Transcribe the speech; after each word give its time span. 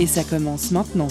Et 0.00 0.06
ça 0.06 0.22
commence 0.22 0.70
maintenant. 0.70 1.08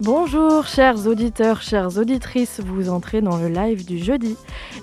Bonjour 0.00 0.66
chers 0.66 1.06
auditeurs, 1.06 1.60
chères 1.60 1.98
auditrices, 1.98 2.60
vous 2.64 2.88
entrez 2.88 3.20
dans 3.20 3.36
le 3.36 3.48
live 3.48 3.84
du 3.84 3.98
jeudi. 3.98 4.36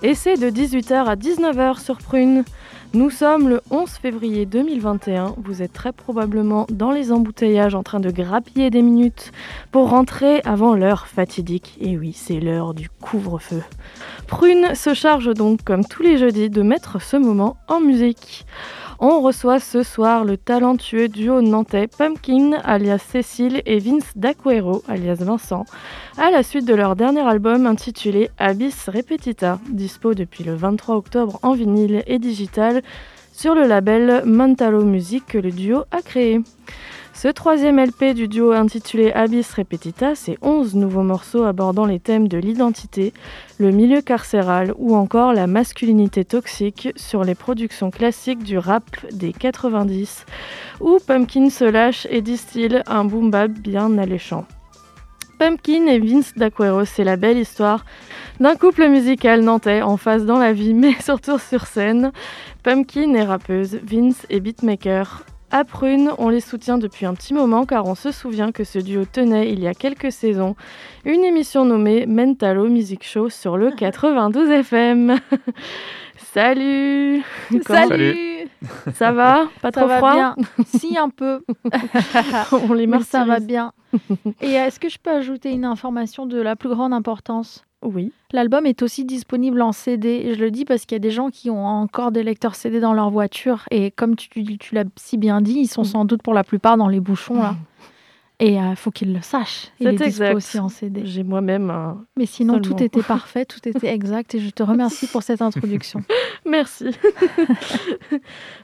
Et 0.04 0.14
c'est 0.14 0.36
de 0.36 0.50
18h 0.50 1.06
à 1.06 1.16
19h 1.16 1.80
sur 1.80 1.98
Prune. 1.98 2.44
Nous 2.94 3.10
sommes 3.10 3.50
le 3.50 3.62
11 3.72 3.90
février 3.90 4.46
2021. 4.46 5.34
Vous 5.44 5.64
êtes 5.64 5.74
très 5.74 5.92
probablement 5.92 6.68
dans 6.70 6.92
les 6.92 7.12
embouteillages 7.12 7.74
en 7.74 7.82
train 7.82 8.00
de 8.00 8.12
grappiller 8.12 8.70
des 8.70 8.84
minutes 8.84 9.32
pour 9.72 9.90
rentrer 9.90 10.42
avant 10.46 10.76
l'heure 10.76 11.08
fatidique. 11.08 11.76
Et 11.82 11.98
oui, 11.98 12.14
c'est 12.14 12.40
l'heure 12.40 12.76
du 12.76 12.90
couvre-feu. 13.02 13.64
Prune 14.28 14.76
se 14.76 14.94
charge 14.94 15.34
donc, 15.34 15.64
comme 15.64 15.86
tous 15.86 16.04
les 16.04 16.20
jeudis, 16.20 16.52
de 16.52 16.62
mettre 16.62 17.02
ce 17.02 17.18
moment 17.18 17.58
en 17.68 17.80
musique. 17.80 18.46
On 19.00 19.22
reçoit 19.22 19.60
ce 19.60 19.84
soir 19.84 20.24
le 20.24 20.38
talentueux 20.38 21.08
duo 21.08 21.42
nantais 21.42 21.88
Pumpkin, 21.88 22.54
alias 22.64 23.00
Cécile, 23.00 23.62
et 23.66 23.80
Vince 23.80 24.12
D'Aquero, 24.16 24.84
alias 24.88 25.16
Vincent, 25.20 25.66
à 26.18 26.30
la 26.30 26.44
suite 26.44 26.66
de 26.66 26.76
leur 26.76 26.96
dernier 26.96 27.22
album 27.22 27.66
intitulé 27.66 28.30
Abyss 28.38 28.90
Repetita, 28.90 29.60
dispo 29.70 30.14
depuis 30.14 30.44
le 30.44 30.56
23 30.56 30.96
octobre 30.96 31.40
en 31.42 31.54
vinyle 31.54 32.04
et 32.08 32.20
digital 32.20 32.82
sur 33.34 33.56
le 33.56 33.66
label 33.66 34.24
Montalo 34.26 34.86
Music 34.86 35.26
que 35.28 35.38
le 35.40 35.52
duo 35.52 35.84
a 35.92 36.02
créé. 36.02 36.42
Ce 37.16 37.28
troisième 37.28 37.80
LP 37.80 38.16
du 38.16 38.28
duo 38.28 38.52
intitulé 38.54 39.12
Abyss 39.14 39.54
Repetita, 39.54 40.16
c'est 40.16 40.38
11 40.42 40.76
nouveaux 40.76 41.04
morceaux 41.04 41.44
abordant 41.44 41.86
les 41.86 42.00
thèmes 42.00 42.28
de 42.28 42.40
l'identité, 42.40 43.14
le 43.60 43.70
milieu 43.70 44.02
carcéral 44.02 44.74
ou 44.78 44.96
encore 44.96 45.32
la 45.32 45.46
masculinité 45.46 46.26
toxique 46.26 46.90
sur 46.96 47.24
les 47.24 47.36
productions 47.36 47.92
classiques 47.92 48.44
du 48.44 48.58
rap 48.58 48.84
des 49.12 49.32
90, 49.32 50.26
où 50.82 50.98
Pumpkin 51.06 51.50
se 51.52 51.66
lâche 51.66 52.08
et 52.10 52.22
distille 52.22 52.82
un 52.88 53.06
boom 53.06 53.30
bap 53.30 53.52
bien 53.52 53.96
alléchant. 54.00 54.46
Pumpkin 55.38 55.86
et 55.86 56.00
Vince 56.00 56.34
D'Aquero, 56.36 56.84
c'est 56.84 57.04
la 57.04 57.16
belle 57.16 57.38
histoire 57.38 57.86
d'un 58.40 58.56
couple 58.56 58.88
musical 58.90 59.42
nantais 59.42 59.82
en 59.82 59.98
face 59.98 60.26
dans 60.26 60.40
la 60.40 60.52
vie, 60.52 60.74
mais 60.74 60.94
surtout 61.00 61.38
sur 61.38 61.68
scène. 61.68 62.12
Pumpkin 62.64 63.14
est 63.14 63.24
rappeuse, 63.24 63.80
Vince 63.84 64.26
est 64.30 64.40
beatmaker. 64.40 65.26
À 65.56 65.66
Prune, 65.66 66.10
on 66.18 66.30
les 66.30 66.40
soutient 66.40 66.80
depuis 66.80 67.06
un 67.06 67.14
petit 67.14 67.32
moment 67.32 67.68
car 67.68 67.86
on 67.86 67.94
se 67.94 68.12
souvient 68.12 68.52
que 68.52 68.64
ce 68.64 68.80
duo 68.80 69.06
tenait 69.06 69.52
il 69.52 69.60
y 69.60 69.68
a 69.68 69.76
quelques 69.76 70.12
saisons. 70.12 70.56
Une 71.06 71.24
émission 71.24 71.64
nommée 71.64 72.08
Mentalo 72.08 72.68
Music 72.70 73.04
Show 73.04 73.30
sur 73.30 73.56
le 73.56 73.70
92 73.70 74.50
FM. 74.50 75.20
Salut. 76.18 77.22
Salut. 77.68 78.50
Ça 78.96 79.12
va 79.12 79.48
Pas 79.62 79.70
Ça 79.72 79.82
trop 79.82 79.88
va 79.88 79.98
froid 79.98 80.14
bien. 80.14 80.36
Si, 80.66 80.98
un 80.98 81.10
peu. 81.10 81.44
On 82.52 82.74
les 82.74 82.88
Mais 82.88 83.04
ça 83.04 83.24
va 83.24 83.40
bien. 83.40 83.74
Et 84.42 84.54
est-ce 84.54 84.80
que 84.80 84.90
je 84.90 84.98
peux 84.98 85.12
ajouter 85.12 85.52
une 85.52 85.66
information 85.66 86.26
de 86.26 86.42
la 86.42 86.56
plus 86.56 86.70
grande 86.70 86.94
importance? 86.94 87.64
Oui. 87.84 88.12
L'album 88.32 88.66
est 88.66 88.82
aussi 88.82 89.06
disponible 89.06 89.62
en 89.62 89.72
CD. 89.72 90.10
Et 90.26 90.34
je 90.36 90.40
le 90.40 90.52
dis 90.52 90.66
parce 90.66 90.86
qu'il 90.86 90.96
y 90.96 90.98
a 90.98 91.00
des 91.00 91.12
gens 91.12 91.30
qui 91.30 91.50
ont 91.50 91.66
encore 91.66 92.12
des 92.12 92.24
lecteurs 92.24 92.56
CD 92.56 92.80
dans 92.80 92.94
leur 92.94 93.10
voiture. 93.10 93.64
Et 93.72 93.92
comme 93.92 94.16
tu, 94.16 94.30
tu 94.58 94.76
l'as 94.76 94.86
si 94.96 95.18
bien 95.18 95.42
dit, 95.42 95.54
ils 95.60 95.68
sont 95.68 95.82
Mm. 95.82 95.86
sans 95.86 96.06
doute 96.06 96.22
pour 96.24 96.34
la 96.34 96.44
plupart 96.44 96.78
dans 96.78 96.88
les 96.88 97.00
bouchons. 97.00 97.36
là. 97.42 97.56
Et 98.40 98.56
il 98.56 98.76
faut 98.76 98.92
qu'ils 98.92 99.14
le 99.14 99.22
sachent. 99.22 99.68
Il 99.80 99.86
C'est 99.88 99.90
est 99.90 99.92
dispo 99.92 100.06
exact. 100.08 100.36
aussi 100.36 100.60
en 100.60 100.68
CD. 100.68 101.02
J'ai 101.06 101.24
moi-même 101.24 101.70
un... 101.70 102.04
Mais 102.18 102.26
sinon, 102.26 102.56
Seulement. 102.56 102.76
tout 102.78 102.84
était 102.84 103.04
parfait, 103.04 103.46
tout 103.46 103.60
était 103.66 103.88
exact. 103.94 104.34
Et 104.36 104.40
je 104.40 104.50
te 104.50 104.64
remercie 104.64 105.08
pour 105.08 105.24
cette 105.24 105.42
introduction. 105.42 106.02
Merci. 106.46 106.88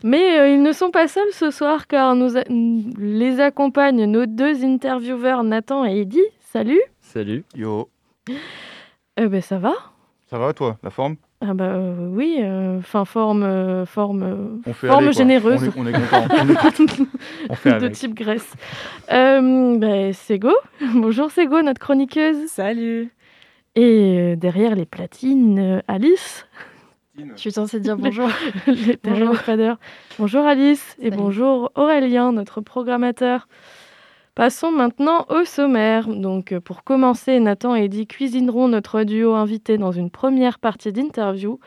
Mais 0.03 0.40
euh, 0.40 0.50
ils 0.50 0.62
ne 0.62 0.72
sont 0.74 0.91
pas 0.91 1.07
seuls 1.07 1.31
ce 1.31 1.51
soir 1.51 1.88
car 1.88 2.16
nous 2.16 2.36
a- 2.38 2.44
nous 2.50 2.91
les 2.97 3.40
accompagnent 3.40 4.06
nos 4.06 4.25
deux 4.25 4.66
intervieweurs 4.66 5.44
Nathan 5.44 5.86
et 5.86 6.01
Eddy. 6.01 6.19
Salut 6.51 6.81
Salut. 7.00 7.44
Yo, 7.56 7.90
Eh 9.22 9.28
ben 9.28 9.41
ça 9.41 9.57
va 9.57 9.74
ça 10.28 10.38
va 10.38 10.53
toi, 10.53 10.78
la 10.84 10.91
forme? 10.91 11.16
Ah 11.41 11.53
bah 11.56 11.63
euh, 11.66 12.07
oui, 12.12 12.38
enfin 12.78 13.03
forme, 13.03 13.41
euh, 13.41 13.85
forme, 13.88 14.22
euh, 14.24 14.62
On 14.68 14.74
fait 14.74 14.88
Forme 14.88 15.06
aller, 15.06 15.13
généreuse. 15.13 15.72
On 15.75 15.85
est, 15.85 15.85
on 15.85 15.88
est 15.88 15.91
content. 15.94 16.28
On 16.44 16.50
est- 16.50 17.07
On 17.50 17.56
fait 17.56 17.69
de 17.72 17.75
avec. 17.78 17.94
type 17.94 18.13
Grèce. 18.13 18.53
Euh, 19.12 19.78
ben, 19.80 20.13
Sego, 20.13 20.52
bonjour 20.94 21.31
Sego, 21.31 21.63
notre 21.63 21.80
chroniqueuse. 21.81 22.46
Salut 22.47 23.09
Et 23.75 24.18
euh, 24.19 24.35
derrière 24.35 24.75
les 24.75 24.85
platines, 24.85 25.57
euh, 25.57 25.81
Alice, 25.88 26.46
je 27.18 27.24
suis 27.36 27.51
censée 27.51 27.80
dire 27.80 27.97
bonjour. 27.97 28.30
les 28.68 29.00
Bonjour. 29.03 29.30
les 29.31 29.38
fadeurs. 29.38 29.78
Bonjour 30.19 30.46
Alice 30.46 30.96
et 31.00 31.06
Salut. 31.09 31.18
bonjour 31.18 31.72
Aurélien, 31.74 32.31
notre 32.34 32.62
programmateur. 32.62 33.47
Passons 34.40 34.72
maintenant 34.72 35.26
au 35.28 35.44
sommaire. 35.44 36.08
Donc, 36.08 36.54
euh, 36.54 36.62
pour 36.62 36.86
commencer, 36.86 37.42
Nathan 37.42 37.76
et 37.76 37.84
Eddy 37.84 38.08
cuisineront 38.08 38.70
notre 38.70 39.04
duo 39.04 39.34
invité 39.34 39.78
dans 39.78 39.92
une 39.92 40.10
première 40.10 40.60
partie 40.60 40.94
d'interview. 40.94 41.60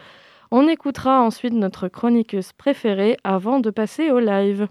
On 0.50 0.66
écoutera 0.66 1.20
ensuite 1.20 1.52
notre 1.52 1.88
chroniqueuse 1.88 2.54
préférée 2.54 3.18
avant 3.24 3.60
de 3.60 3.68
passer 3.68 4.10
au 4.10 4.20
live. 4.20 4.68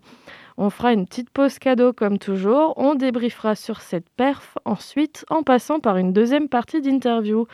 On 0.57 0.71
fera 0.71 0.93
une 0.93 1.05
petite 1.05 1.29
pause 1.29 1.59
cadeau 1.59 1.93
comme 1.93 2.17
toujours. 2.17 2.73
On 2.75 2.95
débriefera 2.95 3.53
sur 3.53 3.81
cette 3.81 4.09
perf 4.09 4.57
ensuite 4.65 5.23
en 5.29 5.43
passant 5.43 5.79
par 5.79 5.97
une 5.97 6.11
deuxième 6.11 6.49
partie 6.49 6.81
d'interview. 6.81 7.45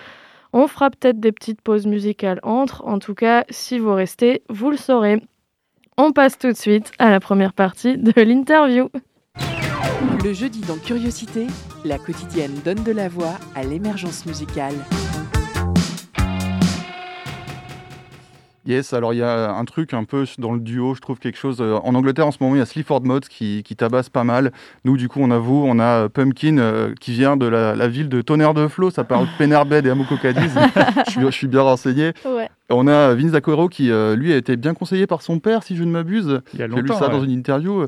On 0.54 0.68
fera 0.68 0.90
peut-être 0.90 1.20
des 1.20 1.34
petites 1.34 1.60
pauses 1.60 1.88
musicales 1.88 2.40
entre. 2.44 2.86
En 2.88 3.00
tout 3.00 3.16
cas, 3.16 3.44
si 3.50 3.80
vous 3.80 3.94
restez, 3.94 4.44
vous 4.48 4.72
le 4.72 4.78
saurez. 4.78 5.22
On 5.98 6.14
passe 6.14 6.38
tout 6.38 6.48
de 6.48 6.54
suite 6.54 6.94
à 7.00 7.10
la 7.10 7.20
première 7.20 7.52
partie 7.52 7.98
de 7.98 8.14
l'interview. 8.22 8.88
Le 10.24 10.34
jeudi 10.34 10.62
dans 10.62 10.78
Curiosité, 10.78 11.48
la 11.86 11.98
quotidienne 11.98 12.54
donne 12.64 12.84
de 12.84 12.92
la 12.92 13.10
voix 13.10 13.34
à 13.56 13.64
l'émergence 13.64 14.26
musicale. 14.26 14.74
Yes, 18.66 18.92
alors 18.92 19.14
il 19.14 19.18
y 19.20 19.24
a 19.24 19.50
un 19.54 19.64
truc 19.64 19.94
un 19.94 20.04
peu 20.04 20.26
dans 20.40 20.52
le 20.54 20.60
duo, 20.60 20.94
je 20.94 21.00
trouve 21.00 21.20
quelque 21.20 21.38
chose. 21.38 21.62
euh, 21.62 21.80
En 21.86 21.96
Angleterre, 21.96 22.28
en 22.28 22.32
ce 22.32 22.38
moment, 22.42 22.54
il 22.56 22.58
y 22.60 22.62
a 22.62 22.66
Sleaford 22.66 23.02
Mods 23.06 23.22
qui, 23.30 23.64
qui 23.64 23.78
tabasse 23.78 24.10
pas 24.10 24.26
mal. 24.26 24.52
Nous, 24.84 24.98
du 24.98 25.08
coup, 25.08 25.20
on 25.22 25.32
avoue, 25.32 25.64
on 25.66 25.80
a 25.80 26.10
Pumpkin 26.10 26.58
euh, 26.58 26.94
qui 27.00 27.14
vient 27.14 27.38
de 27.38 27.48
la, 27.48 27.76
la 27.76 27.88
ville 27.88 28.10
de 28.10 28.22
Tonnerre 28.22 28.54
de 28.54 28.68
Flot. 28.68 28.92
Ça 28.92 29.06
parle 29.06 29.26
de 29.28 29.32
Penerbed 29.38 29.86
et 29.86 29.94
Cadiz. 30.22 30.52
je, 31.08 31.12
suis, 31.12 31.22
je 31.22 31.30
suis 31.32 31.48
bien 31.48 31.62
renseigné. 31.62 32.12
Ouais. 32.26 32.50
On 32.70 32.88
a 32.88 33.16
Vince 33.16 33.32
D'Aquero 33.32 33.70
qui, 33.70 33.90
euh, 33.90 34.18
lui, 34.18 34.34
a 34.34 34.36
été 34.36 34.58
bien 34.58 34.74
conseillé 34.74 35.08
par 35.08 35.22
son 35.22 35.40
père, 35.40 35.64
si 35.64 35.78
je 35.78 35.86
ne 35.86 35.92
m'abuse. 35.92 36.42
Il 36.54 36.60
y 36.60 36.64
a 36.64 36.68
J'ai 36.68 36.76
lu 36.76 36.82
longtemps. 36.82 37.00
ça 37.00 37.08
ouais. 37.08 37.14
dans 37.14 37.24
une 37.24 37.32
interview. 37.32 37.86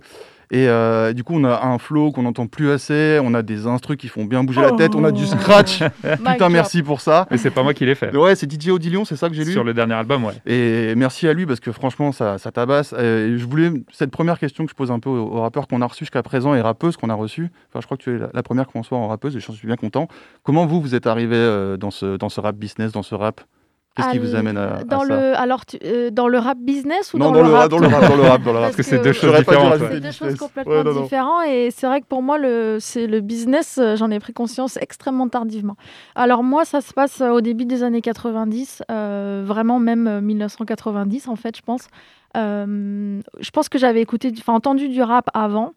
Et 0.51 0.67
euh, 0.67 1.13
du 1.13 1.23
coup, 1.23 1.35
on 1.35 1.43
a 1.43 1.63
un 1.63 1.77
flow 1.77 2.11
qu'on 2.11 2.23
n'entend 2.23 2.47
plus 2.47 2.71
assez. 2.71 3.19
On 3.23 3.33
a 3.33 3.41
des 3.43 3.67
instrus 3.67 3.97
qui 3.97 4.07
font 4.07 4.25
bien 4.25 4.43
bouger 4.43 4.61
la 4.61 4.71
tête. 4.71 4.95
On 4.95 5.03
a 5.03 5.11
du 5.11 5.25
scratch. 5.25 5.83
Putain, 6.25 6.49
merci 6.49 6.81
pour 6.81 7.01
ça. 7.01 7.27
Mais 7.29 7.37
c'est 7.37 7.51
pas 7.51 7.61
moi 7.61 7.73
qui 7.73 7.85
l'ai 7.85 7.95
fait. 7.95 8.15
Ouais, 8.15 8.35
c'est 8.35 8.51
DJ 8.51 8.69
Odilion, 8.69 9.05
c'est 9.05 9.15
ça 9.15 9.29
que 9.29 9.35
j'ai 9.35 9.45
lu. 9.45 9.51
Sur 9.51 9.63
le 9.63 9.73
dernier 9.73 9.93
album, 9.93 10.25
ouais. 10.25 10.33
Et 10.45 10.95
merci 10.95 11.27
à 11.27 11.33
lui 11.33 11.45
parce 11.45 11.59
que 11.59 11.71
franchement, 11.71 12.11
ça, 12.11 12.37
ça 12.39 12.51
tabasse. 12.51 12.93
Et 12.93 13.37
je 13.37 13.45
voulais, 13.45 13.71
cette 13.91 14.11
première 14.11 14.39
question 14.39 14.65
que 14.65 14.71
je 14.71 14.75
pose 14.75 14.91
un 14.91 14.99
peu 14.99 15.09
aux, 15.09 15.27
aux 15.27 15.41
rappeurs 15.41 15.67
qu'on 15.67 15.81
a 15.81 15.85
reçus 15.85 16.05
jusqu'à 16.05 16.23
présent 16.23 16.55
et 16.55 16.61
rappeuses 16.61 16.97
qu'on 16.97 17.09
a 17.09 17.15
reçues. 17.15 17.51
Enfin, 17.69 17.81
je 17.81 17.85
crois 17.85 17.97
que 17.97 18.03
tu 18.03 18.15
es 18.15 18.17
la, 18.17 18.29
la 18.33 18.43
première 18.43 18.67
qu'on 18.67 18.81
soit 18.81 18.97
en 18.97 19.07
rappeuse 19.07 19.35
et 19.35 19.39
j'en 19.39 19.53
suis 19.53 19.67
bien 19.67 19.75
content. 19.75 20.07
Comment 20.43 20.65
vous, 20.65 20.81
vous 20.81 20.95
êtes 20.95 21.05
arrivé 21.05 21.35
euh, 21.35 21.77
dans, 21.77 21.91
ce, 21.91 22.17
dans 22.17 22.29
ce 22.29 22.41
rap 22.41 22.55
business, 22.55 22.91
dans 22.91 23.03
ce 23.03 23.13
rap? 23.13 23.41
Qu'est-ce 23.95 24.09
qui 24.11 24.19
vous 24.19 24.35
amène 24.35 24.57
à, 24.57 24.77
à 24.77 24.83
dans 24.85 24.99
ça 25.01 25.05
le 25.07 25.37
alors 25.37 25.65
tu- 25.65 25.77
euh, 25.83 26.09
dans 26.09 26.27
le 26.29 26.37
rap 26.37 26.57
business 26.59 27.13
ou 27.13 27.17
Non, 27.17 27.31
dans, 27.31 27.41
le 27.43 27.49
rap? 27.51 27.69
dans 27.69 27.79
le 27.79 27.87
rap, 27.87 28.07
dans 28.09 28.15
le 28.15 28.21
rap, 28.23 28.41
dans 28.43 28.53
le 28.53 28.57
rap. 28.59 28.65
Parce 28.67 28.75
que 28.77 28.83
c'est 28.83 28.99
deux 28.99 29.11
choses 29.11 29.35
différentes. 29.37 29.73
C'est 29.73 29.79
deux 29.79 29.95
business. 29.95 30.15
choses 30.17 30.35
complètement 30.35 30.71
Ouais, 30.73 30.83
non, 30.83 30.93
non. 30.93 31.01
différentes 31.01 31.47
et 31.47 31.69
c'est 31.71 31.85
vrai 31.87 31.99
que 31.99 32.05
pour 32.05 32.21
moi 32.21 32.37
le 32.37 32.77
c'est 32.79 33.07
le 33.07 33.19
business 33.19 33.77
euh, 33.81 33.95
j'en 33.97 34.09
ai 34.11 34.19
pris 34.19 34.31
conscience 34.31 34.77
extrêmement 34.77 35.27
tardivement. 35.27 35.75
Alors 36.15 36.43
moi 36.43 36.63
ça 36.65 36.79
se 36.81 36.93
passe 36.93 37.19
euh, 37.19 37.31
au 37.31 37.41
début 37.41 37.65
des 37.65 37.83
années 37.83 38.01
90 38.01 38.83
euh, 38.89 39.43
vraiment 39.45 39.79
même 39.79 40.07
euh, 40.07 40.21
1990 40.21 41.27
en 41.27 41.35
fait 41.35 41.57
je 41.57 41.61
pense. 41.61 41.87
Euh, 42.37 43.19
je 43.39 43.49
pense 43.49 43.69
que 43.69 43.77
j'avais 43.79 44.01
écouté 44.01 44.31
enfin 44.37 44.53
entendu 44.53 44.87
du 44.87 45.01
rap 45.01 45.29
avant 45.33 45.73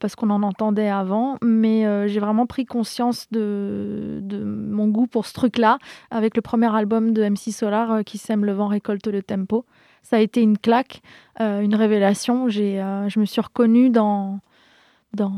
parce 0.00 0.16
qu'on 0.16 0.30
en 0.30 0.42
entendait 0.42 0.88
avant, 0.88 1.36
mais 1.42 2.08
j'ai 2.08 2.20
vraiment 2.20 2.46
pris 2.46 2.64
conscience 2.64 3.26
de, 3.30 4.20
de, 4.22 4.42
mon 4.42 4.88
goût 4.88 5.06
pour 5.06 5.26
ce 5.26 5.32
truc-là 5.32 5.78
avec 6.10 6.36
le 6.36 6.42
premier 6.42 6.74
album 6.74 7.12
de 7.12 7.28
MC 7.28 7.52
Solar 7.52 8.04
qui 8.04 8.18
sème 8.18 8.44
le 8.44 8.52
vent, 8.52 8.68
récolte 8.68 9.06
le 9.06 9.22
tempo. 9.22 9.64
Ça 10.02 10.16
a 10.16 10.20
été 10.20 10.40
une 10.40 10.58
claque, 10.58 11.02
une 11.38 11.74
révélation. 11.74 12.48
J'ai, 12.48 12.76
je 13.08 13.20
me 13.20 13.24
suis 13.24 13.40
reconnue 13.40 13.90
dans, 13.90 14.40
dans, 15.14 15.32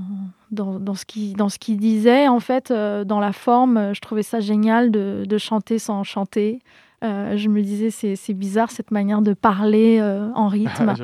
dans, 0.50 0.94
ce 0.94 1.04
qu'il 1.04 1.36
dans 1.36 1.48
ce 1.48 1.58
qu'il 1.58 1.78
disait, 1.78 2.28
en 2.28 2.40
fait, 2.40 2.72
dans 2.72 3.20
la 3.20 3.32
forme. 3.32 3.94
Je 3.94 4.00
trouvais 4.00 4.22
ça 4.22 4.40
génial 4.40 4.90
de, 4.90 5.24
de 5.26 5.38
chanter 5.38 5.78
sans 5.78 6.04
chanter. 6.04 6.60
Euh, 7.02 7.36
je 7.36 7.48
me 7.48 7.62
disais, 7.62 7.90
c'est 7.90 8.34
bizarre 8.34 8.70
cette 8.70 8.90
manière 8.90 9.22
de 9.22 9.32
parler 9.32 9.98
euh, 10.00 10.28
en 10.34 10.48
rythme. 10.48 10.94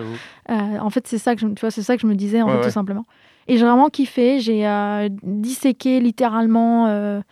Euh, 0.51 0.79
en 0.79 0.91
fait, 0.91 1.07
c'est 1.07 1.19
ça, 1.19 1.35
que 1.35 1.41
je, 1.41 1.47
tu 1.49 1.61
vois, 1.61 1.71
ça 1.71 1.97
que 1.97 2.03
je 2.03 2.07
me 2.07 2.15
disais, 2.15 2.43
en 2.43 2.49
fait, 2.49 2.63
tout 2.63 2.71
simplement. 2.71 3.05
Et 3.49 3.59
j'ai 3.59 3.65
vraiment 3.65 3.89
kiffé. 3.89 4.41
J'ai 4.41 4.67
disséqué 5.23 6.01
littéralement 6.01 7.23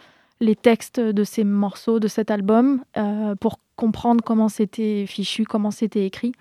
les 0.41 0.57
textes 0.57 1.01
de 1.01 1.25
ces 1.25 1.45
morceaux, 1.45 2.01
de 2.01 2.09
cet 2.09 2.31
album, 2.31 2.85
pour 3.41 3.59
comprendre 3.77 4.23
comment 4.23 4.49
c'était 4.49 5.07
fichu, 5.07 5.45
comment 5.45 5.71
c'était 5.71 6.07
écrit. 6.07 6.33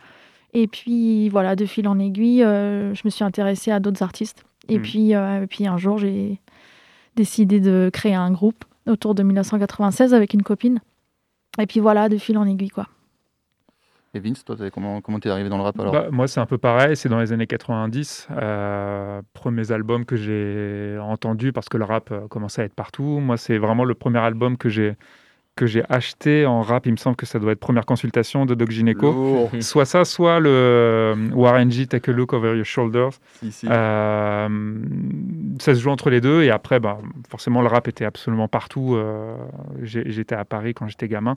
Et 0.53 0.67
puis, 0.67 1.29
voilà, 1.29 1.55
de 1.55 1.65
fil 1.65 1.87
en 1.87 1.97
aiguille, 1.97 2.41
je 2.41 3.01
me 3.03 3.09
suis 3.09 3.23
intéressée 3.23 3.71
à 3.71 3.79
d'autres 3.79 4.03
artistes. 4.03 4.45
Et, 4.69 4.77
hmm. 4.77 4.81
puis, 4.81 5.11
et 5.11 5.47
puis, 5.49 5.65
un 5.65 5.77
jour, 5.77 5.97
j'ai 5.97 6.39
décidé 7.15 7.59
de 7.59 7.89
créer 7.91 8.15
un 8.15 8.31
groupe 8.31 8.65
autour 8.87 9.15
de 9.15 9.23
1996 9.23 10.13
avec 10.13 10.33
une 10.33 10.43
copine. 10.43 10.79
Et 11.59 11.65
puis 11.65 11.79
voilà, 11.79 12.09
de 12.09 12.17
fil 12.17 12.37
en 12.37 12.45
aiguille, 12.45 12.69
quoi. 12.69 12.87
Et 14.15 14.19
Vince, 14.19 14.45
toi, 14.45 14.55
comment 14.71 15.01
comment 15.01 15.19
t'es 15.19 15.29
arrivé 15.29 15.49
dans 15.49 15.57
le 15.57 15.63
rap 15.63 15.79
alors 15.79 15.91
bah, 15.91 16.07
Moi, 16.11 16.27
c'est 16.27 16.39
un 16.39 16.45
peu 16.45 16.59
pareil. 16.59 16.95
C'est 16.95 17.09
dans 17.09 17.19
les 17.19 17.33
années 17.33 17.47
90, 17.47 18.27
euh, 18.31 19.21
premiers 19.33 19.71
albums 19.71 20.05
que 20.05 20.15
j'ai 20.15 20.99
entendus 20.99 21.51
parce 21.51 21.67
que 21.67 21.77
le 21.77 21.85
rap 21.85 22.11
euh, 22.11 22.27
commençait 22.27 22.61
à 22.61 22.65
être 22.65 22.75
partout. 22.75 23.19
Moi, 23.19 23.37
c'est 23.37 23.57
vraiment 23.57 23.85
le 23.85 23.95
premier 23.95 24.19
album 24.19 24.57
que 24.57 24.69
j'ai 24.69 24.95
que 25.55 25.67
j'ai 25.67 25.83
acheté 25.89 26.45
en 26.45 26.61
rap. 26.61 26.85
Il 26.85 26.93
me 26.93 26.97
semble 26.97 27.15
que 27.15 27.25
ça 27.25 27.39
doit 27.39 27.51
être 27.51 27.59
première 27.59 27.85
consultation 27.85 28.45
de 28.45 28.55
Doc 28.55 28.71
Gineco. 28.71 29.49
soit 29.61 29.85
ça, 29.85 30.05
soit 30.05 30.39
le 30.39 30.49
euh, 30.49 31.29
Warren 31.33 31.71
G 31.71 31.85
Take 31.85 32.09
a 32.09 32.13
Look 32.13 32.33
Over 32.33 32.55
Your 32.55 32.65
Shoulders. 32.65 33.11
Euh, 33.65 34.77
ça 35.59 35.75
se 35.75 35.79
joue 35.79 35.89
entre 35.89 36.09
les 36.09 36.21
deux. 36.21 36.43
Et 36.43 36.49
après, 36.49 36.79
bah, 36.79 36.97
forcément, 37.29 37.61
le 37.61 37.67
rap 37.67 37.87
était 37.87 38.05
absolument 38.05 38.47
partout. 38.47 38.95
Euh, 38.95 39.35
j'étais 39.83 40.35
à 40.35 40.45
Paris 40.45 40.73
quand 40.73 40.87
j'étais 40.87 41.07
gamin. 41.07 41.35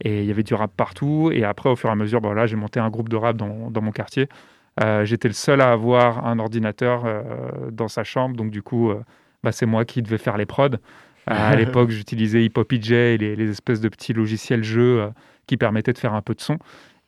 Et 0.00 0.22
il 0.22 0.26
y 0.26 0.30
avait 0.30 0.42
du 0.42 0.54
rap 0.54 0.72
partout. 0.76 1.30
Et 1.32 1.44
après, 1.44 1.70
au 1.70 1.76
fur 1.76 1.88
et 1.88 1.92
à 1.92 1.96
mesure, 1.96 2.20
bah, 2.20 2.46
j'ai 2.46 2.56
monté 2.56 2.80
un 2.80 2.90
groupe 2.90 3.08
de 3.08 3.16
rap 3.16 3.36
dans, 3.36 3.70
dans 3.70 3.80
mon 3.80 3.92
quartier. 3.92 4.28
j'étais 5.04 5.28
le 5.28 5.34
seul 5.34 5.60
à 5.60 5.72
avoir 5.72 6.26
un 6.26 6.38
ordinateur 6.38 7.04
dans 7.70 7.88
sa 7.88 8.04
chambre. 8.04 8.36
Donc, 8.36 8.50
du 8.50 8.62
coup, 8.62 8.92
bah, 9.44 9.52
c'est 9.52 9.66
moi 9.66 9.84
qui 9.84 10.02
devais 10.02 10.18
faire 10.18 10.36
les 10.36 10.46
prods. 10.46 10.78
À 11.26 11.54
l'époque, 11.56 11.90
j'utilisais 11.90 12.44
Hip 12.44 12.52
Hop 12.56 12.72
EJ, 12.72 12.90
les, 12.90 13.36
les 13.36 13.50
espèces 13.50 13.80
de 13.80 13.88
petits 13.88 14.12
logiciels 14.12 14.64
jeux 14.64 15.02
euh, 15.02 15.08
qui 15.46 15.56
permettaient 15.56 15.92
de 15.92 15.98
faire 15.98 16.14
un 16.14 16.22
peu 16.22 16.34
de 16.34 16.40
son. 16.40 16.58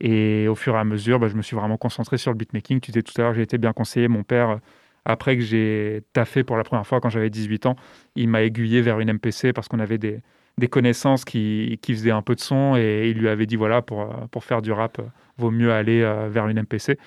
Et 0.01 0.47
au 0.49 0.55
fur 0.55 0.75
et 0.75 0.79
à 0.79 0.85
mesure, 0.85 1.19
bah, 1.19 1.29
je 1.29 1.35
me 1.35 1.43
suis 1.43 1.57
vraiment 1.57 1.77
concentré 1.77 2.19
sur 2.19 2.31
le 2.31 2.37
beatmaking. 2.37 2.81
Tu 2.81 2.91
disais 2.91 3.03
tout 3.03 3.15
à 3.19 3.23
l'heure, 3.23 3.35
j'ai 3.35 3.43
été 3.43 3.59
bien 3.59 3.73
conseillé. 3.73 4.09
Mon 4.09 4.23
père, 4.23 4.51
euh, 4.51 4.57
après 5.05 5.37
que 5.37 5.43
j'ai 5.43 6.03
taffé 6.13 6.45
pour 6.45 6.57
la 6.57 6.65
première 6.65 6.87
fois 6.87 7.01
quand 7.01 7.09
j'avais 7.09 7.31
18 7.31 7.67
ans, 7.67 7.77
il 8.17 8.29
m'a 8.29 8.43
aiguillé 8.43 8.83
vers 8.83 9.01
une 9.01 9.13
MPC 9.13 9.53
parce 9.53 9.69
qu'on 9.69 9.79
avait 9.79 9.99
des, 9.99 10.21
des 10.59 10.69
connaissances 10.69 11.25
qui, 11.25 11.79
qui, 11.83 11.93
faisaient 11.95 12.11
un 12.11 12.23
peu 12.23 12.35
de 12.35 12.41
son 12.41 12.77
et 12.77 13.11
il 13.11 13.19
lui 13.19 13.29
avait 13.29 13.47
dit 13.47 13.57
voilà, 13.57 13.83
pour, 13.83 14.09
pour 14.31 14.45
faire 14.45 14.63
du 14.63 14.73
rap, 14.73 15.01
vaut 15.37 15.51
mieux 15.51 15.73
aller 15.73 16.03
euh, 16.03 16.29
vers 16.31 16.49
une 16.49 16.61
MPC. 16.63 16.99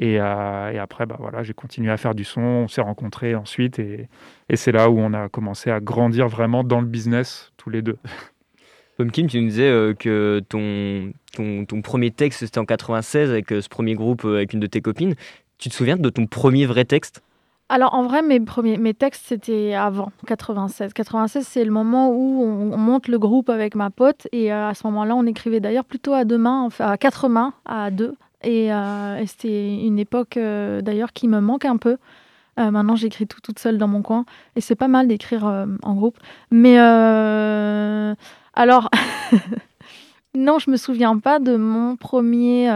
Euh, 0.00 0.70
et, 0.70 0.78
après, 0.78 1.06
bah, 1.06 1.16
voilà, 1.18 1.42
j'ai 1.42 1.54
continué 1.54 1.90
à 1.90 1.96
faire 1.96 2.14
du 2.14 2.24
son, 2.24 2.40
on 2.40 2.68
s'est 2.68 2.80
rencontrés 2.80 3.34
ensuite, 3.34 3.78
et, 3.78 4.08
c'est 4.54 4.72
là 4.72 4.90
où 4.90 4.98
on 4.98 5.12
a 5.12 5.28
commencé 5.28 5.70
à 5.70 5.80
grandir 5.80 6.28
vraiment 6.28 6.64
dans 6.64 6.80
le 6.80 6.86
business, 6.86 7.52
tous 7.56 7.70
les 7.70 7.82
deux. 7.82 7.98
Pumpkin, 8.98 9.26
tu 9.26 9.40
nous 9.40 9.48
disais 9.48 9.68
euh, 9.68 9.94
que 9.94 10.42
ton, 10.48 11.12
ton, 11.34 11.82
premier 11.82 12.10
texte, 12.10 12.40
c'était 12.40 12.58
en 12.58 12.66
96 12.66 13.30
avec 13.30 13.52
euh, 13.52 13.60
ce 13.60 13.68
premier 13.68 13.94
groupe 13.94 14.24
avec 14.24 14.52
une 14.52 14.60
de 14.60 14.66
tes 14.66 14.80
copines. 14.80 15.14
Tu 15.58 15.70
te 15.70 15.74
souviens 15.74 15.96
de 15.96 16.10
ton 16.10 16.26
premier 16.26 16.66
vrai 16.66 16.84
texte? 16.84 17.22
Alors 17.68 17.94
en 17.94 18.02
vrai, 18.02 18.20
mes 18.20 18.38
premiers 18.38 18.76
mes 18.76 18.92
textes, 18.92 19.22
c'était 19.26 19.72
avant 19.72 20.12
96. 20.26 20.92
96, 20.92 21.46
c'est 21.46 21.64
le 21.64 21.70
moment 21.70 22.10
où 22.10 22.42
on, 22.42 22.76
monte 22.76 23.08
le 23.08 23.18
groupe 23.18 23.48
avec 23.48 23.74
ma 23.74 23.88
pote. 23.88 24.28
Et 24.32 24.52
à 24.52 24.74
ce 24.74 24.86
moment-là, 24.88 25.16
on 25.16 25.24
écrivait 25.24 25.60
d'ailleurs 25.60 25.86
plutôt 25.86 26.12
à 26.12 26.24
deux 26.24 26.36
mains, 26.36 26.62
enfin 26.62 26.90
à 26.90 26.98
quatre 26.98 27.28
mains, 27.28 27.54
à 27.64 27.90
deux. 27.90 28.14
Euh, 28.46 29.16
et, 29.16 29.26
c'était 29.26 29.84
une 29.84 29.98
époque 29.98 30.36
euh, 30.36 30.80
d'ailleurs 30.80 31.12
qui 31.12 31.28
me 31.28 31.40
manque 31.40 31.64
un 31.64 31.76
peu. 31.76 31.98
Euh, 32.60 32.70
maintenant, 32.70 32.96
j'écris 32.96 33.26
tout 33.26 33.40
toute 33.40 33.58
seule 33.58 33.78
dans 33.78 33.88
mon 33.88 34.02
coin. 34.02 34.24
Et 34.56 34.60
c'est 34.60 34.74
pas 34.74 34.88
mal 34.88 35.08
d'écrire 35.08 35.44
en 35.82 35.94
groupe. 35.94 36.18
Mais 36.50 36.78
alors, 36.78 38.90
non, 40.34 40.58
je 40.58 40.70
me 40.70 40.76
souviens 40.76 41.18
pas 41.18 41.38
de 41.38 41.56
mon 41.56 41.96
premier 41.96 42.70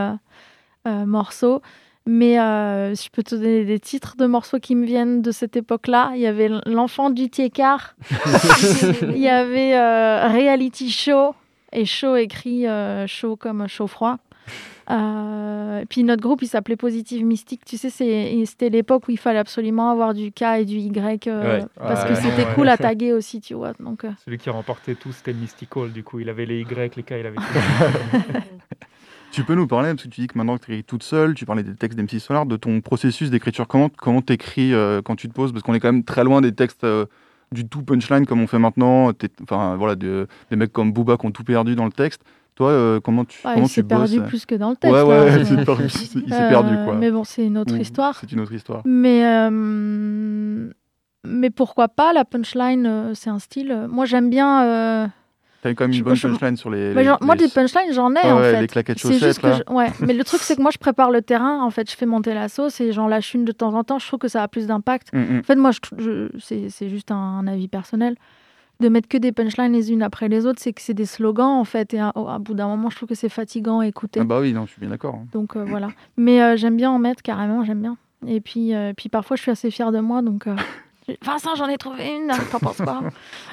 morceau. 0.84 1.60
Mais 2.06 2.34
je 2.36 3.08
peux 3.10 3.22
te 3.22 3.34
donner 3.34 3.64
des 3.64 3.80
titres 3.80 4.16
de 4.16 4.26
morceaux 4.26 4.58
qui 4.58 4.74
me 4.74 4.86
viennent 4.86 5.22
de 5.22 5.30
cette 5.30 5.56
époque-là. 5.56 6.12
Il 6.14 6.20
y 6.20 6.26
avait 6.26 6.50
L'enfant 6.66 7.10
du 7.10 7.28
Tiécar. 7.28 7.96
Il 9.02 9.18
y 9.18 9.28
avait 9.28 9.76
Reality 10.28 10.90
Show. 10.90 11.34
Et 11.72 11.84
show 11.84 12.16
écrit 12.16 12.66
chaud 13.06 13.36
comme 13.36 13.66
chaud 13.68 13.86
froid. 13.86 14.18
Euh, 14.88 15.84
puis 15.88 16.04
notre 16.04 16.22
groupe, 16.22 16.42
il 16.42 16.48
s'appelait 16.48 16.76
Positive 16.76 17.24
Mystique. 17.24 17.64
Tu 17.64 17.76
sais, 17.76 17.90
c'était 17.90 18.70
l'époque 18.70 19.08
où 19.08 19.10
il 19.10 19.18
fallait 19.18 19.38
absolument 19.38 19.90
avoir 19.90 20.14
du 20.14 20.30
K 20.30 20.42
et 20.58 20.64
du 20.64 20.76
Y 20.76 21.26
euh, 21.26 21.62
parce 21.76 22.04
que 22.04 22.14
c'était 22.14 22.46
cool 22.54 22.68
à 22.68 22.76
taguer 22.76 23.12
aussi, 23.12 23.40
tu 23.40 23.54
vois. 23.54 23.72
Donc, 23.80 24.04
euh. 24.04 24.10
Celui 24.24 24.38
qui 24.38 24.50
remportait 24.50 24.94
tout, 24.94 25.12
c'était 25.12 25.32
Mystical. 25.32 25.92
Du 25.92 26.04
coup, 26.04 26.20
il 26.20 26.28
avait 26.28 26.46
les 26.46 26.60
Y, 26.60 26.96
les 26.96 27.02
K, 27.02 27.10
il 27.18 27.26
avait 27.26 27.36
tout. 27.36 27.42
tu 29.32 29.44
peux 29.44 29.54
nous 29.54 29.66
parler, 29.66 29.90
parce 29.90 30.04
que 30.04 30.08
tu 30.08 30.20
dis 30.20 30.26
que 30.26 30.38
maintenant 30.38 30.56
que 30.56 30.64
tu 30.64 30.72
écris 30.72 30.84
toute 30.84 31.02
seule, 31.02 31.34
tu 31.34 31.46
parlais 31.46 31.62
des 31.62 31.74
textes 31.74 31.98
d'MC 31.98 32.20
Solar, 32.20 32.46
de 32.46 32.56
ton 32.56 32.80
processus 32.80 33.30
d'écriture. 33.30 33.66
Comment 33.68 33.88
comment 33.88 34.22
t'écris 34.22 34.72
quand 35.04 35.16
tu 35.16 35.28
te 35.28 35.34
poses? 35.34 35.52
Parce 35.52 35.62
qu'on 35.62 35.74
est 35.74 35.80
quand 35.80 35.92
même 35.92 36.04
très 36.04 36.24
loin 36.24 36.40
des 36.40 36.52
textes 36.52 36.86
du 37.52 37.68
tout 37.68 37.82
punchline 37.82 38.26
comme 38.26 38.40
on 38.40 38.46
fait 38.46 38.58
maintenant. 38.58 39.12
Enfin, 39.42 39.76
voilà, 39.76 39.94
des 39.94 40.26
mecs 40.50 40.72
comme 40.72 40.92
Booba 40.92 41.16
qui 41.16 41.26
ont 41.26 41.30
tout 41.30 41.44
perdu 41.44 41.74
dans 41.74 41.86
le 41.86 41.92
texte. 41.92 42.22
Toi, 42.56 42.70
euh, 42.70 43.00
comment 43.00 43.26
tu, 43.26 43.38
ah, 43.44 43.52
comment 43.52 43.66
il 43.66 43.68
s'est 43.68 43.82
perdu 43.82 44.18
euh? 44.18 44.22
plus 44.22 44.46
que 44.46 44.54
dans 44.54 44.70
le 44.70 44.76
texte. 44.76 44.94
Ouais, 44.94 45.02
ouais, 45.02 45.40
il 45.40 45.46
s'est 45.46 46.48
perdu, 46.48 46.74
quoi. 46.84 46.94
Mais 46.94 47.10
bon, 47.10 47.22
c'est 47.22 47.44
une 47.44 47.58
autre 47.58 47.76
histoire. 47.76 48.16
C'est 48.18 48.32
une 48.32 48.40
autre 48.40 48.52
histoire. 48.52 48.80
Mais, 48.86 49.26
euh, 49.26 50.70
mais 51.22 51.50
pourquoi 51.50 51.88
pas? 51.88 52.14
La 52.14 52.24
punchline, 52.24 53.12
c'est 53.14 53.28
un 53.28 53.38
style. 53.38 53.86
Moi, 53.90 54.06
j'aime 54.06 54.30
bien. 54.30 55.12
T'as 55.62 55.74
quand 55.74 55.88
même 55.88 55.96
une 55.96 56.02
bonne 56.02 56.18
punchline 56.18 56.56
sur 56.56 56.70
les. 56.70 56.94
Moi, 57.20 57.36
des 57.36 57.48
punchlines, 57.48 57.92
j'en 57.92 58.14
ai 58.14 58.30
en 58.30 58.38
fait. 58.38 58.60
Les 58.60 58.66
claquettes 58.66 58.98
chaussettes. 58.98 59.42
Là. 59.42 59.60
Ouais, 59.68 59.90
mais 60.00 60.14
le 60.14 60.24
truc, 60.24 60.40
c'est 60.42 60.56
que 60.56 60.62
moi, 60.62 60.70
je 60.72 60.78
prépare 60.78 61.10
le 61.10 61.22
terrain. 61.22 61.62
En 61.62 61.70
fait, 61.70 61.90
je 61.90 61.96
fais 61.96 62.06
monter 62.06 62.34
la 62.34 62.48
sauce 62.48 62.80
et 62.80 62.92
j'en 62.92 63.08
lâche 63.08 63.34
une 63.34 63.44
de 63.44 63.52
temps 63.52 63.74
en 63.74 63.84
temps. 63.84 63.98
Je 63.98 64.06
trouve 64.06 64.18
que 64.18 64.28
ça 64.28 64.42
a 64.42 64.48
plus 64.48 64.66
d'impact. 64.66 65.12
Mm, 65.12 65.18
mm. 65.18 65.38
En 65.38 65.42
fait, 65.42 65.56
moi, 65.56 65.70
je, 65.98 66.28
c'est 66.38 66.88
juste 66.88 67.10
un 67.10 67.46
avis 67.46 67.68
personnel 67.68 68.16
de 68.80 68.88
mettre 68.88 69.08
que 69.08 69.18
des 69.18 69.32
punchlines 69.32 69.72
les 69.72 69.90
unes 69.90 70.02
après 70.02 70.28
les 70.28 70.46
autres, 70.46 70.60
c'est 70.60 70.72
que 70.72 70.82
c'est 70.82 70.94
des 70.94 71.06
slogans 71.06 71.46
en 71.46 71.64
fait. 71.64 71.94
Et 71.94 72.00
à, 72.00 72.12
bout 72.40 72.54
d'un 72.54 72.68
moment, 72.68 72.90
je 72.90 72.96
trouve 72.96 73.08
que 73.08 73.14
c'est 73.14 73.28
fatigant 73.28 73.80
à 73.80 73.86
écouter. 73.86 74.20
Ah 74.20 74.24
bah 74.24 74.40
oui, 74.40 74.52
non, 74.52 74.66
je 74.66 74.72
suis 74.72 74.80
bien 74.80 74.90
d'accord. 74.90 75.14
Hein. 75.14 75.26
Donc 75.32 75.56
euh, 75.56 75.64
voilà. 75.64 75.88
Mais 76.16 76.42
euh, 76.42 76.56
j'aime 76.56 76.76
bien 76.76 76.90
en 76.90 76.98
mettre 76.98 77.22
carrément, 77.22 77.64
j'aime 77.64 77.80
bien. 77.80 77.96
Et 78.26 78.40
puis, 78.40 78.74
euh, 78.74 78.92
puis 78.96 79.08
parfois, 79.08 79.36
je 79.36 79.42
suis 79.42 79.50
assez 79.50 79.70
fière 79.70 79.92
de 79.92 80.00
moi, 80.00 80.22
donc. 80.22 80.46
Vincent, 81.22 81.54
j'en 81.54 81.68
ai 81.68 81.76
trouvé 81.76 82.16
une, 82.16 82.32
t'en 82.50 82.58
penses 82.58 82.78
quoi 82.78 83.02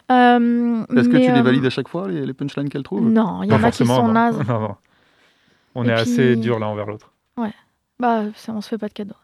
Est-ce 0.09 1.09
que 1.09 1.17
tu 1.17 1.31
les 1.31 1.41
valides 1.41 1.65
à 1.65 1.69
chaque 1.69 1.87
fois, 1.87 2.07
les, 2.07 2.33
punchlines 2.33 2.69
qu'elle 2.69 2.83
trouve 2.83 3.09
Non, 3.09 3.43
il 3.43 3.49
y 3.49 3.53
en 3.53 3.63
a 3.63 3.71
qui 3.71 3.85
sont 3.85 4.07
nazes. 4.07 4.41
On 5.75 5.85
est 5.85 5.93
assez 5.93 6.35
dur 6.35 6.59
l'un 6.59 6.67
envers 6.67 6.85
l'autre. 6.85 7.13
Ouais, 7.37 7.53
bah, 7.99 8.25
on 8.47 8.61
se 8.61 8.69
fait 8.69 8.77
pas 8.77 8.89
de 8.89 8.93
cadeaux. 8.93 9.15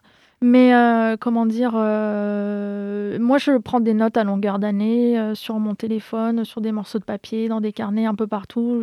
Mais 0.42 0.74
euh, 0.74 1.16
comment 1.18 1.44
dire, 1.44 1.72
euh, 1.74 3.18
moi 3.20 3.36
je 3.36 3.58
prends 3.58 3.80
des 3.80 3.92
notes 3.92 4.16
à 4.16 4.24
longueur 4.24 4.58
d'année 4.58 5.18
euh, 5.18 5.34
sur 5.34 5.58
mon 5.58 5.74
téléphone, 5.74 6.44
sur 6.44 6.62
des 6.62 6.72
morceaux 6.72 6.98
de 6.98 7.04
papier, 7.04 7.48
dans 7.48 7.60
des 7.60 7.72
carnets 7.72 8.06
un 8.06 8.14
peu 8.14 8.26
partout. 8.26 8.82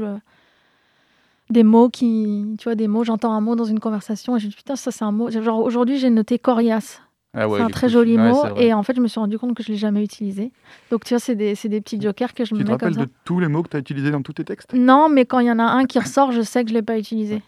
Des 1.50 1.64
mots 1.64 1.90
qui, 1.90 2.56
tu 2.60 2.66
vois, 2.66 2.76
des 2.76 2.88
mots, 2.88 3.04
j'entends 3.04 3.34
un 3.34 3.42
mot 3.42 3.56
dans 3.56 3.64
une 3.64 3.80
conversation 3.80 4.36
et 4.36 4.40
je 4.40 4.46
me 4.46 4.52
dis 4.52 4.56
putain, 4.56 4.76
ça 4.76 4.92
c'est 4.92 5.06
un 5.06 5.12
mot. 5.12 5.32
Genre 5.32 5.60
aujourd'hui 5.60 5.98
j'ai 5.98 6.12
noté 6.12 6.38
coriace. 6.38 7.02
Ah 7.38 7.46
c'est 7.56 7.62
un 7.62 7.70
très 7.70 7.88
joli 7.88 8.18
mot 8.18 8.46
et 8.58 8.74
en 8.74 8.82
fait 8.82 8.96
je 8.96 9.02
me 9.02 9.08
suis 9.08 9.20
rendu 9.20 9.38
compte 9.38 9.56
que 9.56 9.62
je 9.62 9.70
l'ai 9.72 9.78
jamais 9.78 10.04
utilisé. 10.04 10.52
Donc 10.92 11.04
tu 11.06 11.14
vois, 11.14 11.20
c'est 11.20 11.36
des, 11.36 11.54
des, 11.54 11.82
petits 11.82 12.02
jokers 12.02 12.34
que 12.34 12.46
je 12.46 12.56
me 12.56 12.60
mets 12.60 12.66
comme 12.66 12.80
ça. 12.80 12.88
Tu 12.88 12.94
te 12.94 13.00
rappelles 13.00 13.08
de 13.08 13.14
tous 13.26 13.40
les 13.40 13.48
mots 13.48 13.62
que 13.62 13.70
tu 13.70 13.78
as 13.78 13.80
utilisés 13.80 14.10
dans 14.12 14.22
tous 14.24 14.34
tes 14.34 14.44
textes? 14.44 14.74
Non, 14.74 15.08
mais 15.08 15.26
quand 15.26 15.40
il 15.40 15.48
y 15.48 15.52
en 15.52 15.60
a 15.60 15.64
un 15.64 15.86
qui 15.86 16.00
ressort, 16.00 16.32
je 16.32 16.42
sais 16.42 16.64
que 16.64 16.70
je 16.70 16.74
l'ai 16.74 16.82
pas 16.82 16.98
utilisé. 16.98 17.42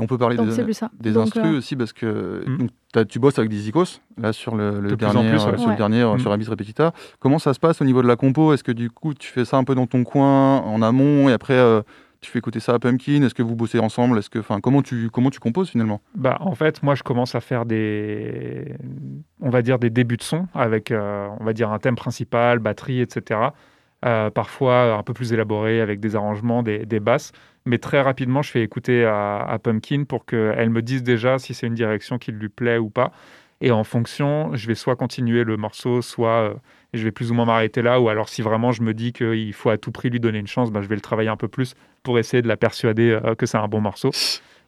On 0.00 0.06
peut 0.06 0.18
parler 0.18 0.36
des, 0.36 0.44
des 1.00 1.16
instrus 1.18 1.44
euh, 1.44 1.58
aussi 1.58 1.76
parce 1.76 1.92
que 1.92 2.44
hmm. 2.46 3.04
tu 3.06 3.18
bosses 3.18 3.38
avec 3.38 3.50
des 3.50 3.68
Icos 3.68 4.00
là 4.16 4.32
sur 4.32 4.56
le, 4.56 4.96
dernier, 4.96 5.38
sur 5.38 5.50
le 5.50 5.76
dernier 5.76 6.04
hmm. 6.04 6.18
sur 6.18 6.32
Abyss 6.32 6.48
Repetita. 6.48 6.92
Comment 7.18 7.38
ça 7.38 7.52
se 7.52 7.60
passe 7.60 7.82
au 7.82 7.84
niveau 7.84 8.02
de 8.02 8.08
la 8.08 8.16
compo? 8.16 8.54
Est-ce 8.54 8.64
que 8.64 8.72
du 8.72 8.90
coup 8.90 9.12
tu 9.12 9.30
fais 9.30 9.44
ça 9.44 9.58
un 9.58 9.64
peu 9.64 9.74
dans 9.74 9.86
ton 9.86 10.04
coin 10.04 10.60
en 10.60 10.80
amont 10.80 11.28
et 11.28 11.32
après 11.32 11.54
euh, 11.54 11.82
tu 12.20 12.30
fais 12.30 12.38
écouter 12.38 12.60
ça 12.60 12.74
à 12.74 12.78
Pumpkin? 12.78 13.22
Est-ce 13.22 13.34
que 13.34 13.42
vous 13.42 13.56
bossez 13.56 13.78
ensemble? 13.78 14.18
Est-ce 14.18 14.30
que, 14.30 14.38
enfin, 14.38 14.60
comment 14.60 14.82
tu 14.82 15.08
comment 15.10 15.30
tu 15.30 15.40
composes 15.40 15.70
finalement? 15.70 16.00
Bah, 16.14 16.36
en 16.40 16.54
fait, 16.54 16.82
moi, 16.82 16.94
je 16.94 17.02
commence 17.02 17.34
à 17.34 17.40
faire 17.40 17.64
des, 17.64 18.74
on 19.40 19.50
va 19.50 19.62
dire 19.62 19.78
des 19.78 19.90
débuts 19.90 20.16
de 20.16 20.22
son 20.22 20.46
avec, 20.54 20.90
euh, 20.90 21.28
on 21.40 21.44
va 21.44 21.52
dire 21.52 21.70
un 21.70 21.78
thème 21.78 21.96
principal, 21.96 22.58
batterie, 22.58 23.00
etc. 23.00 23.40
Euh, 24.04 24.30
parfois 24.30 24.94
un 24.94 25.02
peu 25.02 25.12
plus 25.12 25.32
élaboré 25.32 25.80
avec 25.80 26.00
des 26.00 26.16
arrangements, 26.16 26.62
des, 26.62 26.86
des, 26.86 27.00
basses. 27.00 27.32
Mais 27.66 27.78
très 27.78 28.00
rapidement, 28.00 28.40
je 28.42 28.50
fais 28.50 28.62
écouter 28.62 29.04
à, 29.04 29.40
à 29.40 29.58
Pumpkin 29.58 30.04
pour 30.04 30.24
qu'elle 30.24 30.70
me 30.70 30.80
dise 30.80 31.02
déjà 31.02 31.38
si 31.38 31.52
c'est 31.52 31.66
une 31.66 31.74
direction 31.74 32.18
qui 32.18 32.32
lui 32.32 32.48
plaît 32.48 32.78
ou 32.78 32.88
pas. 32.88 33.12
Et 33.60 33.70
en 33.70 33.84
fonction, 33.84 34.54
je 34.54 34.66
vais 34.66 34.74
soit 34.74 34.96
continuer 34.96 35.44
le 35.44 35.56
morceau, 35.56 36.00
soit 36.00 36.50
euh, 36.50 36.54
je 36.94 37.04
vais 37.04 37.10
plus 37.10 37.30
ou 37.30 37.34
moins 37.34 37.44
m'arrêter 37.44 37.82
là. 37.82 38.00
Ou 38.00 38.08
alors, 38.08 38.28
si 38.28 38.40
vraiment 38.42 38.72
je 38.72 38.82
me 38.82 38.94
dis 38.94 39.12
qu'il 39.12 39.52
faut 39.52 39.70
à 39.70 39.76
tout 39.76 39.92
prix 39.92 40.08
lui 40.10 40.20
donner 40.20 40.38
une 40.38 40.46
chance, 40.46 40.70
bah, 40.70 40.80
je 40.82 40.88
vais 40.88 40.94
le 40.94 41.00
travailler 41.00 41.28
un 41.28 41.36
peu 41.36 41.48
plus 41.48 41.74
pour 42.02 42.18
essayer 42.18 42.42
de 42.42 42.48
la 42.48 42.56
persuader 42.56 43.18
euh, 43.22 43.34
que 43.34 43.46
c'est 43.46 43.58
un 43.58 43.68
bon 43.68 43.80
morceau. 43.80 44.10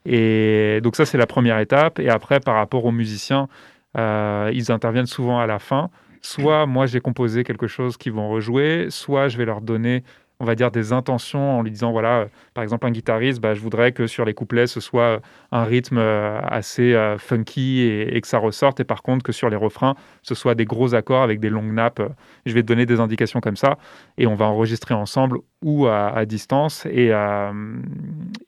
Et 0.05 0.81
donc, 0.83 0.97
ça, 0.97 1.07
c'est 1.07 1.19
la 1.19 1.27
première 1.27 1.59
étape. 1.59 1.99
Et 1.99 2.11
après, 2.11 2.41
par 2.41 2.57
rapport 2.57 2.85
aux 2.85 2.93
musiciens, 2.93 3.49
euh, 3.97 4.51
ils 4.53 4.71
interviennent 4.71 5.07
souvent 5.07 5.39
à 5.39 5.47
la 5.47 5.59
fin. 5.59 5.91
Soit 6.21 6.67
moi, 6.67 6.87
j'ai 6.87 7.01
composé 7.01 7.45
quelque 7.45 7.67
chose 7.67 7.97
qu'ils 7.97 8.13
vont 8.13 8.29
rejouer, 8.29 8.87
soit 8.91 9.29
je 9.29 9.39
vais 9.39 9.45
leur 9.45 9.61
donner 9.61 10.05
on 10.43 10.45
va 10.45 10.57
dire, 10.57 10.73
des 10.73 10.93
intentions 10.93 11.59
en 11.59 11.63
lui 11.63 11.71
disant, 11.71 11.93
voilà, 11.93 12.19
euh, 12.19 12.27
par 12.53 12.65
exemple, 12.65 12.85
un 12.87 12.91
guitariste, 12.91 13.41
bah, 13.41 13.55
je 13.55 13.61
voudrais 13.61 13.93
que 13.93 14.09
sur 14.09 14.25
les 14.25 14.35
couplets, 14.35 14.67
ce 14.67 14.81
soit 14.81 15.03
euh, 15.03 15.19
un 15.53 15.63
rythme 15.63 15.99
euh, 15.99 16.41
assez 16.43 16.97
funky 17.19 17.83
et, 17.83 18.21
que 18.21 18.27
ça 18.27 18.39
ressorte, 18.39 18.81
et 18.81 18.85
par 18.85 19.03
contre, 19.03 19.23
que 19.23 19.31
sur 19.31 19.49
les 19.49 19.57
refrains, 19.57 19.95
ce 20.23 20.35
soit 20.35 20.57
des 20.57 20.65
gros 20.65 20.95
accords 20.95 21.23
avec 21.23 21.39
des 21.39 21.49
longues 21.49 21.73
nappes. 21.73 22.03
Je 22.45 22.53
vais 22.55 22.63
te 22.63 22.67
donner 22.67 22.87
des 22.87 22.99
indications 22.99 23.41
comme 23.41 23.57
ça, 23.57 23.79
et 24.19 24.27
on 24.27 24.35
va 24.35 24.47
enregistrer 24.47 24.95
ensemble 24.95 25.39
ou 25.63 25.87
à, 25.87 26.27
distance, 26.27 26.87
et, 26.87 27.13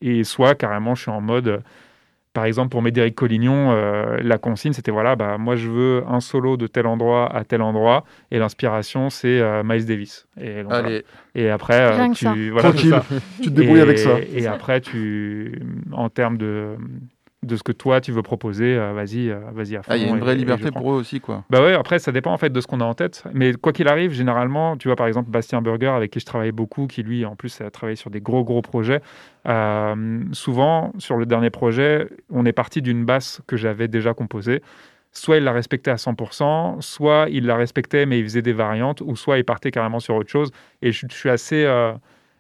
et 0.00 0.24
soit 0.24 0.56
carrément, 0.56 0.96
je 0.96 1.02
suis 1.02 1.10
en 1.12 1.20
mode 1.20 1.62
par 2.34 2.46
exemple, 2.46 2.70
pour 2.70 2.82
Médéric 2.82 3.14
Collignon, 3.14 3.70
euh, 3.70 4.18
la 4.20 4.38
consigne, 4.38 4.72
c'était 4.72 4.90
voilà, 4.90 5.14
bah, 5.14 5.38
moi 5.38 5.54
je 5.54 5.70
veux 5.70 6.02
un 6.08 6.18
solo 6.18 6.56
de 6.56 6.66
tel 6.66 6.84
endroit 6.86 7.34
à 7.34 7.44
tel 7.44 7.62
endroit, 7.62 8.04
et 8.32 8.40
l'inspiration, 8.40 9.08
c'est 9.08 9.40
euh, 9.40 9.62
Miles 9.64 9.86
Davis. 9.86 10.26
Et, 10.40 10.64
Allez. 10.68 11.04
et 11.36 11.48
après, 11.48 11.80
euh, 11.80 12.08
tu, 12.12 12.50
voilà, 12.50 12.72
tu 12.72 12.90
te 12.90 13.48
débrouilles 13.50 13.80
avec 13.80 14.00
ça. 14.00 14.16
Et 14.34 14.48
après, 14.48 14.80
tu, 14.80 15.62
en 15.92 16.08
termes 16.08 16.36
de, 16.36 16.76
de 17.44 17.56
ce 17.56 17.62
que 17.62 17.72
toi 17.72 18.00
tu 18.00 18.12
veux 18.12 18.22
proposer, 18.22 18.76
euh, 18.76 18.92
vas-y, 18.92 19.30
euh, 19.30 19.38
vas-y 19.52 19.76
à 19.76 19.82
fond. 19.82 19.92
Ah, 19.92 19.96
il 19.96 20.04
y 20.04 20.06
a 20.06 20.08
une 20.08 20.18
vraie 20.18 20.34
liberté 20.34 20.70
pour 20.70 20.92
eux 20.92 20.96
aussi, 20.96 21.20
quoi. 21.20 21.44
Bah 21.50 21.62
ouais, 21.62 21.74
après 21.74 21.98
ça 21.98 22.12
dépend 22.12 22.32
en 22.32 22.38
fait 22.38 22.50
de 22.50 22.60
ce 22.60 22.66
qu'on 22.66 22.80
a 22.80 22.84
en 22.84 22.94
tête. 22.94 23.24
Mais 23.32 23.52
quoi 23.54 23.72
qu'il 23.72 23.88
arrive, 23.88 24.12
généralement, 24.12 24.76
tu 24.76 24.88
vois 24.88 24.96
par 24.96 25.06
exemple 25.06 25.30
Bastien 25.30 25.62
Burger 25.62 25.88
avec 25.88 26.10
qui 26.10 26.20
je 26.20 26.26
travaille 26.26 26.52
beaucoup, 26.52 26.86
qui 26.86 27.02
lui 27.02 27.24
en 27.24 27.36
plus 27.36 27.60
a 27.60 27.70
travaillé 27.70 27.96
sur 27.96 28.10
des 28.10 28.20
gros 28.20 28.44
gros 28.44 28.62
projets. 28.62 29.00
Euh, 29.46 30.20
souvent 30.32 30.92
sur 30.98 31.16
le 31.16 31.26
dernier 31.26 31.50
projet, 31.50 32.08
on 32.30 32.46
est 32.46 32.52
parti 32.52 32.82
d'une 32.82 33.04
basse 33.04 33.40
que 33.46 33.56
j'avais 33.56 33.88
déjà 33.88 34.14
composée. 34.14 34.62
Soit 35.12 35.36
il 35.36 35.44
la 35.44 35.52
respectait 35.52 35.92
à 35.92 35.96
100%, 35.96 36.80
soit 36.80 37.26
il 37.30 37.46
la 37.46 37.54
respectait 37.56 38.04
mais 38.04 38.18
il 38.18 38.24
faisait 38.24 38.42
des 38.42 38.52
variantes, 38.52 39.00
ou 39.00 39.14
soit 39.14 39.38
il 39.38 39.44
partait 39.44 39.70
carrément 39.70 40.00
sur 40.00 40.16
autre 40.16 40.30
chose. 40.30 40.50
Et 40.82 40.90
je, 40.90 41.06
je 41.08 41.14
suis 41.14 41.30
assez 41.30 41.64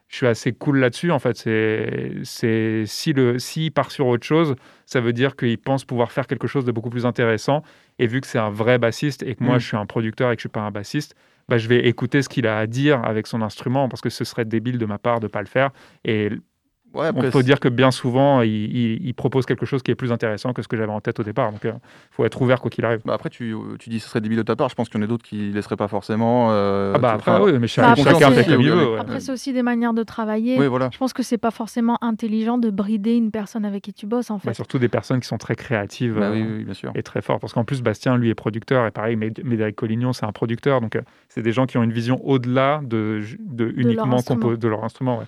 je 0.08 0.16
suis 0.16 0.26
assez 0.26 0.52
cool 0.52 0.78
là-dessus. 0.78 1.10
En 1.10 1.18
fait, 1.18 1.36
c'est 1.36 2.84
si 2.86 3.12
le 3.12 3.38
s'il 3.38 3.72
part 3.72 3.90
sur 3.90 4.06
autre 4.06 4.24
chose, 4.24 4.54
ça 4.86 5.00
veut 5.00 5.12
dire 5.12 5.36
qu'il 5.36 5.58
pense 5.58 5.84
pouvoir 5.84 6.12
faire 6.12 6.26
quelque 6.26 6.46
chose 6.46 6.64
de 6.64 6.72
beaucoup 6.72 6.90
plus 6.90 7.06
intéressant. 7.06 7.62
Et 7.98 8.06
vu 8.06 8.20
que 8.20 8.26
c'est 8.26 8.38
un 8.38 8.50
vrai 8.50 8.78
bassiste 8.78 9.22
et 9.22 9.34
que 9.34 9.42
moi 9.42 9.56
mm. 9.56 9.60
je 9.60 9.66
suis 9.66 9.76
un 9.76 9.86
producteur 9.86 10.30
et 10.30 10.36
que 10.36 10.40
je 10.40 10.44
suis 10.44 10.48
pas 10.48 10.60
un 10.60 10.70
bassiste, 10.70 11.14
bah, 11.48 11.58
je 11.58 11.68
vais 11.68 11.86
écouter 11.86 12.22
ce 12.22 12.28
qu'il 12.28 12.46
a 12.46 12.58
à 12.58 12.66
dire 12.66 13.04
avec 13.04 13.26
son 13.26 13.42
instrument 13.42 13.88
parce 13.88 14.00
que 14.00 14.10
ce 14.10 14.24
serait 14.24 14.44
débile 14.44 14.78
de 14.78 14.86
ma 14.86 14.98
part 14.98 15.20
de 15.20 15.26
pas 15.26 15.40
le 15.40 15.46
faire. 15.46 15.70
Et 16.04 16.30
Ouais, 16.94 17.10
il 17.16 17.30
faut 17.30 17.42
dire 17.42 17.60
que 17.60 17.68
bien 17.68 17.90
souvent, 17.90 18.42
il, 18.42 19.14
propose 19.14 19.46
quelque 19.46 19.66
chose 19.66 19.82
qui 19.82 19.90
est 19.90 19.94
plus 19.94 20.12
intéressant 20.12 20.52
que 20.52 20.62
ce 20.62 20.68
que 20.68 20.76
j'avais 20.76 20.92
en 20.92 21.00
tête 21.00 21.20
au 21.20 21.22
départ. 21.22 21.50
Donc, 21.52 21.60
il 21.64 21.70
euh, 21.70 21.74
faut 22.10 22.24
être 22.24 22.40
ouvert 22.42 22.60
quoi 22.60 22.70
qu'il 22.70 22.84
arrive. 22.84 23.00
Bah 23.04 23.14
après, 23.14 23.30
tu, 23.30 23.54
tu, 23.78 23.90
dis 23.90 23.98
que 23.98 24.02
ce 24.02 24.08
serait 24.08 24.20
débile 24.20 24.38
de 24.38 24.42
ta 24.42 24.56
part. 24.56 24.68
Je 24.68 24.74
pense 24.74 24.88
qu'il 24.88 24.98
y 24.98 25.02
en 25.02 25.04
a 25.04 25.08
d'autres 25.08 25.24
qui 25.24 25.36
ne 25.36 25.52
laisseraient 25.52 25.76
pas 25.76 25.88
forcément. 25.88 26.48
Euh, 26.50 26.92
ah 26.94 26.98
bah 26.98 27.12
après, 27.12 27.40
oui, 27.40 27.52
mais 27.58 27.66
chacun 27.66 27.94
fait 27.96 28.44
comme 28.44 28.60
il 28.60 28.70
veut. 28.70 28.98
Après, 28.98 29.20
c'est 29.20 29.32
aussi 29.32 29.52
des 29.52 29.62
manières 29.62 29.94
de 29.94 30.02
travailler. 30.02 30.58
Oui, 30.58 30.66
voilà. 30.66 30.90
Je 30.92 30.98
pense 30.98 31.12
que 31.12 31.22
c'est 31.22 31.38
pas 31.38 31.50
forcément 31.50 31.98
intelligent 32.02 32.58
de 32.58 32.70
brider 32.70 33.14
une 33.14 33.30
personne 33.30 33.64
avec 33.64 33.82
qui 33.82 33.92
tu 33.92 34.06
bosses, 34.06 34.30
en 34.30 34.38
fait. 34.38 34.48
Bah, 34.48 34.54
surtout 34.54 34.78
des 34.78 34.88
personnes 34.88 35.20
qui 35.20 35.28
sont 35.28 35.38
très 35.38 35.56
créatives 35.56 36.18
bah, 36.18 36.30
oui, 36.32 36.64
bien 36.64 36.74
sûr. 36.74 36.92
et 36.94 37.02
très 37.02 37.22
fortes. 37.22 37.40
Parce 37.40 37.52
qu'en 37.52 37.64
plus, 37.64 37.82
Bastien, 37.82 38.16
lui, 38.16 38.30
est 38.30 38.34
producteur. 38.34 38.86
Et 38.86 38.90
pareil, 38.90 39.16
Médéric 39.16 39.76
Collignon, 39.76 40.12
c'est 40.12 40.26
un 40.26 40.32
producteur. 40.32 40.80
Donc, 40.80 40.96
euh, 40.96 41.02
c'est 41.28 41.42
des 41.42 41.52
gens 41.52 41.66
qui 41.66 41.78
ont 41.78 41.82
une 41.82 41.92
vision 41.92 42.20
au-delà 42.24 42.80
de, 42.84 43.20
de, 43.40 43.72
uniquement 43.76 44.18
de 44.18 44.68
leur 44.68 44.84
instrument. 44.84 45.18
Ouais 45.18 45.24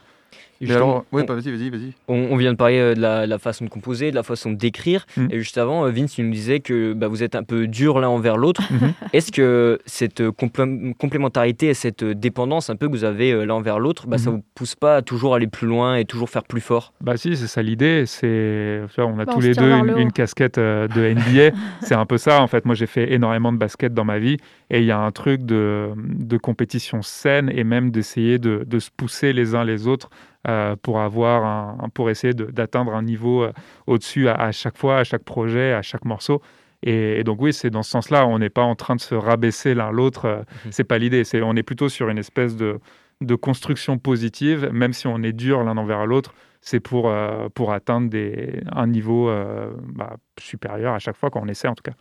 alors, 0.64 1.04
oui, 1.12 1.22
on, 1.28 1.34
vas-y, 1.34 1.50
vas-y, 1.50 1.70
vas-y. 1.70 1.92
On, 2.08 2.36
vient 2.36 2.52
de 2.52 2.56
parler 2.56 2.78
euh, 2.78 2.94
de 2.94 3.00
la, 3.00 3.38
façon 3.38 3.64
de 3.64 3.70
composer, 3.70 4.10
de 4.10 4.16
la 4.16 4.22
façon 4.22 4.52
d'écrire. 4.52 5.06
Mm. 5.16 5.26
Et 5.30 5.38
juste 5.38 5.58
avant, 5.58 5.84
euh, 5.84 5.90
Vince, 5.90 6.14
tu 6.14 6.22
nous 6.22 6.32
disais 6.32 6.60
que 6.60 6.94
bah, 6.94 7.08
vous 7.08 7.22
êtes 7.22 7.34
un 7.34 7.42
peu 7.42 7.66
dur 7.66 8.00
l'un 8.00 8.08
envers 8.08 8.36
l'autre. 8.36 8.62
Mm-hmm. 8.62 8.92
Est-ce 9.12 9.32
que 9.32 9.78
cette 9.84 10.20
euh, 10.20 10.32
complémentarité 10.32 11.68
et 11.68 11.74
cette 11.74 12.04
dépendance 12.04 12.70
un 12.70 12.76
peu 12.76 12.86
que 12.86 12.92
vous 12.92 13.04
avez 13.04 13.44
l'un 13.44 13.54
envers 13.54 13.78
l'autre, 13.78 14.06
bah, 14.06 14.18
ça 14.18 14.30
mm-hmm. 14.30 14.34
vous 14.34 14.44
pousse 14.54 14.74
pas 14.74 14.96
à 14.96 15.02
toujours 15.02 15.34
aller 15.34 15.46
plus 15.46 15.66
loin 15.66 15.96
et 15.96 16.04
toujours 16.04 16.30
faire 16.30 16.44
plus 16.44 16.60
fort? 16.60 16.92
Bah 17.00 17.16
si, 17.16 17.36
c'est 17.36 17.46
ça 17.46 17.62
l'idée. 17.62 18.04
C'est, 18.06 18.80
on 18.98 19.18
a 19.18 19.24
bah, 19.24 19.32
tous 19.32 19.40
les 19.40 19.54
deux 19.54 19.70
une, 19.70 20.12
casquette 20.12 20.58
de 20.58 21.14
NBA. 21.14 21.56
c'est 21.82 21.94
un 21.94 22.06
peu 22.06 22.18
ça 22.18 22.40
en 22.40 22.46
fait. 22.46 22.64
Moi, 22.64 22.74
j'ai 22.74 22.86
fait 22.86 23.12
énormément 23.12 23.52
de 23.52 23.58
basket 23.58 23.92
dans 23.92 24.04
ma 24.04 24.18
vie 24.18 24.38
et 24.70 24.80
il 24.80 24.86
y 24.86 24.90
a 24.90 24.98
un 24.98 25.12
truc 25.12 25.44
de, 25.44 25.90
de 25.96 26.36
compétition 26.38 27.02
saine 27.02 27.50
et 27.54 27.64
même 27.64 27.90
d'essayer 27.90 28.38
de, 28.38 28.64
de 28.66 28.78
se 28.78 28.90
pousser 28.96 29.32
les 29.32 29.54
uns 29.54 29.64
les 29.64 29.86
autres 29.86 30.10
euh, 30.48 30.76
pour, 30.80 31.00
avoir 31.00 31.44
un, 31.44 31.88
pour 31.88 32.08
essayer 32.08 32.32
d'atteindre 32.32 32.94
un 32.94 33.02
niveau 33.02 33.42
euh, 33.42 33.52
au-dessus 33.86 34.28
à, 34.28 34.52
chaque 34.52 34.76
fois, 34.76 34.98
à 34.98 35.04
chaque 35.04 35.24
projet, 35.24 35.72
à 35.72 35.82
chaque 35.82 36.04
morceau. 36.04 36.40
Et, 36.82 37.24
donc 37.24 37.40
oui, 37.40 37.52
c'est 37.52 37.70
dans 37.70 37.82
ce 37.82 37.90
sens-là, 37.90 38.26
on 38.26 38.38
n'est 38.38 38.50
pas 38.50 38.62
en 38.62 38.76
train 38.76 38.94
de 38.94 39.00
se 39.00 39.14
rabaisser 39.14 39.74
l'un 39.74 39.90
l'autre. 39.90 40.44
Ce 40.62 40.66
mhm. 40.66 40.72
C'est 40.72 40.84
pas 40.84 40.98
l'idée. 40.98 41.24
C'est 41.24 41.42
on 41.42 41.56
est 41.56 41.62
plutôt 41.62 41.88
sur 41.88 42.10
une 42.10 42.18
espèce 42.18 42.54
de, 42.54 42.78
de 43.22 43.34
construction 43.34 43.98
positive, 43.98 44.70
même 44.72 44.92
si 44.92 45.06
on 45.08 45.22
est 45.22 45.32
dur 45.32 45.64
l'un 45.64 45.76
envers 45.78 46.06
l'autre. 46.06 46.32
C'est 46.60 46.80
pour, 46.80 47.12
pour 47.54 47.72
atteindre 47.72 48.10
des, 48.10 48.60
un 48.72 48.88
niveau 48.88 49.30
bah, 49.94 50.16
supérieur 50.38 50.94
à 50.94 50.98
chaque 50.98 51.16
fois 51.16 51.30
qu'on 51.30 51.46
essaie 51.46 51.68
en 51.68 51.76
tout 51.76 51.84
cas. 51.84 51.92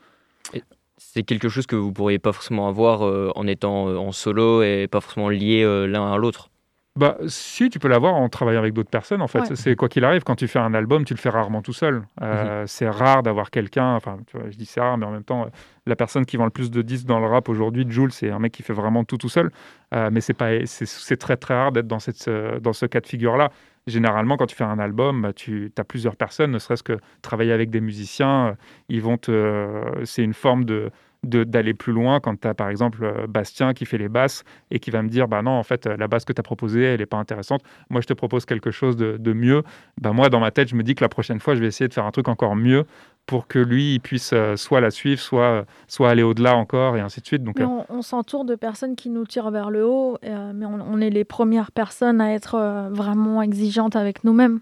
C'est 0.97 1.21
quelque 1.21 1.49
chose 1.49 1.67
que 1.67 1.75
vous 1.75 1.93
pourriez 1.93 2.17
pas 2.17 2.31
forcément 2.31 2.67
avoir 2.67 3.01
en 3.37 3.45
étant 3.45 3.87
en 3.87 4.11
solo 4.11 4.63
et 4.63 4.87
pas 4.89 5.01
forcément 5.01 5.29
lié 5.29 5.63
l'un 5.87 6.11
à 6.11 6.17
l'autre? 6.17 6.49
Bah, 6.97 7.17
si, 7.27 7.69
tu 7.69 7.77
peux 7.77 7.89
l'avoir 7.89 8.13
en 8.13 8.29
travaillant 8.29 8.59
avec 8.59 8.73
d'autres 8.73 8.89
personnes, 8.89 9.21
en 9.21 9.27
fait. 9.27 9.53
C'est 9.55 9.75
quoi 9.75 9.89
qu'il 9.89 10.05
arrive, 10.05 10.23
quand 10.23 10.37
tu 10.37 10.47
fais 10.47 10.59
un 10.59 10.73
album, 10.73 11.03
tu 11.03 11.13
le 11.13 11.19
fais 11.19 11.29
rarement 11.29 11.61
tout 11.61 11.73
seul. 11.73 12.03
Euh, 12.21 12.61
mhm. 12.61 12.67
C'est 12.67 12.87
rare 12.87 13.21
d'avoir 13.21 13.51
quelqu'un, 13.51 13.95
enfin, 13.95 14.19
tu 14.27 14.37
vois, 14.37 14.49
je 14.49 14.55
dis 14.55 14.65
c'est 14.65 14.79
rare, 14.79 14.97
mais 14.97 15.05
en 15.05 15.11
même 15.11 15.25
temps, 15.25 15.43
euh, 15.43 15.49
la 15.85 15.97
personne 15.97 16.25
qui 16.25 16.37
vend 16.37 16.45
le 16.45 16.51
plus 16.51 16.71
de 16.71 16.81
disques 16.81 17.05
dans 17.05 17.19
le 17.19 17.27
rap 17.27 17.49
aujourd'hui, 17.49 17.85
Jules, 17.89 18.13
c'est 18.13 18.31
un 18.31 18.39
mec 18.39 18.53
qui 18.53 18.63
fait 18.63 18.73
vraiment 18.73 19.03
tout 19.03 19.17
tout 19.17 19.27
seul. 19.27 19.51
Euh, 19.93 20.09
mais 20.09 20.21
c'est 20.21 20.33
pas, 20.33 20.51
c'est 20.65 21.17
très 21.17 21.35
très 21.35 21.53
rare 21.53 21.73
d'être 21.73 21.87
dans, 21.87 21.99
cette, 21.99 22.29
dans 22.61 22.73
ce 22.73 22.85
cas 22.85 23.01
de 23.01 23.07
figure-là. 23.07 23.51
Généralement, 23.87 24.37
quand 24.37 24.47
tu 24.47 24.55
fais 24.55 24.63
un 24.63 24.79
album, 24.79 25.21
bah, 25.21 25.33
tu 25.33 25.73
as 25.77 25.83
plusieurs 25.83 26.15
personnes, 26.15 26.51
ne 26.51 26.59
serait-ce 26.59 26.81
que 26.81 26.97
travailler 27.21 27.51
avec 27.51 27.69
des 27.71 27.81
musiciens, 27.81 28.55
ils 28.87 29.01
vont 29.01 29.17
te, 29.17 29.67
c'est 30.05 30.23
une 30.23 30.33
forme 30.33 30.63
de, 30.63 30.91
d'aller 31.25 31.73
plus 31.73 31.93
loin 31.93 32.19
quand 32.19 32.39
tu 32.39 32.47
as 32.47 32.53
par 32.53 32.69
exemple 32.69 33.03
euh, 33.03 33.27
Bastien 33.27 33.73
qui 33.73 33.85
fait 33.85 33.97
les 33.97 34.09
basses 34.09 34.43
et 34.71 34.79
qui 34.79 34.91
va 34.91 35.01
me 35.01 35.09
dire 35.09 35.27
bah 35.27 35.41
non 35.41 35.51
en 35.51 35.63
fait 35.63 35.85
la 35.85 36.07
basse 36.07 36.25
que 36.25 36.33
tu 36.33 36.39
as 36.39 36.43
proposée 36.43 36.83
elle 36.83 36.99
n'est 36.99 37.05
pas 37.05 37.17
intéressante. 37.17 37.61
Moi 37.89 38.01
je 38.01 38.07
te 38.07 38.13
propose 38.13 38.45
quelque 38.45 38.71
chose 38.71 38.95
de, 38.95 39.33
mieux. 39.33 39.63
Bah 39.99 40.13
moi 40.13 40.29
dans 40.29 40.39
ma 40.39 40.51
tête 40.51 40.69
je 40.69 40.75
me 40.75 40.83
dis 40.83 40.95
que 40.95 41.03
la 41.03 41.09
prochaine 41.09 41.39
fois 41.39 41.55
je 41.55 41.61
vais 41.61 41.67
essayer 41.67 41.87
de 41.87 41.93
faire 41.93 42.05
un 42.05 42.11
truc 42.11 42.27
encore 42.27 42.55
mieux 42.55 42.85
pour 43.25 43.47
que 43.47 43.59
lui 43.59 43.95
il 43.95 43.99
puisse 43.99 44.31
euh, 44.33 44.55
soit 44.55 44.81
la 44.81 44.91
suivre 44.91 45.19
soit 45.19 45.65
soit 45.87 46.09
aller 46.09 46.23
au-delà 46.23 46.55
encore 46.55 46.95
et 46.95 47.01
ainsi 47.01 47.21
de 47.21 47.25
suite. 47.25 47.43
Donc 47.43 47.59
euh, 47.59 47.65
on, 47.89 48.01
s'entoure 48.01 48.45
de 48.45 48.55
personnes 48.55 48.95
qui 48.95 49.09
nous 49.09 49.25
tirent 49.25 49.51
vers 49.51 49.69
le 49.71 49.85
haut 49.85 50.17
mais 50.21 50.65
on, 50.65 50.79
on, 50.81 51.01
est 51.01 51.09
les 51.09 51.23
premières 51.23 51.71
personnes 51.71 52.21
à 52.21 52.33
être 52.33 52.89
vraiment 52.91 53.41
exigeantes 53.41 53.95
avec 53.95 54.23
nous-mêmes 54.23 54.59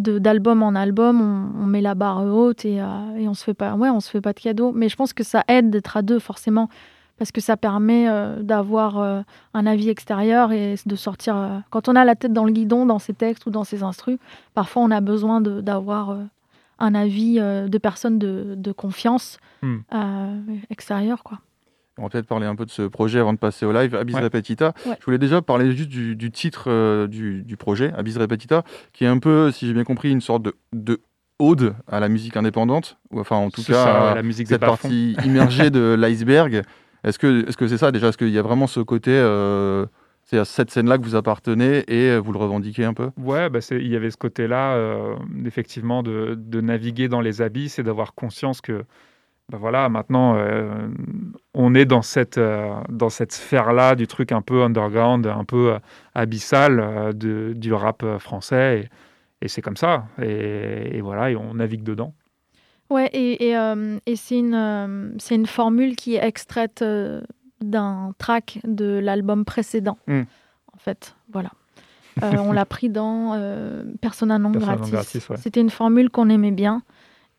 d'album 0.00 0.62
en 0.62 0.74
album, 0.74 1.20
on, 1.60 1.66
met 1.66 1.80
la 1.80 1.94
barre 1.94 2.24
haute 2.24 2.64
et, 2.64 2.80
euh, 2.80 3.16
et, 3.16 3.28
on 3.28 3.34
se 3.34 3.44
fait 3.44 3.54
pas, 3.54 3.74
ouais, 3.74 3.90
on 3.90 4.00
se 4.00 4.10
fait 4.10 4.20
pas 4.20 4.32
de 4.32 4.40
cadeaux. 4.40 4.72
Mais 4.72 4.88
je 4.88 4.96
pense 4.96 5.12
que 5.12 5.24
ça 5.24 5.44
aide 5.48 5.70
d'être 5.70 5.96
à 5.96 6.02
deux 6.02 6.18
forcément 6.18 6.68
parce 7.18 7.32
que 7.32 7.40
ça 7.40 7.56
permet 7.56 8.08
euh, 8.08 8.42
d'avoir 8.42 8.98
euh, 8.98 9.20
un 9.52 9.66
avis 9.66 9.90
extérieur 9.90 10.52
et 10.52 10.76
de 10.84 10.96
sortir. 10.96 11.62
quand 11.70 11.88
on 11.88 11.96
a 11.96 12.04
la 12.04 12.16
tête 12.16 12.32
dans 12.32 12.44
le 12.44 12.52
guidon, 12.52 12.86
dans 12.86 12.98
ses 12.98 13.12
textes 13.12 13.46
ou 13.46 13.50
dans 13.50 13.64
ses 13.64 13.82
instrus, 13.82 14.18
parfois 14.54 14.82
on 14.82 14.90
a 14.90 15.00
besoin 15.00 15.40
d'avoir 15.40 16.16
un 16.78 16.94
avis 16.94 17.34
de 17.38 17.78
personnes 17.78 18.18
de, 18.18 18.54
de 18.56 18.72
confiance 18.72 19.38
hmm. 19.62 19.80
extérieure, 20.70 21.22
quoi. 21.22 21.40
On 22.00 22.04
va 22.04 22.08
peut-être 22.08 22.26
parler 22.26 22.46
un 22.46 22.56
peu 22.56 22.64
de 22.64 22.70
ce 22.70 22.82
projet 22.82 23.18
avant 23.18 23.34
de 23.34 23.38
passer 23.38 23.66
au 23.66 23.72
live. 23.72 23.94
Abyss 23.94 24.16
Repetita. 24.16 24.72
Je 24.84 25.04
voulais 25.04 25.18
déjà 25.18 25.42
parler 25.42 25.70
juste 25.72 25.90
du, 25.90 26.30
titre 26.30 26.64
euh, 26.68 27.06
du, 27.06 27.56
projet, 27.58 27.92
Abyss 27.96 28.16
Repetita, 28.16 28.64
qui 28.92 29.04
est 29.04 29.08
un 29.08 29.18
peu, 29.18 29.50
si 29.50 29.66
j'ai 29.66 29.74
bien 29.74 29.84
compris, 29.84 30.10
une 30.10 30.22
sorte 30.22 30.42
de, 30.42 30.56
de 30.72 31.00
ode 31.38 31.74
à 31.86 32.00
la 32.00 32.08
musique 32.08 32.36
indépendante, 32.36 32.98
ou 33.10 33.20
enfin 33.20 33.36
en 33.36 33.50
tout 33.50 33.62
cas 33.62 34.14
la 34.14 34.22
musique 34.22 34.48
cette 34.48 34.60
partie 34.60 35.14
immergée 35.24 35.70
de 35.70 35.94
l'iceberg. 35.98 36.62
Est-ce 37.04 37.18
que 37.18 37.44
c'est 37.46 37.64
-ce 37.64 37.68
c'est 37.68 37.78
ça 37.78 37.92
déjà? 37.92 38.08
Est-ce 38.08 38.18
qu'il 38.18 38.30
y 38.30 38.38
a 38.38 38.42
vraiment 38.42 38.66
ce 38.66 38.80
côté, 38.80 39.12
euh, 39.12 39.84
c'est 40.22 40.38
à 40.38 40.46
cette 40.46 40.70
scène-là 40.70 40.96
que 40.96 41.04
vous 41.04 41.16
appartenez 41.16 41.84
et 41.88 42.18
vous 42.18 42.32
le 42.32 42.38
revendiquez 42.38 42.84
un 42.84 42.94
peu? 42.94 43.10
Ouais, 43.18 43.50
bah 43.50 43.60
il 43.70 43.88
y 43.88 43.96
avait 43.96 44.10
ce 44.10 44.16
côté-là, 44.16 44.78
effectivement, 45.44 46.02
de, 46.02 46.34
de, 46.34 46.60
naviguer 46.62 47.08
dans 47.08 47.20
les 47.20 47.42
abysses 47.42 47.78
et 47.78 47.82
d'avoir 47.82 48.14
conscience 48.14 48.60
que 48.62 48.84
bah 49.50 49.58
voilà, 49.58 49.88
maintenant, 49.88 50.36
euh, 50.36 50.88
on 51.54 51.74
est 51.74 51.84
dans 51.84 52.02
cette, 52.02 52.38
euh, 52.38 52.72
dans 52.88 53.08
cette 53.08 53.32
sphère-là 53.32 53.96
du 53.96 54.06
truc 54.06 54.30
un 54.30 54.42
peu 54.42 54.62
underground, 54.62 55.26
un 55.26 55.44
peu 55.44 55.72
euh, 55.72 55.78
abyssal 56.14 57.12
de, 57.16 57.52
du 57.56 57.72
rap 57.72 58.04
français. 58.18 58.88
Et, 59.42 59.48
c'est 59.48 59.60
comme 59.60 59.76
ça. 59.76 60.04
Et, 60.22 61.00
voilà, 61.00 61.32
et 61.32 61.36
on 61.36 61.54
navigue 61.54 61.82
dedans. 61.82 62.14
Ouais, 62.90 63.08
et, 63.12 63.50
et, 63.50 64.16
c'est 64.16 64.38
une, 64.38 65.14
c'est 65.18 65.34
une 65.34 65.46
formule 65.46 65.96
qui 65.96 66.14
est 66.14 66.24
extraite 66.24 66.84
d'un 67.60 68.12
track 68.18 68.58
de 68.64 69.00
l'album 69.02 69.44
précédent, 69.44 69.98
hmm. 70.06 70.22
en 70.72 70.78
fait. 70.78 71.16
Voilà. 71.32 71.50
on 72.22 72.52
l'a 72.52 72.66
pris 72.66 72.90
dans 72.90 73.32
Persona 74.00 74.38
non 74.38 74.50
gratis. 74.50 75.26
C'était 75.36 75.60
une 75.60 75.70
formule 75.70 76.10
qu'on 76.10 76.28
aimait 76.28 76.52
bien. 76.52 76.82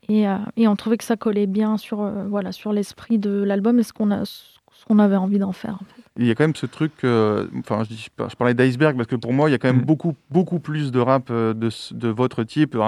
Euh, 0.10 0.38
et, 0.58 0.68
on 0.68 0.76
trouvait 0.76 0.98
que 0.98 1.04
ça 1.04 1.16
collait 1.16 1.48
bien 1.48 1.78
sur, 1.78 2.02
euh, 2.02 2.26
voilà, 2.28 2.52
sur 2.52 2.74
l'esprit 2.74 3.20
de 3.20 3.44
l'album 3.44 3.80
et 3.80 3.84
ce 3.84 3.94
qu'on 3.94 4.12
a 4.12 4.26
ce 4.26 4.86
qu'on 4.88 4.98
avait 4.98 5.16
envie 5.16 5.38
d'en 5.38 5.52
faire. 5.52 5.78
Il 6.18 6.26
y 6.26 6.32
a 6.32 6.36
quand 6.36 6.44
même 6.44 6.56
ce 6.56 6.66
truc, 6.66 6.92
euh, 7.04 7.46
enfin 7.60 7.84
je, 7.84 7.94
je, 7.94 8.36
parlais 8.36 8.56
d'iceberg 8.56 8.98
parce 8.98 9.08
que 9.08 9.16
pour 9.16 9.32
moi 9.32 9.48
il 9.48 9.52
y 9.52 9.56
a 9.56 9.60
quand 9.60 9.68
même 9.68 9.84
mm. 9.84 9.86
beaucoup, 9.86 10.16
beaucoup 10.32 10.58
plus 10.58 10.92
de 10.92 11.00
rap 11.00 11.32
de, 11.32 11.54
de 11.54 12.08
votre 12.08 12.44
type, 12.44 12.74
de 12.74 12.80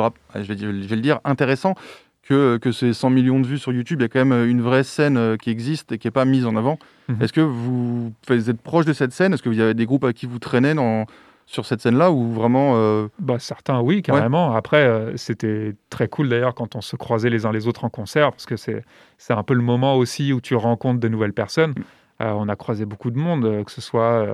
rap, 0.00 0.14
je, 0.34 0.40
vais, 0.40 0.58
je 0.58 0.66
vais 0.66 0.96
le 0.96 1.00
dire, 1.00 1.20
intéressant 1.24 1.74
que, 2.22 2.58
que 2.58 2.70
ces 2.70 2.92
100 2.92 3.08
millions 3.08 3.40
de 3.40 3.46
vues 3.46 3.58
sur 3.58 3.72
YouTube. 3.72 4.00
Il 4.00 4.02
y 4.02 4.04
a 4.04 4.08
quand 4.08 4.22
même 4.22 4.46
une 4.46 4.60
vraie 4.60 4.84
scène 4.84 5.38
qui 5.38 5.48
existe 5.48 5.90
et 5.92 5.98
qui 5.98 6.06
n'est 6.06 6.12
pas 6.12 6.26
mise 6.26 6.44
en 6.44 6.54
avant. 6.54 6.78
Mm-hmm. 7.08 7.22
Est-ce 7.22 7.32
que 7.32 7.40
vous, 7.40 8.12
vous 8.28 8.50
êtes 8.50 8.60
proche 8.60 8.84
de 8.84 8.92
cette 8.92 9.12
scène? 9.12 9.32
Est-ce 9.32 9.42
que 9.42 9.48
vous 9.48 9.60
avez 9.60 9.72
des 9.72 9.86
groupes 9.86 10.04
à 10.04 10.12
qui 10.12 10.26
vous 10.26 10.38
traînez 10.38 10.74
dans, 10.74 11.06
sur 11.48 11.64
cette 11.64 11.80
scène-là 11.80 12.12
ou 12.12 12.30
vraiment 12.30 12.74
euh, 12.76 13.08
bah, 13.18 13.38
Certains, 13.38 13.80
oui, 13.80 14.02
carrément. 14.02 14.54
Après, 14.54 14.84
euh, 14.84 15.16
c'était 15.16 15.74
très 15.88 16.06
cool 16.06 16.28
d'ailleurs 16.28 16.54
quand 16.54 16.76
on 16.76 16.82
se 16.82 16.94
croisait 16.94 17.30
les 17.30 17.46
uns 17.46 17.52
les 17.52 17.66
autres 17.66 17.84
en 17.84 17.88
concert, 17.88 18.32
parce 18.32 18.44
que 18.44 18.56
c'est 18.56 18.84
un 19.30 19.42
peu 19.42 19.54
le 19.54 19.62
moment 19.62 19.96
aussi 19.96 20.34
où 20.34 20.42
tu 20.42 20.54
rencontres 20.54 21.00
de 21.00 21.08
nouvelles 21.08 21.32
personnes. 21.32 21.70
Mm. 21.70 21.82
Euh, 22.20 22.32
on 22.32 22.48
a 22.48 22.56
croisé 22.56 22.84
beaucoup 22.84 23.10
de 23.10 23.18
monde, 23.18 23.64
que 23.64 23.70
ce 23.70 23.80
soit, 23.80 24.26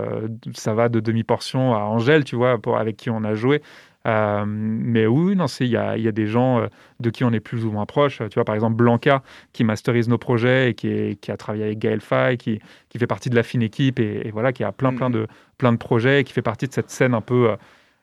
ça 0.54 0.74
va 0.74 0.88
de 0.88 0.98
demi-portion 0.98 1.74
à 1.74 1.80
Angèle, 1.80 2.24
tu 2.24 2.34
vois, 2.34 2.58
pour, 2.58 2.78
avec 2.78 2.96
qui 2.96 3.10
on 3.10 3.22
a 3.22 3.34
joué. 3.34 3.62
Euh, 4.06 4.44
mais 4.46 5.06
oui, 5.06 5.34
non, 5.34 5.46
il 5.46 5.66
y 5.68 5.76
a, 5.76 5.96
y 5.96 6.08
a, 6.08 6.12
des 6.12 6.26
gens 6.26 6.60
euh, 6.60 6.66
de 7.00 7.10
qui 7.10 7.24
on 7.24 7.32
est 7.32 7.40
plus 7.40 7.64
ou 7.64 7.70
moins 7.70 7.86
proche. 7.86 8.18
Tu 8.18 8.34
vois, 8.34 8.44
par 8.44 8.54
exemple, 8.54 8.76
Blanca, 8.76 9.22
qui 9.52 9.64
masterise 9.64 10.08
nos 10.08 10.18
projets 10.18 10.70
et 10.70 10.74
qui, 10.74 11.16
qui 11.16 11.30
a 11.30 11.36
travaillé 11.36 11.64
avec 11.64 11.78
Gaël 11.78 12.00
Fay, 12.00 12.36
qui, 12.36 12.60
qui, 12.90 12.98
fait 12.98 13.06
partie 13.06 13.30
de 13.30 13.36
la 13.36 13.42
fine 13.42 13.62
équipe 13.62 13.98
et, 13.98 14.30
voilà, 14.30 14.52
qui 14.52 14.62
a 14.64 14.72
plein, 14.72 14.94
plein, 14.94 15.10
de, 15.10 15.26
plein 15.58 15.72
de 15.72 15.78
projets 15.78 16.20
et 16.20 16.24
qui 16.24 16.32
fait 16.32 16.42
partie 16.42 16.68
de 16.68 16.72
cette 16.72 16.90
scène 16.90 17.14
un 17.14 17.22
peu, 17.22 17.50
euh, 17.50 17.56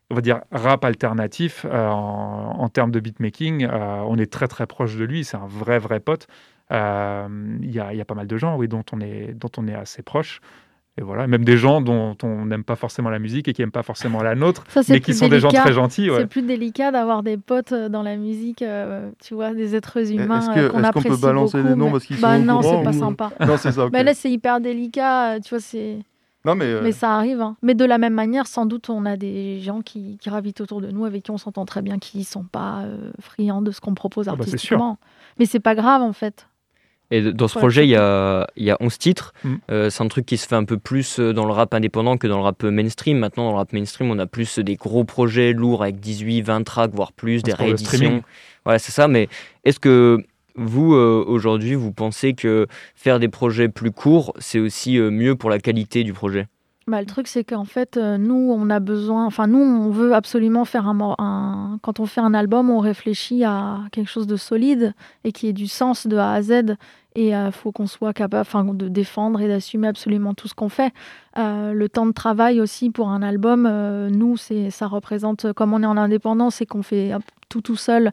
on 0.09 0.15
va 0.15 0.21
dire, 0.21 0.41
rap 0.51 0.83
alternatif 0.85 1.65
en, 1.65 2.55
en, 2.59 2.69
termes 2.69 2.91
de 2.91 2.99
beatmaking. 2.99 3.67
on 3.67 4.17
est 4.17 4.31
très, 4.31 4.47
très 4.47 4.65
proche 4.65 4.95
de 4.97 5.05
lui. 5.05 5.23
C'est 5.23 5.37
un 5.37 5.47
vrai, 5.47 5.77
vrai 5.77 5.99
pote. 5.99 6.27
Il 6.71 6.75
y, 6.75 7.79
a, 7.79 7.93
y, 7.93 8.01
a, 8.01 8.05
pas 8.05 8.15
mal 8.15 8.27
de 8.27 8.37
gens, 8.37 8.57
oui, 8.57 8.67
dont 8.67 8.83
on 8.91 9.01
est, 9.01 9.33
dont 9.33 9.51
on 9.57 9.67
est 9.67 9.75
assez 9.75 10.01
proche. 10.01 10.41
Et 10.97 11.03
voilà, 11.03 11.25
même 11.25 11.45
des 11.45 11.55
gens 11.55 11.79
dont 11.79 12.17
on 12.21 12.45
n'aime 12.45 12.65
pas 12.65 12.75
forcément 12.75 13.09
la 13.09 13.19
musique 13.19 13.47
et 13.47 13.53
qui 13.53 13.61
n'aiment 13.61 13.71
pas 13.71 13.83
forcément 13.83 14.21
la 14.21 14.35
nôtre, 14.35 14.65
mais 14.89 14.99
qui 14.99 15.13
sont 15.13 15.29
des 15.29 15.39
gens 15.39 15.49
très 15.49 15.71
gentils. 15.71 16.09
C'est 16.17 16.27
plus 16.27 16.41
délicat 16.41 16.91
d'avoir 16.91 17.23
des 17.23 17.37
potes 17.37 17.71
euh, 17.71 17.87
dans 17.87 18.03
la 18.03 18.17
musique, 18.17 18.61
euh, 18.61 19.09
tu 19.23 19.33
vois, 19.33 19.53
des 19.53 19.73
êtres 19.73 20.11
humains 20.11 20.45
euh, 20.55 20.69
qu'on 20.69 20.83
apprécie 20.83 21.07
peut 21.07 21.15
balancer 21.15 21.59
beaucoup, 21.59 21.69
des 21.69 21.75
noms 21.75 21.91
parce 21.91 22.05
qu'ils 22.05 22.19
bah 22.19 22.37
sont 22.37 22.43
non, 22.43 22.61
c'est 22.61 22.83
pas 22.83 22.93
sympa. 22.93 23.31
non, 23.39 23.55
c'est 23.55 23.71
ça. 23.71 23.87
Mais 23.93 24.03
là, 24.03 24.13
c'est 24.13 24.29
hyper 24.29 24.59
délicat, 24.59 25.39
tu 25.39 25.51
vois, 25.51 25.61
c'est. 25.61 25.99
Non, 26.43 26.55
mais, 26.55 26.81
mais 26.81 26.91
ça 26.91 27.15
arrive. 27.15 27.39
Hein. 27.39 27.55
Mais 27.61 27.75
de 27.75 27.85
la 27.85 27.97
même 27.97 28.13
manière, 28.13 28.47
sans 28.47 28.65
doute, 28.65 28.89
on 28.89 29.05
a 29.05 29.15
des 29.15 29.61
gens 29.61 29.81
qui, 29.81 30.17
qui 30.19 30.29
ravitent 30.29 30.59
autour 30.59 30.81
de 30.81 30.91
nous, 30.91 31.05
avec 31.05 31.23
qui 31.23 31.31
on 31.31 31.37
s'entend 31.37 31.65
très 31.65 31.81
bien, 31.81 31.99
qui 31.99 32.17
ne 32.17 32.23
sont 32.23 32.43
pas 32.43 32.83
friands 33.19 33.61
de 33.61 33.71
ce 33.71 33.79
qu'on 33.79 33.93
propose 33.93 34.27
ah 34.27 34.31
bah, 34.31 34.39
artistiquement. 34.39 34.97
mais 35.39 35.45
c'est 35.45 35.59
pas 35.59 35.75
grave, 35.75 36.01
en 36.01 36.13
fait. 36.13 36.47
Et 37.11 37.33
dans 37.33 37.49
ce 37.49 37.59
projet, 37.59 37.85
il 37.85 37.89
y 37.89 37.95
a, 37.95 38.47
il 38.55 38.63
y 38.63 38.71
a 38.71 38.77
11 38.79 38.97
titres. 38.97 39.33
Mm. 39.43 39.55
Euh, 39.69 39.89
c'est 39.89 40.01
un 40.01 40.07
truc 40.07 40.25
qui 40.25 40.37
se 40.37 40.47
fait 40.47 40.55
un 40.55 40.63
peu 40.63 40.77
plus 40.77 41.19
euh, 41.19 41.33
dans 41.33 41.45
le 41.45 41.51
rap 41.51 41.73
indépendant 41.73 42.17
que 42.17 42.25
dans 42.25 42.37
le 42.37 42.43
rap 42.43 42.63
mainstream. 42.63 43.19
Maintenant, 43.19 43.43
dans 43.45 43.51
le 43.51 43.57
rap 43.57 43.73
mainstream, 43.73 44.09
on 44.09 44.17
a 44.17 44.25
plus 44.25 44.59
des 44.59 44.75
gros 44.77 45.03
projets 45.03 45.51
lourds 45.51 45.83
avec 45.83 45.99
18, 45.99 46.41
20 46.41 46.63
tracks, 46.63 46.91
voire 46.93 47.11
plus, 47.11 47.43
des 47.43 47.53
rééditions. 47.53 48.23
Voilà, 48.63 48.79
c'est 48.79 48.93
ça. 48.93 49.09
Mais 49.09 49.27
est-ce 49.65 49.79
que 49.79 50.23
vous, 50.55 50.93
euh, 50.93 51.23
aujourd'hui, 51.27 51.75
vous 51.75 51.91
pensez 51.91 52.33
que 52.33 52.67
faire 52.95 53.19
des 53.19 53.29
projets 53.29 53.67
plus 53.67 53.91
courts, 53.91 54.33
c'est 54.39 54.59
aussi 54.59 54.97
mieux 54.97 55.35
pour 55.35 55.49
la 55.49 55.59
qualité 55.59 56.03
du 56.03 56.13
projet? 56.13 56.47
Bah, 56.87 56.99
le 56.99 57.05
truc, 57.05 57.27
c'est 57.27 57.43
qu'en 57.43 57.63
fait, 57.63 57.97
nous, 57.97 58.53
on 58.55 58.69
a 58.69 58.79
besoin. 58.79 59.25
Enfin, 59.25 59.47
nous, 59.47 59.59
on 59.59 59.91
veut 59.91 60.13
absolument 60.13 60.65
faire 60.65 60.87
un, 60.87 61.15
un, 61.19 61.79
Quand 61.81 61.99
on 61.99 62.05
fait 62.05 62.21
un 62.21 62.33
album, 62.33 62.69
on 62.69 62.79
réfléchit 62.79 63.43
à 63.43 63.79
quelque 63.91 64.09
chose 64.09 64.27
de 64.27 64.35
solide 64.35 64.93
et 65.23 65.31
qui 65.31 65.47
ait 65.47 65.53
du 65.53 65.67
sens 65.67 66.07
de 66.07 66.17
A 66.17 66.31
à 66.33 66.41
Z. 66.41 66.75
Et 67.15 67.29
il 67.29 67.33
euh, 67.33 67.51
faut 67.51 67.71
qu'on 67.71 67.87
soit 67.87 68.13
capable 68.13 68.77
de 68.77 68.87
défendre 68.87 69.41
et 69.41 69.47
d'assumer 69.47 69.87
absolument 69.87 70.33
tout 70.33 70.47
ce 70.47 70.53
qu'on 70.53 70.69
fait. 70.69 70.93
Euh, 71.37 71.73
le 71.73 71.89
temps 71.89 72.05
de 72.05 72.13
travail 72.13 72.61
aussi 72.61 72.89
pour 72.89 73.09
un 73.09 73.21
album, 73.21 73.67
euh, 73.69 74.09
nous, 74.09 74.37
ça 74.37 74.87
représente, 74.87 75.51
comme 75.53 75.73
on 75.73 75.83
est 75.83 75.87
en 75.87 75.97
indépendance 75.97 76.61
et 76.61 76.65
qu'on 76.65 76.83
fait 76.83 77.11
tout 77.49 77.61
tout 77.61 77.75
seul, 77.75 78.11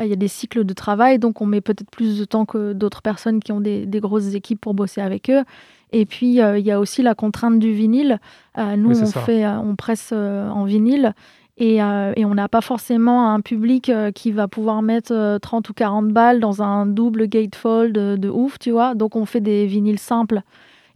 il 0.00 0.06
y 0.06 0.12
a 0.12 0.16
des 0.16 0.28
cycles 0.28 0.64
de 0.64 0.72
travail, 0.74 1.18
donc 1.18 1.40
on 1.40 1.46
met 1.46 1.60
peut-être 1.60 1.90
plus 1.90 2.20
de 2.20 2.24
temps 2.24 2.46
que 2.46 2.72
d'autres 2.72 3.02
personnes 3.02 3.40
qui 3.40 3.50
ont 3.50 3.60
des, 3.60 3.86
grosses 3.94 4.34
équipes 4.34 4.60
pour 4.60 4.72
bosser 4.72 5.00
avec 5.00 5.28
eux. 5.28 5.42
Et 5.90 6.06
puis, 6.06 6.36
il 6.36 6.60
y 6.60 6.70
a 6.70 6.78
aussi 6.78 7.02
la 7.02 7.16
contrainte 7.16 7.58
du 7.58 7.72
vinyle. 7.72 8.20
nous, 8.56 9.02
on, 9.02 9.06
fait, 9.06 9.44
on 9.44 9.74
presse 9.74 10.12
en 10.12 10.64
vinyle. 10.64 11.14
Euh, 11.60 12.12
et, 12.16 12.24
on 12.24 12.34
n'a 12.34 12.48
pas 12.48 12.60
forcément 12.60 13.32
un 13.32 13.40
public 13.40 13.88
euh, 13.88 14.12
qui 14.12 14.30
va 14.30 14.46
pouvoir 14.48 14.82
mettre 14.82 15.38
30 15.38 15.66
euh, 15.66 15.70
ou 15.70 15.74
40 15.74 16.08
balles 16.08 16.40
dans 16.40 16.62
un 16.62 16.86
double 16.86 17.26
gatefold 17.26 17.92
de, 17.92 18.16
de 18.16 18.28
ouf, 18.28 18.58
tu 18.58 18.70
vois. 18.70 18.94
Donc 18.94 19.16
on 19.16 19.24
fait 19.24 19.40
des 19.40 19.66
vinyles 19.66 19.98
simples. 19.98 20.42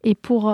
Et 0.04 0.16
pour, 0.16 0.52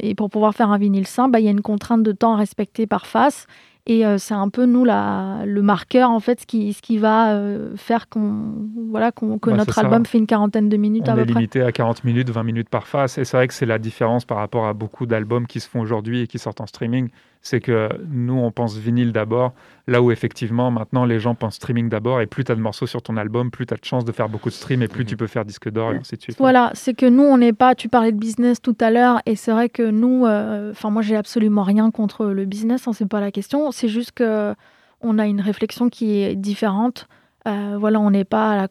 et 0.00 0.14
pour 0.14 0.30
pouvoir 0.30 0.54
faire 0.54 0.70
un 0.70 0.78
vinyle 0.78 1.06
simple, 1.06 1.32
bah, 1.32 1.40
il 1.40 1.44
y 1.44 1.48
a 1.48 1.50
une 1.50 1.60
contrainte 1.60 2.02
de 2.02 2.12
temps 2.12 2.32
à 2.32 2.36
respecter 2.38 2.86
par 2.86 3.06
face. 3.06 3.46
Et 3.84 4.02
c'est 4.16 4.32
un 4.32 4.48
peu, 4.48 4.64
nous, 4.64 4.82
la, 4.86 5.42
le 5.44 5.60
marqueur, 5.60 6.10
en 6.10 6.20
fait, 6.20 6.40
ce 6.40 6.46
qui, 6.46 6.72
ce 6.72 6.80
qui 6.80 6.96
va 6.96 7.38
faire 7.76 8.08
qu'on, 8.08 8.54
voilà, 8.88 9.12
qu'on, 9.12 9.38
que 9.38 9.50
notre 9.50 9.78
album 9.78 10.06
fait 10.06 10.16
une 10.16 10.26
quarantaine 10.26 10.70
de 10.70 10.76
minutes 10.78 11.04
on 11.06 11.12
à 11.12 11.16
peu 11.16 11.24
près. 11.24 11.32
Est 11.32 11.34
limité 11.34 11.60
à 11.60 11.70
40 11.70 12.04
minutes, 12.04 12.30
20 12.30 12.42
minutes 12.44 12.70
par 12.70 12.86
face. 12.86 13.18
Et 13.18 13.26
c'est 13.26 13.36
vrai 13.36 13.46
que 13.46 13.52
c'est 13.52 13.66
la 13.66 13.78
différence 13.78 14.24
par 14.24 14.38
rapport 14.38 14.66
à 14.66 14.72
beaucoup 14.72 15.04
d'albums 15.04 15.46
qui 15.46 15.60
se 15.60 15.68
font 15.68 15.80
aujourd'hui 15.80 16.22
et 16.22 16.26
qui 16.26 16.38
sortent 16.38 16.62
en 16.62 16.66
streaming 16.66 17.10
c'est 17.40 17.60
que 17.60 17.88
nous, 18.08 18.34
on 18.34 18.50
pense 18.50 18.76
vinyle 18.76 19.12
d'abord, 19.12 19.52
là 19.86 20.02
où 20.02 20.10
effectivement, 20.10 20.70
maintenant, 20.70 21.04
les 21.04 21.18
gens 21.18 21.34
pensent 21.34 21.56
streaming 21.56 21.88
d'abord, 21.88 22.20
et 22.20 22.26
plus 22.26 22.44
tu 22.44 22.52
as 22.52 22.54
de 22.54 22.60
morceaux 22.60 22.86
sur 22.86 23.02
ton 23.02 23.16
album, 23.16 23.50
plus 23.50 23.66
tu 23.66 23.74
as 23.74 23.76
de 23.76 23.84
chances 23.84 24.04
de 24.04 24.12
faire 24.12 24.28
beaucoup 24.28 24.48
de 24.48 24.54
streams, 24.54 24.82
et 24.82 24.88
plus 24.88 25.04
mhm. 25.04 25.08
tu 25.08 25.16
peux 25.16 25.26
faire 25.26 25.44
disque 25.44 25.70
d'or, 25.70 25.92
et 25.92 25.96
ainsi 25.96 26.16
de 26.16 26.22
suite. 26.22 26.38
Voilà, 26.38 26.70
c'est 26.74 26.94
que 26.94 27.06
nous, 27.06 27.22
on 27.22 27.38
n'est 27.38 27.52
pas, 27.52 27.74
tu 27.74 27.88
parlais 27.88 28.12
de 28.12 28.18
business 28.18 28.60
tout 28.60 28.76
à 28.80 28.90
l'heure, 28.90 29.20
et 29.26 29.36
c'est 29.36 29.52
vrai 29.52 29.68
que 29.68 29.82
nous, 29.82 30.26
euh, 30.26 30.72
enfin, 30.72 30.90
moi, 30.90 31.02
j'ai 31.02 31.16
absolument 31.16 31.62
rien 31.62 31.90
contre 31.90 32.26
le 32.26 32.44
business, 32.44 32.86
hein, 32.88 32.92
c'est 32.92 33.08
pas 33.08 33.20
la 33.20 33.30
question, 33.30 33.70
c'est 33.70 33.88
juste 33.88 34.12
que 34.12 34.54
on 35.00 35.18
a 35.18 35.26
une 35.26 35.40
réflexion 35.40 35.88
qui 35.88 36.22
est 36.22 36.34
différente. 36.34 37.06
Euh, 37.46 37.76
voilà, 37.78 38.00
on 38.00 38.10
n'est 38.10 38.24
pas 38.24 38.52
à 38.52 38.56
la, 38.56 38.68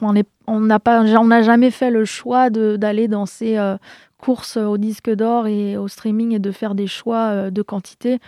on 0.00 0.60
n'a 0.60 0.78
pas, 0.78 1.02
on 1.02 1.26
n'a 1.26 1.42
jamais 1.42 1.70
fait 1.70 1.90
le 1.90 2.04
choix 2.04 2.50
d'aller 2.50 3.08
dans 3.08 3.26
ces 3.26 3.58
euh, 3.58 3.76
course 4.18 4.56
au 4.56 4.78
disque 4.78 5.10
d'or 5.10 5.46
et 5.46 5.76
au 5.76 5.88
streaming 5.88 6.32
et 6.32 6.38
de 6.38 6.50
faire 6.50 6.74
des 6.74 6.86
choix 6.86 7.28
euh, 7.30 7.50
de 7.50 7.62
quantité. 7.62 8.18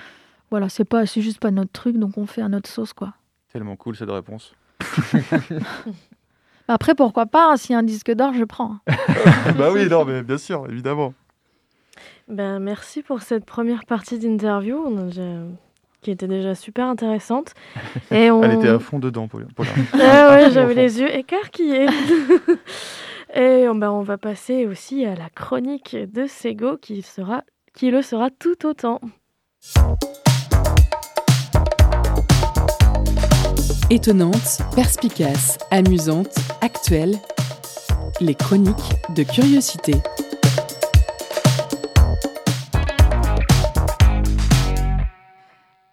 Voilà, 0.50 0.68
c'est 0.68 0.84
pas, 0.84 1.06
c'est 1.06 1.20
juste 1.20 1.40
pas 1.40 1.50
notre 1.50 1.72
truc, 1.72 1.96
donc 1.96 2.16
on 2.16 2.26
fait 2.26 2.42
à 2.42 2.48
notre 2.48 2.70
sauce, 2.70 2.92
quoi. 2.92 3.14
Tellement 3.52 3.76
cool 3.76 3.96
cette 3.96 4.10
réponse. 4.10 4.54
Après, 6.68 6.94
pourquoi 6.94 7.26
pas 7.26 7.52
hein, 7.52 7.56
Si 7.56 7.74
un 7.74 7.82
disque 7.82 8.12
d'or, 8.12 8.34
je 8.34 8.44
prends. 8.44 8.76
bah 9.56 9.70
oui, 9.72 9.88
non, 9.88 10.04
mais 10.04 10.22
bien 10.22 10.38
sûr, 10.38 10.66
évidemment. 10.68 11.14
Ben, 12.28 12.58
merci 12.58 13.02
pour 13.02 13.22
cette 13.22 13.46
première 13.46 13.84
partie 13.86 14.18
d'interview 14.18 14.76
qui 16.02 16.10
était 16.10 16.28
déjà 16.28 16.54
super 16.54 16.86
intéressante. 16.86 17.54
Et 18.10 18.30
on... 18.30 18.42
Elle 18.42 18.58
était 18.58 18.68
à 18.68 18.78
fond 18.78 18.98
dedans, 18.98 19.28
Paula. 19.28 19.46
ouais, 19.94 20.50
j'avais 20.52 20.74
les 20.74 21.00
yeux 21.00 21.14
écarquillés. 21.14 21.86
Et 23.34 23.66
ben, 23.74 23.90
on 23.90 24.02
va 24.02 24.16
passer 24.16 24.66
aussi 24.66 25.04
à 25.04 25.14
la 25.14 25.28
chronique 25.28 25.96
de 25.96 26.26
Sego 26.26 26.76
qui, 26.76 27.04
qui 27.74 27.90
le 27.90 28.02
sera 28.02 28.30
tout 28.30 28.66
autant. 28.66 29.00
Étonnante, 33.90 34.58
perspicace, 34.74 35.58
amusante, 35.70 36.36
actuelle, 36.60 37.16
les 38.20 38.34
chroniques 38.34 38.94
de 39.14 39.22
curiosité. 39.22 39.94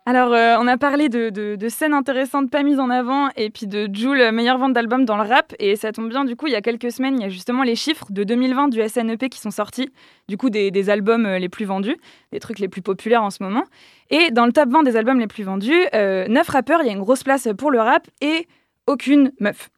Alors, 0.08 0.34
euh, 0.34 0.56
on 0.60 0.68
a 0.68 0.78
parlé 0.78 1.10
de, 1.10 1.68
scènes 1.68 1.96
intéressantes 1.96 2.52
pas 2.52 2.62
mises 2.62 2.80
en 2.80 2.92
avant 2.92 3.30
et 3.36 3.50
puis 3.50 3.66
de 3.66 3.90
Joule, 3.92 4.32
meilleure 4.32 4.60
vente 4.60 4.74
d'album 4.74 5.04
dans 5.04 5.18
le 5.18 5.28
rap. 5.28 5.56
Et 5.58 5.76
ça 5.76 5.92
tombe 5.92 6.10
bien, 6.10 6.26
du 6.26 6.36
coup, 6.36 6.46
il 6.46 6.54
y 6.54 6.56
a 6.56 6.62
quelques 6.62 6.92
semaines, 6.92 7.16
il 7.16 7.24
y 7.24 7.26
a 7.26 7.30
justement 7.30 7.64
les 7.64 7.76
chiffres 7.76 8.06
de 8.12 8.24
2020 8.24 8.68
du 8.68 8.88
SNEP 8.88 9.30
qui 9.30 9.40
sont 9.40 9.50
sortis, 9.50 9.90
du 10.28 10.38
coup, 10.38 10.52
des, 10.52 10.90
albums 10.92 11.26
euh, 11.26 11.40
les 11.40 11.50
plus 11.50 11.66
vendus, 11.66 11.98
des 12.32 12.40
trucs 12.40 12.60
les 12.60 12.68
plus 12.68 12.84
populaires 12.84 13.24
en 13.24 13.32
ce 13.32 13.42
moment. 13.42 13.64
Et 14.12 14.30
dans 14.30 14.46
le 14.46 14.52
top 14.52 14.70
20 14.70 14.84
des 14.84 14.96
albums 14.96 15.20
les 15.20 15.26
plus 15.26 15.44
vendus, 15.44 15.74
euh, 15.96 16.28
9 16.28 16.48
rappeurs, 16.50 16.82
il 16.84 16.86
y 16.86 16.90
a 16.90 16.94
une 16.94 17.00
grosse 17.00 17.24
place 17.24 17.48
pour 17.58 17.72
le 17.72 17.80
rap 17.80 18.08
et 18.22 18.48
aucune 18.86 19.32
meuf. 19.40 19.70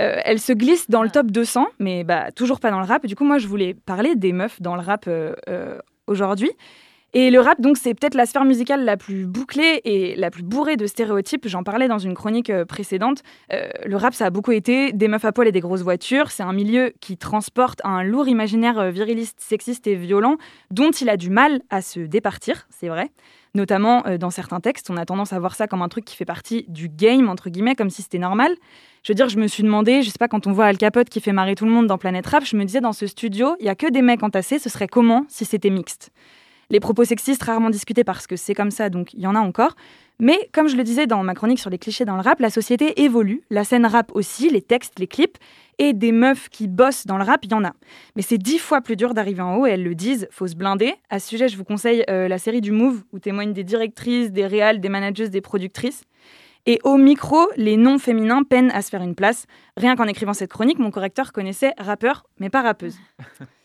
Euh, 0.00 0.18
elle 0.24 0.40
se 0.40 0.52
glisse 0.52 0.90
dans 0.90 1.04
le 1.04 1.10
top 1.10 1.30
200, 1.30 1.64
mais 1.78 2.02
bah, 2.02 2.32
toujours 2.32 2.58
pas 2.58 2.72
dans 2.72 2.80
le 2.80 2.86
rap. 2.86 3.06
Du 3.06 3.14
coup, 3.14 3.24
moi, 3.24 3.38
je 3.38 3.46
voulais 3.46 3.74
parler 3.74 4.16
des 4.16 4.32
meufs 4.32 4.60
dans 4.60 4.74
le 4.74 4.82
rap 4.82 5.08
aujourd'hui. 6.08 6.50
Et 7.18 7.30
le 7.30 7.40
rap, 7.40 7.62
donc, 7.62 7.78
c'est 7.78 7.94
peut-être 7.94 8.14
la 8.14 8.26
sphère 8.26 8.44
musicale 8.44 8.84
la 8.84 8.98
plus 8.98 9.24
bouclée 9.24 9.80
et 9.84 10.14
la 10.16 10.30
plus 10.30 10.42
bourrée 10.42 10.76
de 10.76 10.86
stéréotypes. 10.86 11.48
J'en 11.48 11.62
parlais 11.62 11.88
dans 11.88 11.96
une 11.96 12.12
chronique 12.12 12.50
euh, 12.50 12.66
précédente. 12.66 13.22
Euh, 13.54 13.70
le 13.86 13.96
rap, 13.96 14.12
ça 14.12 14.26
a 14.26 14.30
beaucoup 14.30 14.52
été 14.52 14.92
des 14.92 15.08
meufs 15.08 15.24
à 15.24 15.32
poil 15.32 15.48
et 15.48 15.52
des 15.52 15.60
grosses 15.60 15.80
voitures. 15.80 16.30
C'est 16.30 16.42
un 16.42 16.52
milieu 16.52 16.92
qui 17.00 17.16
transporte 17.16 17.80
un 17.84 18.02
lourd 18.02 18.28
imaginaire 18.28 18.78
euh, 18.78 18.90
viriliste, 18.90 19.40
sexiste 19.40 19.86
et 19.86 19.94
violent 19.94 20.36
dont 20.70 20.90
il 20.90 21.08
a 21.08 21.16
du 21.16 21.30
mal 21.30 21.62
à 21.70 21.80
se 21.80 22.00
départir, 22.00 22.66
c'est 22.68 22.88
vrai. 22.88 23.10
Notamment 23.54 24.04
dans 24.20 24.28
certains 24.28 24.60
textes, 24.60 24.90
on 24.90 24.98
a 24.98 25.06
tendance 25.06 25.32
à 25.32 25.38
voir 25.38 25.54
ça 25.54 25.66
comme 25.66 25.80
un 25.80 25.88
truc 25.88 26.04
qui 26.04 26.16
fait 26.16 26.26
partie 26.26 26.66
du 26.68 26.90
game, 26.90 27.30
entre 27.30 27.48
guillemets, 27.48 27.74
comme 27.74 27.88
si 27.88 28.02
c'était 28.02 28.18
normal. 28.18 28.52
Je 29.02 29.12
veux 29.12 29.14
dire, 29.14 29.30
je 29.30 29.38
me 29.38 29.46
suis 29.46 29.62
demandé, 29.62 30.02
je 30.02 30.10
sais 30.10 30.18
pas, 30.18 30.28
quand 30.28 30.46
on 30.46 30.52
voit 30.52 30.66
Al 30.66 30.76
Capote 30.76 31.08
qui 31.08 31.22
fait 31.22 31.32
marrer 31.32 31.54
tout 31.54 31.64
le 31.64 31.70
monde 31.70 31.86
dans 31.86 31.96
Planète 31.96 32.26
Rap, 32.26 32.44
je 32.44 32.54
me 32.58 32.64
disais 32.66 32.82
dans 32.82 32.92
ce 32.92 33.06
studio, 33.06 33.56
il 33.58 33.64
y 33.64 33.70
a 33.70 33.74
que 33.74 33.90
des 33.90 34.02
mecs 34.02 34.22
entassés, 34.22 34.58
ce 34.58 34.68
serait 34.68 34.88
comment 34.88 35.24
si 35.30 35.46
c'était 35.46 35.70
mixte? 35.70 36.10
Les 36.70 36.80
propos 36.80 37.04
sexistes 37.04 37.42
rarement 37.42 37.70
discutés 37.70 38.04
parce 38.04 38.26
que 38.26 38.36
c'est 38.36 38.54
comme 38.54 38.70
ça, 38.70 38.90
donc 38.90 39.12
il 39.14 39.20
y 39.20 39.26
en 39.26 39.34
a 39.34 39.40
encore. 39.40 39.76
Mais 40.18 40.48
comme 40.52 40.68
je 40.68 40.76
le 40.76 40.82
disais 40.82 41.06
dans 41.06 41.22
ma 41.22 41.34
chronique 41.34 41.58
sur 41.58 41.68
les 41.68 41.78
clichés 41.78 42.06
dans 42.06 42.16
le 42.16 42.22
rap, 42.22 42.40
la 42.40 42.48
société 42.48 43.02
évolue, 43.02 43.42
la 43.50 43.64
scène 43.64 43.84
rap 43.84 44.10
aussi, 44.14 44.48
les 44.48 44.62
textes, 44.62 44.98
les 44.98 45.06
clips, 45.06 45.36
et 45.78 45.92
des 45.92 46.10
meufs 46.10 46.48
qui 46.48 46.68
bossent 46.68 47.06
dans 47.06 47.18
le 47.18 47.24
rap, 47.24 47.44
il 47.44 47.50
y 47.50 47.54
en 47.54 47.64
a. 47.64 47.72
Mais 48.16 48.22
c'est 48.22 48.38
dix 48.38 48.58
fois 48.58 48.80
plus 48.80 48.96
dur 48.96 49.12
d'arriver 49.12 49.42
en 49.42 49.56
haut, 49.56 49.66
et 49.66 49.70
elles 49.70 49.82
le 49.82 49.94
disent, 49.94 50.26
faut 50.30 50.46
se 50.46 50.56
blinder. 50.56 50.94
À 51.10 51.18
ce 51.18 51.28
sujet, 51.28 51.48
je 51.48 51.56
vous 51.58 51.64
conseille 51.64 52.02
euh, 52.08 52.28
la 52.28 52.38
série 52.38 52.62
du 52.62 52.72
Move, 52.72 53.02
où 53.12 53.18
témoignent 53.18 53.52
des 53.52 53.64
directrices, 53.64 54.32
des 54.32 54.46
réals, 54.46 54.80
des 54.80 54.88
managers, 54.88 55.28
des 55.28 55.42
productrices. 55.42 56.04
Et 56.64 56.80
au 56.82 56.96
micro, 56.96 57.46
les 57.56 57.76
noms 57.76 57.98
féminins 57.98 58.42
peinent 58.42 58.72
à 58.72 58.80
se 58.80 58.88
faire 58.88 59.02
une 59.02 59.14
place. 59.14 59.46
Rien 59.76 59.96
qu'en 59.96 60.06
écrivant 60.06 60.32
cette 60.32 60.50
chronique, 60.50 60.78
mon 60.78 60.90
correcteur 60.90 61.32
connaissait 61.32 61.74
rappeur, 61.78 62.24
mais 62.40 62.48
pas 62.48 62.62
rappeuse. 62.62 62.96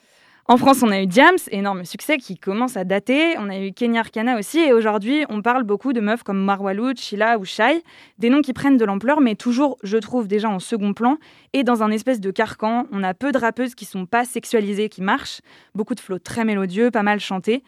En 0.48 0.58
France, 0.58 0.82
on 0.82 0.90
a 0.90 1.00
eu 1.00 1.06
Diams, 1.06 1.38
énorme 1.52 1.86
succès 1.86 2.18
qui 2.18 2.36
commence 2.38 2.76
à 2.76 2.84
dater. 2.84 3.38
On 3.38 3.50
a 3.50 3.60
eu 3.60 3.72
Kenya 3.74 4.00
Arcana 4.00 4.40
aussi. 4.40 4.60
Et 4.60 4.74
aujourd'hui, 4.74 5.24
on 5.30 5.42
parle 5.42 5.64
beaucoup 5.64 5.94
de 5.94 6.02
meufs 6.02 6.24
comme 6.24 6.44
Marwa 6.44 6.74
Sheila 6.96 7.38
ou 7.38 7.46
Shai. 7.46 7.84
Des 8.18 8.30
noms 8.30 8.42
qui 8.42 8.52
prennent 8.52 8.78
de 8.78 8.84
l'ampleur, 8.84 9.22
mais 9.22 9.36
toujours, 9.36 9.78
je 9.84 9.98
trouve, 9.98 10.28
déjà 10.28 10.50
en 10.50 10.60
second 10.60 10.94
plan. 10.94 11.18
Et 11.54 11.64
dans 11.64 11.84
un 11.84 11.92
espèce 11.92 12.20
de 12.20 12.32
carcan, 12.32 12.88
on 12.92 13.04
a 13.04 13.14
peu 13.14 13.32
de 13.32 13.38
rappeuses 13.38 13.76
qui 13.76 13.86
sont 13.86 14.08
pas 14.08 14.26
sexualisées, 14.26 14.90
qui 14.90 15.02
marchent. 15.02 15.42
Beaucoup 15.76 15.96
de 15.96 16.00
flots 16.00 16.20
très 16.20 16.44
mélodieux, 16.44 16.90
pas 16.90 17.04
mal 17.04 17.20
chantés. 17.20 17.64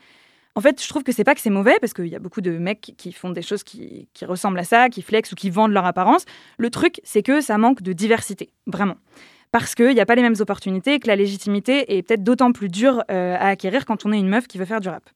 En 0.55 0.61
fait, 0.61 0.81
je 0.81 0.87
trouve 0.89 1.03
que 1.03 1.11
c'est 1.11 1.23
pas 1.23 1.35
que 1.35 1.41
c'est 1.41 1.49
mauvais, 1.49 1.77
parce 1.79 1.93
qu'il 1.93 2.07
y 2.07 2.15
a 2.15 2.19
beaucoup 2.19 2.41
de 2.41 2.57
mecs 2.57 2.93
qui 2.97 3.11
font 3.11 3.29
des 3.29 3.41
choses 3.41 3.63
qui, 3.63 4.07
qui 4.13 4.25
ressemblent 4.25 4.59
à 4.59 4.63
ça, 4.63 4.89
qui 4.89 5.01
flexent 5.01 5.31
ou 5.31 5.35
qui 5.35 5.49
vendent 5.49 5.71
leur 5.71 5.85
apparence. 5.85 6.25
Le 6.57 6.69
truc, 6.69 7.01
c'est 7.03 7.23
que 7.23 7.39
ça 7.39 7.57
manque 7.57 7.81
de 7.81 7.93
diversité, 7.93 8.49
vraiment 8.67 8.95
parce 9.53 9.75
qu'il 9.75 9.93
n'y 9.93 9.99
a 10.01 10.05
pas 10.07 10.15
les 10.15 10.23
mêmes 10.23 10.35
opportunités 10.39 10.95
et 10.95 10.99
que 10.99 11.07
la 11.07 11.15
légitimité 11.15 11.95
est 11.95 12.01
peut-être 12.01 12.23
d'autant 12.23 12.51
plus 12.51 12.69
dure 12.69 13.03
euh, 13.11 13.35
à 13.35 13.49
acquérir 13.49 13.85
quand 13.85 14.03
on 14.03 14.11
est 14.11 14.17
une 14.17 14.27
meuf 14.27 14.47
qui 14.47 14.57
veut 14.57 14.65
faire 14.65 14.81
du 14.81 14.89
rap. 14.89 15.07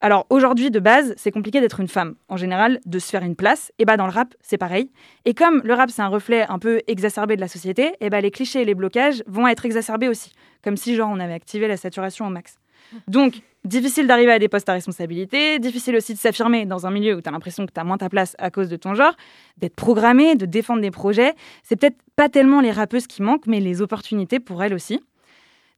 Alors 0.00 0.26
aujourd'hui, 0.28 0.72
de 0.72 0.80
base, 0.80 1.14
c'est 1.16 1.30
compliqué 1.30 1.60
d'être 1.60 1.78
une 1.78 1.86
femme. 1.86 2.16
En 2.28 2.36
général, 2.36 2.80
de 2.84 2.98
se 2.98 3.08
faire 3.08 3.22
une 3.22 3.36
place, 3.36 3.70
et 3.78 3.84
bah 3.84 3.96
dans 3.96 4.06
le 4.06 4.12
rap, 4.12 4.34
c'est 4.40 4.58
pareil. 4.58 4.90
Et 5.24 5.34
comme 5.34 5.62
le 5.64 5.72
rap, 5.72 5.88
c'est 5.90 6.02
un 6.02 6.08
reflet 6.08 6.44
un 6.48 6.58
peu 6.58 6.82
exacerbé 6.88 7.36
de 7.36 7.40
la 7.40 7.46
société, 7.46 7.94
et 8.00 8.10
bah 8.10 8.20
les 8.20 8.32
clichés 8.32 8.60
et 8.60 8.64
les 8.64 8.74
blocages 8.74 9.22
vont 9.28 9.46
être 9.46 9.64
exacerbés 9.64 10.08
aussi. 10.08 10.32
Comme 10.64 10.76
si, 10.76 10.96
genre, 10.96 11.08
on 11.10 11.20
avait 11.20 11.34
activé 11.34 11.68
la 11.68 11.76
saturation 11.76 12.26
au 12.26 12.30
max. 12.30 12.58
Donc, 13.06 13.40
difficile 13.66 14.06
d'arriver 14.06 14.32
à 14.32 14.38
des 14.38 14.48
postes 14.48 14.68
à 14.68 14.72
responsabilité, 14.72 15.58
difficile 15.58 15.96
aussi 15.96 16.14
de 16.14 16.18
s'affirmer 16.18 16.66
dans 16.66 16.86
un 16.86 16.90
milieu 16.90 17.16
où 17.16 17.20
tu 17.20 17.28
as 17.28 17.32
l'impression 17.32 17.66
que 17.66 17.72
tu 17.72 17.80
as 17.80 17.84
moins 17.84 17.98
ta 17.98 18.08
place 18.08 18.34
à 18.38 18.50
cause 18.50 18.68
de 18.68 18.76
ton 18.76 18.94
genre, 18.94 19.14
d'être 19.58 19.76
programmé, 19.76 20.34
de 20.34 20.46
défendre 20.46 20.80
des 20.80 20.90
projets. 20.90 21.34
C'est 21.62 21.76
peut-être 21.76 21.98
pas 22.16 22.28
tellement 22.28 22.60
les 22.60 22.72
rappeuses 22.72 23.06
qui 23.06 23.22
manquent, 23.22 23.46
mais 23.46 23.60
les 23.60 23.82
opportunités 23.82 24.40
pour 24.40 24.62
elles 24.62 24.74
aussi. 24.74 25.00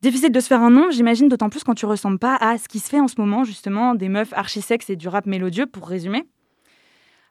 Difficile 0.00 0.30
de 0.30 0.40
se 0.40 0.46
faire 0.46 0.62
un 0.62 0.70
nom, 0.70 0.90
j'imagine, 0.90 1.28
d'autant 1.28 1.48
plus 1.48 1.64
quand 1.64 1.74
tu 1.74 1.84
ressembles 1.84 2.20
pas 2.20 2.36
à 2.36 2.56
ce 2.56 2.68
qui 2.68 2.78
se 2.78 2.88
fait 2.88 3.00
en 3.00 3.08
ce 3.08 3.16
moment, 3.18 3.42
justement, 3.42 3.94
des 3.94 4.08
meufs 4.08 4.32
archi-sex 4.32 4.90
et 4.90 4.96
du 4.96 5.08
rap 5.08 5.26
mélodieux, 5.26 5.66
pour 5.66 5.88
résumer. 5.88 6.24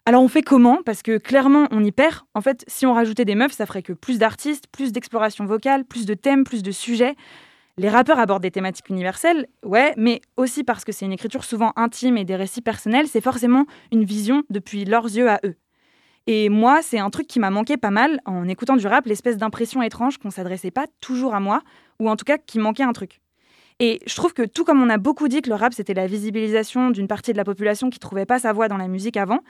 Alors 0.05 0.23
on 0.23 0.29
fait 0.29 0.41
comment? 0.41 0.79
Parce 0.85 1.01
que 1.01 1.17
clairement, 1.17 1.67
on 1.71 1.83
y 1.83 1.91
perd. 1.91 2.21
En 2.33 2.39
fait, 2.39 2.63
si 2.67 2.85
on 2.85 2.93
rajoutait 2.93 3.25
des 3.25 3.35
meufs, 3.35 3.51
ça 3.51 3.65
ferait 3.65 3.83
que 3.83 3.91
plus 3.91 4.19
d'artistes, 4.19 4.67
plus 4.71 4.93
d'exploration 4.93 5.45
vocale, 5.45 5.83
plus 5.83 6.05
de 6.05 6.13
thèmes, 6.13 6.45
plus 6.45 6.63
de 6.63 6.71
sujets. 6.71 7.15
Les 7.79 7.89
rappeurs 7.89 8.17
abordent 8.17 8.41
des 8.41 8.49
thématiques 8.49 8.89
universelles, 8.89 9.45
ouais, 9.63 9.93
mais 9.97 10.21
aussi 10.35 10.63
parce 10.63 10.83
que 10.83 10.91
c'est 10.91 11.05
une 11.05 11.13
écriture 11.13 11.43
souvent 11.43 11.73
intime 11.75 12.17
et 12.17 12.25
des 12.25 12.35
récits 12.35 12.61
personnels, 12.61 13.07
c'est 13.07 13.21
forcément 13.21 13.67
une 13.91 14.03
vision 14.03 14.41
depuis 14.49 14.83
leurs 14.83 15.05
yeux 15.05 15.29
à 15.29 15.39
eux. 15.45 15.55
Et 16.25 16.49
moi, 16.49 16.81
c'est 16.81 16.97
un 16.97 17.11
truc 17.11 17.27
qui 17.27 17.39
m'a 17.39 17.51
manqué 17.51 17.77
pas 17.77 17.91
mal 17.91 18.19
en 18.25 18.47
écoutant 18.47 18.77
du 18.77 18.87
rap, 18.87 19.05
l'espèce 19.05 19.37
d'impression 19.37 19.83
étrange 19.83 20.17
qu'on 20.17 20.31
s'adressait 20.31 20.71
pas 20.71 20.87
toujours 21.01 21.35
à 21.35 21.39
moi, 21.39 21.61
ou 21.99 22.09
en 22.09 22.15
tout 22.15 22.25
cas 22.25 22.39
qu'il 22.39 22.61
manquait 22.61 22.81
un 22.81 22.93
truc. 22.93 23.21
Et 23.79 23.99
je 24.07 24.15
trouve 24.15 24.33
que 24.33 24.41
tout 24.41 24.63
comme 24.63 24.81
on 24.81 24.89
a 24.89 24.97
beaucoup 24.97 25.27
dit 25.27 25.43
que 25.43 25.49
le 25.49 25.55
rap 25.55 25.71
c'était 25.71 25.93
la 25.93 26.07
visibilisation 26.07 26.89
d'une 26.89 27.07
partie 27.07 27.31
de 27.31 27.37
la 27.37 27.43
population 27.43 27.91
qui 27.91 27.99
trouvait 27.99 28.25
pas 28.25 28.39
sa 28.39 28.53
voix 28.53 28.69
dans 28.69 28.77
la 28.77 28.87
musique 28.87 29.17
avant, 29.17 29.41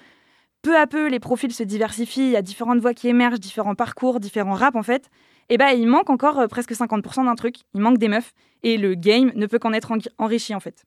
peu 0.63 0.77
à 0.77 0.85
peu 0.85 1.07
les 1.07 1.21
profils 1.21 1.53
se 1.53 1.63
diversifient, 1.63 2.25
il 2.25 2.31
y 2.31 2.35
a 2.35 2.41
différentes 2.41 2.79
voix 2.79 2.93
qui 2.93 3.07
émergent, 3.07 3.39
différents 3.39 3.75
parcours, 3.75 4.19
différents 4.19 4.53
raps 4.53 4.77
en 4.77 4.83
fait 4.83 5.09
eh 5.49 5.57
ben, 5.57 5.69
il 5.69 5.87
manque 5.87 6.09
encore 6.09 6.39
euh, 6.39 6.47
presque 6.47 6.71
50% 6.71 7.25
d'un 7.25 7.35
truc. 7.35 7.57
Il 7.73 7.81
manque 7.81 7.97
des 7.97 8.07
meufs. 8.07 8.33
Et 8.63 8.77
le 8.77 8.95
game 8.95 9.31
ne 9.35 9.45
peut 9.45 9.59
qu'en 9.59 9.73
être 9.73 9.91
enrichi, 10.17 10.55
en 10.55 10.59
fait. 10.59 10.85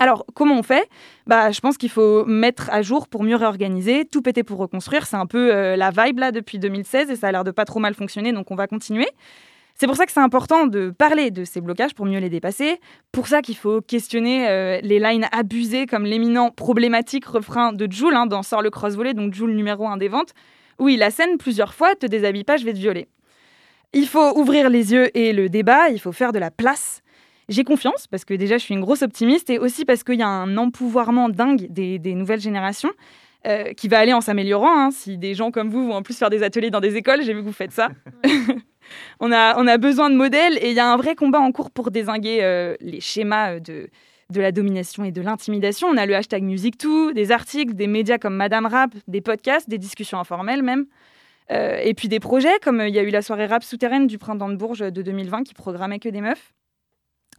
Alors, 0.00 0.26
comment 0.34 0.58
on 0.58 0.62
fait? 0.62 0.88
Bah, 1.26 1.50
Je 1.50 1.60
pense 1.60 1.78
qu'il 1.78 1.90
faut 1.90 2.24
mettre 2.24 2.68
à 2.70 2.82
jour 2.82 3.08
pour 3.08 3.22
mieux 3.22 3.36
réorganiser, 3.36 4.04
tout 4.04 4.22
péter 4.22 4.42
pour 4.42 4.58
reconstruire. 4.58 5.06
C'est 5.06 5.16
un 5.16 5.26
peu 5.26 5.54
euh, 5.54 5.76
la 5.76 5.90
vibe 5.90 6.18
là 6.18 6.32
depuis 6.32 6.58
2016 6.58 7.10
et 7.10 7.16
ça 7.16 7.28
a 7.28 7.32
l'air 7.32 7.44
de 7.44 7.50
pas 7.50 7.64
trop 7.64 7.80
mal 7.80 7.94
fonctionner, 7.94 8.32
donc 8.32 8.50
on 8.50 8.56
va 8.56 8.66
continuer. 8.66 9.08
C'est 9.76 9.86
pour 9.86 9.96
ça 9.96 10.06
que 10.06 10.12
c'est 10.12 10.20
important 10.20 10.66
de 10.66 10.90
parler 10.90 11.32
de 11.32 11.44
ces 11.44 11.60
blocages 11.60 11.94
pour 11.94 12.06
mieux 12.06 12.20
les 12.20 12.28
dépasser. 12.28 12.80
Pour 13.10 13.26
ça 13.26 13.42
qu'il 13.42 13.56
faut 13.56 13.80
questionner 13.80 14.48
euh, 14.48 14.80
les 14.82 15.00
lines 15.00 15.26
abusées 15.32 15.86
comme 15.86 16.04
l'éminent 16.04 16.50
problématique 16.50 17.24
refrain 17.24 17.72
de 17.72 17.90
Joule 17.90 18.14
hein, 18.14 18.26
dans 18.26 18.42
Sort 18.42 18.62
le 18.62 18.70
cross-volet, 18.70 19.14
donc 19.14 19.34
Joule 19.34 19.52
numéro 19.52 19.86
1 19.86 19.96
des 19.96 20.08
ventes. 20.08 20.32
Oui, 20.78 20.96
la 20.96 21.10
scène 21.10 21.38
plusieurs 21.38 21.74
fois, 21.74 21.94
te 21.94 22.06
déshabille 22.06 22.44
pas, 22.44 22.56
je 22.56 22.64
vais 22.64 22.72
te 22.72 22.78
violer. 22.78 23.08
Il 23.92 24.06
faut 24.06 24.38
ouvrir 24.38 24.70
les 24.70 24.92
yeux 24.92 25.16
et 25.16 25.32
le 25.32 25.48
débat, 25.48 25.88
il 25.90 26.00
faut 26.00 26.12
faire 26.12 26.32
de 26.32 26.38
la 26.38 26.50
place. 26.50 27.02
J'ai 27.48 27.64
confiance 27.64 28.06
parce 28.06 28.24
que 28.24 28.34
déjà 28.34 28.58
je 28.58 28.64
suis 28.64 28.74
une 28.74 28.80
grosse 28.80 29.02
optimiste 29.02 29.50
et 29.50 29.58
aussi 29.58 29.84
parce 29.84 30.02
qu'il 30.02 30.18
y 30.18 30.22
a 30.22 30.28
un 30.28 30.56
empouvoirment 30.56 31.28
dingue 31.28 31.66
des, 31.68 32.14
nouvelles 32.14 32.40
générations 32.40 32.90
euh, 33.46 33.72
qui 33.74 33.88
va 33.88 33.98
aller 33.98 34.14
en 34.14 34.20
s'améliorant. 34.20 34.86
Hein. 34.86 34.90
Si 34.90 35.18
des 35.18 35.34
gens 35.34 35.50
comme 35.50 35.68
vous 35.68 35.88
vont 35.88 35.94
en 35.94 36.02
plus 36.02 36.16
faire 36.16 36.30
des 36.30 36.42
ateliers 36.42 36.70
dans 36.70 36.80
des 36.80 36.96
écoles, 36.96 37.22
j'ai 37.22 37.34
vu 37.34 37.40
que 37.40 37.46
vous 37.46 37.52
faites 37.52 37.72
ça. 37.72 37.90
on, 39.20 39.30
a, 39.30 39.58
on 39.58 39.66
a 39.66 39.76
besoin 39.76 40.08
de 40.08 40.16
modèles 40.16 40.56
et 40.58 40.70
il 40.70 40.74
y 40.74 40.80
a 40.80 40.90
un 40.90 40.96
vrai 40.96 41.14
combat 41.14 41.40
en 41.40 41.52
cours 41.52 41.70
pour 41.70 41.90
désinguer 41.90 42.38
euh, 42.40 42.74
les 42.80 43.00
schémas 43.00 43.60
de, 43.60 43.90
de 44.30 44.40
la 44.40 44.52
domination 44.52 45.04
et 45.04 45.12
de 45.12 45.20
l'intimidation. 45.20 45.88
On 45.88 45.96
a 45.96 46.06
le 46.06 46.14
hashtag 46.14 46.42
MusicToo, 46.42 47.12
des 47.12 47.30
articles, 47.30 47.74
des 47.74 47.86
médias 47.86 48.18
comme 48.18 48.36
Madame 48.36 48.66
Rap, 48.66 48.90
des 49.06 49.20
podcasts, 49.20 49.68
des 49.68 49.78
discussions 49.78 50.18
informelles 50.18 50.62
même. 50.62 50.86
Euh, 51.50 51.78
et 51.82 51.94
puis 51.94 52.08
des 52.08 52.20
projets, 52.20 52.58
comme 52.62 52.80
euh, 52.80 52.88
il 52.88 52.94
y 52.94 52.98
a 52.98 53.02
eu 53.02 53.10
la 53.10 53.22
soirée 53.22 53.46
rap 53.46 53.62
souterraine 53.62 54.06
du 54.06 54.18
printemps 54.18 54.48
de 54.48 54.56
Bourges 54.56 54.90
de 54.90 55.02
2020 55.02 55.44
qui 55.44 55.54
programmait 55.54 55.98
que 55.98 56.08
des 56.08 56.20
meufs. 56.20 56.54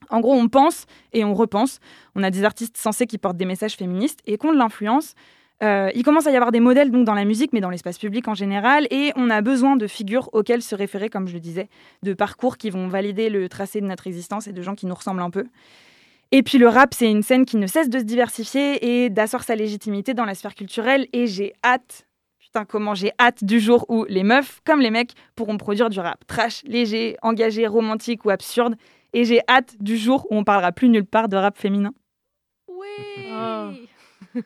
En 0.10 0.20
gros, 0.20 0.34
on 0.34 0.48
pense 0.48 0.86
et 1.14 1.24
on 1.24 1.34
repense. 1.34 1.80
On 2.16 2.24
a 2.24 2.30
des 2.30 2.44
artistes 2.44 2.78
censés 2.78 3.08
qui 3.08 3.18
portent 3.18 3.38
des 3.38 3.46
messages 3.46 3.76
féministes 3.76 4.20
et 4.26 4.38
qui 4.38 4.46
ont 4.46 4.54
de 4.54 4.58
l'influence. 4.58 5.16
Euh, 5.64 5.90
il 5.96 6.04
commence 6.04 6.28
à 6.28 6.32
y 6.32 6.36
avoir 6.36 6.52
des 6.52 6.60
modèles 6.60 6.92
donc 6.92 7.06
dans 7.06 7.14
la 7.14 7.24
musique, 7.24 7.54
mais 7.54 7.62
dans 7.62 7.70
l'espace 7.70 7.98
public 7.98 8.28
en 8.28 8.34
général, 8.36 8.88
et 8.92 9.14
on 9.16 9.30
a 9.30 9.42
besoin 9.42 9.78
de 9.78 9.88
figures 9.88 10.30
auxquelles 10.34 10.62
se 10.62 10.76
référer, 10.76 11.10
comme 11.10 11.28
je 11.28 11.34
le 11.34 11.40
disais, 11.40 11.70
de 12.04 12.14
parcours 12.14 12.58
qui 12.58 12.70
vont 12.70 12.88
valider 12.88 13.30
le 13.30 13.48
tracé 13.48 13.80
de 13.80 13.86
notre 13.86 14.06
existence 14.06 14.48
et 14.48 14.54
de 14.54 14.62
gens 14.62 14.76
qui 14.76 14.86
nous 14.86 14.96
ressemblent 14.96 15.22
un 15.22 15.30
peu. 15.30 15.46
Et 16.32 16.44
puis 16.44 16.58
le 16.58 16.68
rap, 16.68 16.94
c'est 16.94 17.10
une 17.10 17.24
scène 17.24 17.46
qui 17.46 17.56
ne 17.56 17.68
cesse 17.68 17.90
de 17.90 18.00
se 18.00 18.04
diversifier 18.04 19.06
et 19.06 19.10
d'asseoir 19.10 19.44
sa 19.44 19.56
légitimité 19.56 20.14
dans 20.14 20.26
la 20.26 20.36
sphère 20.36 20.56
culturelle, 20.56 21.08
et 21.14 21.26
j'ai 21.26 21.54
hâte 21.64 22.06
comment 22.64 22.96
j'ai 22.96 23.12
hâte 23.20 23.44
du 23.44 23.60
jour 23.60 23.86
où 23.90 24.06
les 24.08 24.24
meufs, 24.24 24.62
comme 24.66 24.80
les 24.80 24.92
mecs, 24.92 25.14
pourront 25.36 25.58
produire 25.58 25.90
du 25.90 26.00
rap 26.00 26.26
trash, 26.28 26.64
léger, 26.64 27.18
engagé, 27.22 27.68
romantique 27.68 28.24
ou 28.24 28.30
absurde. 28.30 28.76
Et 29.12 29.26
j'ai 29.26 29.42
hâte 29.50 29.76
du 29.82 29.98
jour 29.98 30.28
où 30.30 30.38
on 30.38 30.44
parlera 30.44 30.72
plus 30.72 30.88
nulle 30.88 31.06
part 31.06 31.28
de 31.28 31.36
rap 31.36 31.58
féminin. 31.58 31.92
Oui. 32.70 33.90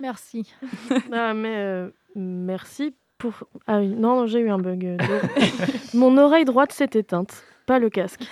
Merci. 0.00 0.52
ah, 1.12 1.34
mais 1.34 1.56
euh, 1.56 1.90
merci 2.16 2.94
pour. 3.18 3.44
Ah 3.66 3.78
oui, 3.78 3.88
non, 3.88 4.26
j'ai 4.26 4.40
eu 4.40 4.50
un 4.50 4.58
bug. 4.58 4.98
Mon 5.94 6.16
oreille 6.18 6.44
droite 6.44 6.72
s'est 6.72 6.90
éteinte. 6.94 7.44
Pas 7.62 7.78
le 7.78 7.90
casque. 7.90 8.22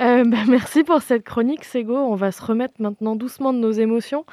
Euh, 0.00 0.24
bah, 0.24 0.38
merci 0.48 0.82
pour 0.82 1.02
cette 1.02 1.22
chronique, 1.22 1.62
Sego. 1.62 1.96
On 1.96 2.16
va 2.16 2.32
se 2.32 2.42
remettre 2.42 2.74
maintenant 2.80 3.14
doucement 3.14 3.52
de 3.52 3.58
nos 3.58 3.70
émotions 3.70 4.26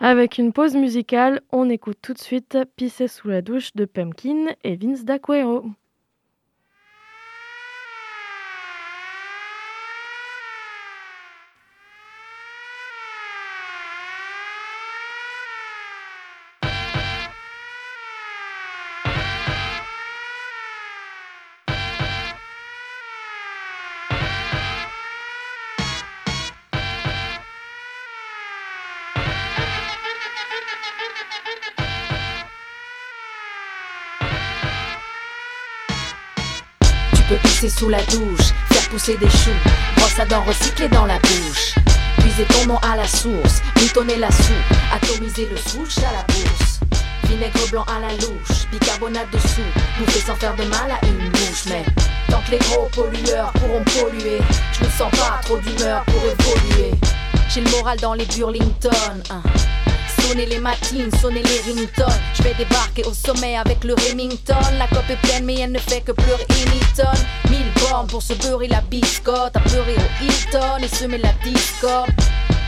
avec 0.00 0.38
une 0.38 0.52
pause 0.52 0.74
musicale. 0.74 1.40
On 1.52 1.70
écoute 1.70 1.98
tout 2.02 2.14
de 2.14 2.18
suite 2.18 2.58
Pisser 2.74 3.06
sous 3.06 3.28
la 3.28 3.40
douche 3.40 3.74
de 3.76 3.84
Pumpkin 3.84 4.46
et 4.64 4.74
Vince 4.74 5.04
D'Aquero. 5.04 5.64
Sous 37.68 37.88
la 37.88 38.02
douche, 38.04 38.52
faire 38.70 38.88
pousser 38.90 39.16
des 39.16 39.28
choux, 39.28 39.50
brosse 39.96 40.18
à 40.18 40.26
dents 40.26 40.42
recyclée 40.42 40.88
dans 40.88 41.06
la 41.06 41.18
bouche. 41.18 41.74
Puiser 42.18 42.44
ton 42.44 42.66
nom 42.66 42.78
à 42.78 42.96
la 42.96 43.06
source, 43.06 43.62
moutonner 43.80 44.16
la 44.16 44.30
soupe, 44.30 44.76
atomiser 44.92 45.48
le 45.50 45.56
swoosh 45.56 45.98
à 45.98 46.12
la 46.12 46.22
bourse. 46.34 46.80
Vinaigre 47.24 47.70
blanc 47.70 47.84
à 47.88 48.00
la 48.00 48.12
louche, 48.14 48.68
bicarbonate 48.70 49.30
dessous, 49.32 49.62
bouffer 49.98 50.20
sans 50.20 50.34
faire 50.34 50.54
de 50.56 50.64
mal 50.64 50.90
à 50.90 51.06
une 51.06 51.30
bouche. 51.30 51.64
Mais 51.68 51.84
tant 52.28 52.40
que 52.42 52.52
les 52.52 52.58
gros 52.58 52.88
pollueurs 52.92 53.52
pourront 53.52 53.84
polluer, 53.84 54.40
je 54.72 54.84
ne 54.84 54.90
sens 54.90 55.10
pas 55.12 55.40
trop 55.42 55.58
d'humeur 55.58 56.04
pour 56.04 56.22
évoluer. 56.22 56.90
J'ai 57.48 57.60
le 57.60 57.70
moral 57.70 57.98
dans 57.98 58.14
les 58.14 58.26
Burlington. 58.26 58.90
Hein. 59.30 59.42
Sonner 60.28 60.46
les 60.46 60.58
matines, 60.58 61.10
sonner 61.20 61.42
les 61.42 61.60
ringtones. 61.72 62.20
Je 62.34 62.42
vais 62.42 62.54
débarquer 62.54 63.04
au 63.04 63.12
sommet 63.12 63.56
avec 63.56 63.84
le 63.84 63.94
Remington. 63.94 64.54
La 64.78 64.86
cope 64.86 65.10
est 65.10 65.16
pleine, 65.16 65.44
mais 65.44 65.58
elle 65.60 65.72
ne 65.72 65.78
fait 65.78 66.00
que 66.00 66.12
pleurer 66.12 66.46
Hamilton. 66.48 67.14
Mille 67.50 67.70
bornes 67.78 68.06
pour 68.06 68.22
se 68.22 68.32
beurrer 68.34 68.68
la 68.68 68.80
biscotte. 68.80 69.54
À 69.54 69.60
pleurer 69.60 69.94
au 69.94 70.24
Hilton 70.24 70.82
et 70.82 70.88
semer 70.88 71.18
la 71.18 71.32
discorde. 71.44 72.10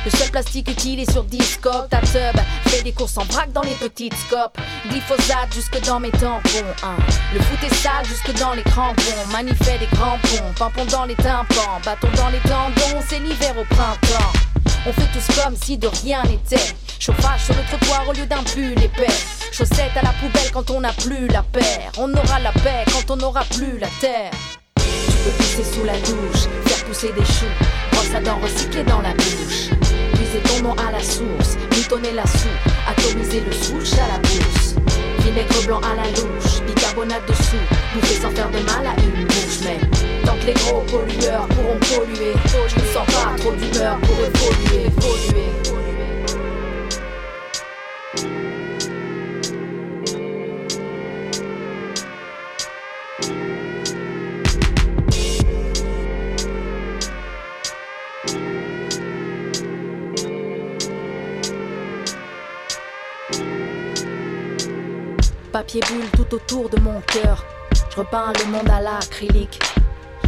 Le 0.05 0.11
seul 0.11 0.31
plastique 0.31 0.71
utile 0.71 1.01
est 1.01 1.11
sur 1.11 1.25
Discord. 1.25 1.89
Ta 1.89 2.01
tub 2.01 2.39
fait 2.67 2.83
des 2.83 2.93
courses 2.93 3.17
en 3.17 3.25
vrac 3.25 3.51
dans 3.53 3.63
les 3.63 3.75
petites 3.75 4.15
scopes. 4.15 4.59
Glyphosate 4.89 5.53
jusque 5.55 5.81
dans 5.87 5.99
mes 5.99 6.11
tampons. 6.11 6.75
Hein. 6.85 6.97
Le 7.35 7.41
foot 7.41 7.59
est 7.65 7.75
sale 7.75 8.05
jusque 8.05 8.33
dans 8.39 8.53
les 8.53 8.63
crampons. 8.63 9.03
Manifeste 9.33 9.81
des 9.81 9.87
crampons. 9.87 10.53
Pampons 10.59 10.85
dans 10.85 11.07
les 11.07 11.17
tympans. 11.17 11.81
Bâtons 11.85 12.09
dans 12.17 12.29
les 12.29 12.41
tendons. 12.41 13.03
C'est 13.09 13.19
l'hiver 13.19 13.55
au 13.59 13.65
printemps. 13.65 14.46
On 14.89 14.93
fait 14.93 15.09
tous 15.13 15.43
comme 15.43 15.57
si 15.57 15.77
de 15.77 15.89
rien 15.89 16.23
n'était. 16.25 16.75
Chauffage 17.01 17.45
sur 17.47 17.55
le 17.55 17.63
trottoir 17.65 18.09
au 18.09 18.13
lieu 18.13 18.25
d'un 18.27 18.43
pull 18.45 18.81
épais. 18.81 19.13
Chaussettes 19.51 19.97
à 19.97 20.03
la 20.03 20.13
poubelle 20.13 20.51
quand 20.53 20.71
on 20.71 20.81
n'a 20.81 20.93
plus 20.93 21.27
la 21.27 21.43
paire. 21.43 21.91
On 21.99 22.13
aura 22.13 22.39
la 22.39 22.53
paix 22.53 22.85
quand 22.93 23.11
on 23.13 23.17
n'aura 23.17 23.43
plus 23.45 23.79
la 23.79 23.89
terre. 24.01 24.31
Tu 24.77 25.13
peux 25.25 25.31
pisser 25.39 25.65
sous 25.65 25.85
la 25.85 25.99
douche, 25.99 26.47
faire 26.67 26.85
pousser 26.85 27.13
des 27.13 27.25
choux. 27.25 27.47
Brosse 27.91 28.15
à 28.15 28.21
dents 28.21 28.39
recyclée 28.41 28.85
dans 28.85 29.01
la 29.01 29.13
bouche. 29.15 29.71
Puiser 30.15 30.41
ton 30.45 30.63
nom 30.63 30.75
à 30.75 30.93
la 30.93 31.03
source, 31.03 31.57
moutonner 31.75 32.13
la 32.13 32.27
soupe, 32.27 32.73
atomiser 32.89 33.41
le 33.41 33.53
souche 33.53 33.95
à 33.95 34.07
la 34.13 34.19
bourse. 34.19 34.77
Vinaigre 35.19 35.67
blanc 35.67 35.81
à 35.81 35.97
la 35.97 36.09
louche, 36.11 36.63
bicarbonate 36.97 37.27
dessous, 37.29 37.57
bouffer 37.95 38.21
sans 38.21 38.31
faire 38.31 38.51
de 38.51 38.59
mal 38.59 38.87
à 38.87 39.01
une 39.03 39.25
bouche. 39.27 39.61
Mais 39.65 39.79
tant 40.25 40.37
que 40.39 40.47
les 40.47 40.55
gros 40.55 40.81
pollueurs 40.83 41.47
pourront 41.49 41.79
polluer, 41.79 42.33
je 42.69 42.75
ne 42.75 42.87
sens 42.87 43.07
pas 43.07 43.37
trop 43.39 43.53
d'humeur 43.53 43.99
pour 43.99 44.17
évoluer, 44.19 44.87
évoluer. 44.87 45.66
Papier 65.57 65.81
bulle 65.89 66.11
tout 66.15 66.35
autour 66.35 66.69
de 66.69 66.79
mon 66.81 67.01
cœur. 67.01 67.43
Je 67.73 67.97
repeins 67.97 68.31
le 68.45 68.53
monde 68.53 68.69
à 68.69 68.79
l'acrylique. 68.79 69.59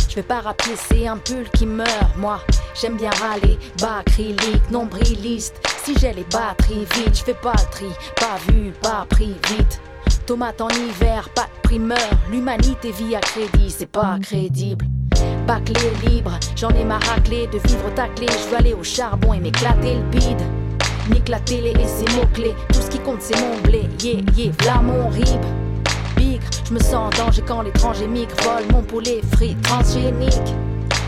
Je 0.08 0.14
vais 0.14 0.22
pas 0.22 0.40
rapiécer 0.40 1.06
un 1.06 1.18
pull 1.18 1.46
qui 1.50 1.66
meurt, 1.66 2.16
moi. 2.16 2.40
J'aime 2.74 2.96
bien 2.96 3.10
râler, 3.10 3.58
bas 3.78 3.98
acrylique, 3.98 4.70
nombriliste. 4.70 5.56
Si 5.84 5.92
j'ai 5.98 6.14
les 6.14 6.24
batteries 6.32 6.86
vite, 6.94 7.18
je 7.18 7.24
fais 7.24 7.34
pas 7.34 7.52
le 7.52 7.70
tri, 7.70 7.90
pas 8.16 8.38
vu, 8.50 8.72
pas 8.80 9.04
pris 9.10 9.34
vite. 9.50 9.82
Tomate 10.24 10.62
en 10.62 10.70
hiver, 10.70 11.28
pas 11.34 11.44
de 11.44 11.60
primeur. 11.62 12.10
L'humanité 12.30 12.90
vit 12.90 13.14
à 13.14 13.20
crédit, 13.20 13.70
c'est 13.70 13.84
pas 13.84 14.16
crédible. 14.22 14.86
Bâclé 15.46 15.90
libre, 16.06 16.38
j'en 16.56 16.70
ai 16.70 16.84
ma 16.84 16.98
raclée 17.00 17.48
de 17.48 17.58
vivre 17.68 17.92
taclé. 17.94 18.28
Je 18.30 18.48
veux 18.48 18.56
aller 18.56 18.72
au 18.72 18.82
charbon 18.82 19.34
et 19.34 19.40
m'éclater 19.40 19.96
le 19.96 20.02
bide. 20.04 20.57
Nique 21.10 21.28
la 21.28 21.40
télé 21.40 21.70
et 21.70 21.86
ses 21.86 22.04
mots-clés. 22.16 22.54
Tout 22.72 22.80
ce 22.80 22.90
qui 22.90 22.98
compte, 22.98 23.22
c'est 23.22 23.38
mon 23.40 23.56
blé. 23.62 23.88
Yeah, 24.02 24.20
yeah, 24.36 24.52
v'là 24.60 24.80
mon 24.82 25.08
rib. 25.08 25.40
Bigre, 26.16 26.44
je 26.66 26.74
me 26.74 26.78
sens 26.78 26.94
en 26.94 27.24
danger 27.24 27.42
quand 27.46 27.62
l'étranger 27.62 28.06
migre. 28.06 28.34
Vole 28.42 28.66
mon 28.70 28.82
poulet 28.82 29.20
frit 29.34 29.56
transgénique. 29.62 30.54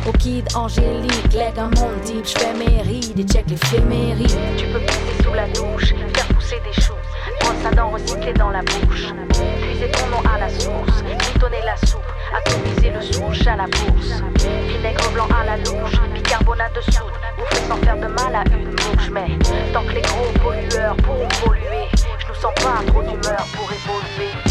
Au 0.09 0.13
kid 0.13 0.45
angélique, 0.55 1.33
leg 1.35 1.59
un 1.59 1.69
monde 1.79 2.01
deep. 2.07 2.25
J'fais 2.25 2.55
mes 2.55 2.81
rides 2.83 3.19
et 3.19 3.25
check 3.25 3.45
l'éphéméride. 3.49 4.31
Tu 4.57 4.67
peux 4.67 4.81
pousser 4.81 5.23
sous 5.23 5.35
la 5.35 5.47
douche, 5.49 5.95
faire 6.15 6.27
pousser 6.29 6.57
des 6.65 6.81
choux. 6.81 6.95
Brosse 7.41 7.67
à 7.71 7.75
dents 7.75 7.91
recyclée 7.91 8.33
dans 8.33 8.51
la 8.51 8.63
bouche. 8.63 9.13
Puiser 9.61 9.91
ton 9.91 10.07
nom 10.07 10.23
à 10.35 10.39
la 10.39 10.49
source, 10.49 11.03
mitonner 11.35 11.63
la 11.65 11.77
soupe. 11.87 12.01
Atomiser 12.37 12.91
le 12.91 13.03
souche 13.03 13.47
à 13.47 13.57
la 13.57 13.65
bourse. 13.65 14.23
Vinaigre 14.69 15.11
blanc 15.13 15.29
à 15.41 15.45
la 15.45 15.57
louche, 15.59 16.01
bicarbonate 16.15 16.75
de 16.75 16.81
soude. 16.93 17.13
Bouffer 17.37 17.63
sans 17.69 17.77
faire 17.77 17.97
de 17.97 18.07
mal 18.07 18.35
à 18.35 18.45
une 18.55 18.71
bouche. 18.71 19.11
Mais 19.13 19.39
tant 19.73 19.85
que 19.85 19.93
les 19.93 20.03
gros 20.03 20.33
pollueurs 20.43 20.97
pourront 20.97 21.29
polluer, 21.45 21.89
je 21.95 22.27
nous 22.29 22.35
sens 22.35 22.55
pas 22.55 22.83
trop 22.87 23.03
d'humeur 23.03 23.47
pour 23.55 23.71
évoluer. 23.73 24.50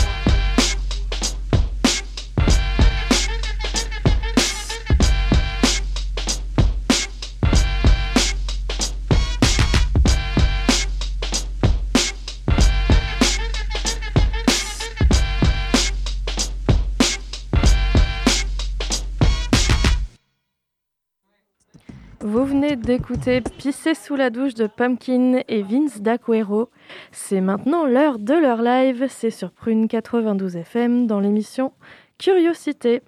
D'écouter 22.60 23.42
Pisser 23.58 23.94
sous 23.94 24.16
la 24.16 24.30
douche 24.30 24.54
de 24.54 24.68
Pumpkin 24.68 25.42
et 25.48 25.64
Vince 25.64 26.02
D'Aquero. 26.02 26.70
C'est 27.12 27.40
maintenant 27.40 27.86
l'heure 27.86 28.20
de 28.20 28.34
leur 28.34 28.62
live. 28.62 29.06
C'est 29.10 29.30
sur 29.30 29.52
Prune 29.52 29.88
92 29.88 30.58
FM 30.58 31.08
dans 31.08 31.22
l'émission 31.22 31.72
Curiosité. 32.18 33.02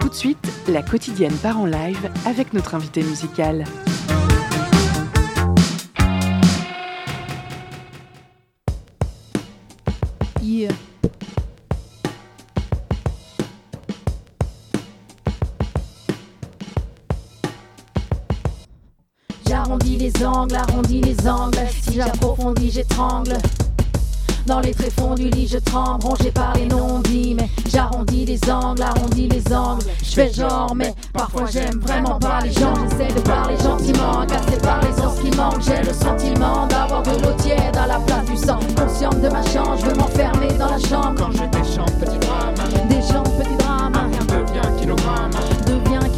Tout 0.00 0.08
de 0.10 0.14
suite, 0.14 0.52
la 0.68 0.82
quotidienne 0.82 1.36
part 1.42 1.58
en 1.58 1.66
live 1.66 2.10
avec 2.26 2.52
notre 2.52 2.74
invité 2.74 3.02
musical. 3.02 3.64
Arrondis 20.50 21.00
les 21.00 21.28
angles. 21.28 21.58
Si 21.82 21.94
j'approfondis, 21.94 22.70
j'étrangle. 22.70 23.38
Dans 24.46 24.58
les 24.58 24.72
tréfonds 24.72 25.14
du 25.14 25.30
lit, 25.30 25.46
je 25.46 25.58
tremble, 25.58 26.04
rongé 26.04 26.32
par 26.32 26.54
les 26.54 26.66
non-dits. 26.66 27.36
Mais 27.38 27.48
j'arrondis 27.68 28.24
les 28.24 28.50
angles, 28.50 28.82
arrondis 28.82 29.28
les 29.28 29.54
angles. 29.54 29.84
Je 30.02 30.10
fais 30.10 30.32
genre, 30.32 30.74
mais 30.74 30.94
parfois 31.12 31.46
j'aime 31.46 31.78
vraiment 31.80 32.18
pas 32.18 32.40
les 32.42 32.52
gens. 32.52 32.74
J'essaie 32.90 33.14
de 33.14 33.20
parler 33.20 33.56
gentiment, 33.56 34.26
cassé 34.26 34.58
par 34.60 34.80
les 34.82 34.92
sens 35.00 35.20
qui 35.20 35.30
manquent. 35.36 35.62
J'ai 35.62 35.82
le 35.82 35.94
sentiment 35.94 36.66
d'avoir 36.66 37.02
de 37.02 37.10
l'eau 37.22 37.34
tiède 37.38 37.76
à 37.76 37.86
la 37.86 38.00
place 38.00 38.26
du 38.26 38.36
sang. 38.36 38.58
Consciente 38.76 39.20
de 39.20 39.28
ma 39.28 39.42
chance, 39.44 39.80
je 39.80 39.86
veux 39.86 39.94
m'enfermer 39.94 40.52
dans 40.58 40.70
la 40.70 40.78
chambre. 40.80 41.14
Quand 41.18 41.30
je 41.30 41.44
déchante, 41.58 41.92
petit 42.00 42.18
drame. 42.18 42.81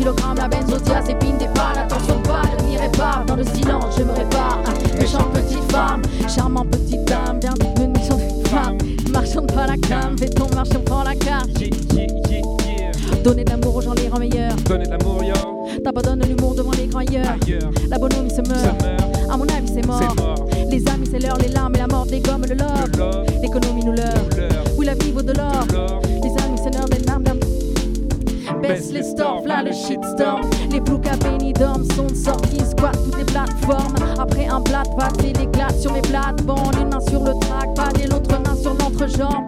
Kilogramme, 0.05 0.37
la 0.37 0.49
benzodiazépine 0.49 1.39
des 1.39 1.47
balles. 1.47 1.79
Attention 1.83 2.21
pas, 2.25 2.43
ne 2.59 2.69
m'y 2.69 2.77
répare. 2.77 3.25
Dans 3.27 3.37
le 3.37 3.45
silence, 3.45 3.97
je 3.97 4.03
me 4.03 4.13
répare. 4.13 4.59
Méchante 5.01 5.33
petite 5.33 5.73
femme, 5.73 6.03
charmant 6.29 6.67
petite 6.67 7.07
dame. 7.07 7.41
Bien 7.41 7.55
une 7.83 7.93
mission 7.93 8.17
de 8.19 8.47
femme. 8.49 8.77
Marchande 9.11 9.51
pas 9.51 9.67
la 9.67 9.79
cam, 9.79 10.15
fais 10.19 10.29
ton 10.29 10.47
marche, 10.55 10.69
on 10.77 10.81
prend 10.81 11.05
la 11.05 11.15
carte. 11.15 11.49
Donner 13.25 13.45
de 13.45 13.51
l'amour 13.51 13.77
aux 13.77 13.81
gens, 13.81 13.95
les 13.95 14.09
rend 14.09 14.19
meilleurs. 14.19 14.55
Donner 14.69 14.85
de 14.85 14.91
l'amour, 14.91 15.25
yo. 15.25 15.35
T'abandonnes 15.83 16.23
l'humour 16.29 16.55
devant 16.55 16.73
les 16.73 16.87
grands-yeurs. 16.87 17.25
Ailleurs, 17.43 17.71
La 17.89 17.99
bonhomie 17.99 18.29
se 18.29 18.43
meurt. 18.47 18.83
meurt, 18.83 19.31
À 19.33 19.37
mon 19.39 19.45
avis, 19.49 19.73
c'est 19.73 19.87
mort. 19.87 20.03
Les 20.71 20.87
amis, 20.87 21.09
c'est 21.11 21.19
l'heure, 21.19 21.39
les 21.39 21.49
larmes 21.49 21.77
et 21.77 21.79
la 21.79 21.87
mort 21.87 22.05
des 22.05 22.21
gommes, 22.21 22.45
le 22.47 22.57
love. 22.57 23.25
L'économie 23.41 23.83
nous 23.87 23.93
leurre. 23.93 24.13
l'heure, 24.37 24.65
Oui, 24.77 24.85
la 24.85 24.93
vie 24.97 25.13
vaut 25.13 25.23
de 25.23 25.33
l'or. 25.33 25.65
l'or. 25.73 26.03
Les 26.23 26.43
amis, 26.45 26.59
c'est 26.63 26.75
l'heure 26.75 26.89
des 26.91 26.99
larmes. 27.07 27.24
Baisse 28.67 28.93
les 28.93 29.03
stores, 29.03 29.43
là 29.47 29.63
le 29.63 29.73
shitstorm. 29.73 30.41
Les 30.71 30.81
blouks 30.81 31.07
à 31.07 31.17
Benidorm 31.17 31.85
sont 31.95 32.09
sortis, 32.15 32.65
squat 32.65 32.97
toutes 33.05 33.19
les 33.19 33.25
plateformes. 33.25 33.95
Après 34.19 34.47
un 34.47 34.61
plat 34.63 34.83
de 34.85 34.97
pâte 34.97 35.23
et 35.23 35.35
l'éclate 35.35 35.79
sur 35.79 35.93
mes 35.93 36.01
plates-bandes. 36.01 36.75
Une 36.81 36.89
main 36.89 37.01
sur 37.01 37.23
le 37.23 37.33
trackpad 37.41 38.01
et 38.03 38.07
l'autre 38.07 38.31
main 38.41 38.57
sur 38.57 38.73
l'entrejambe. 38.75 39.47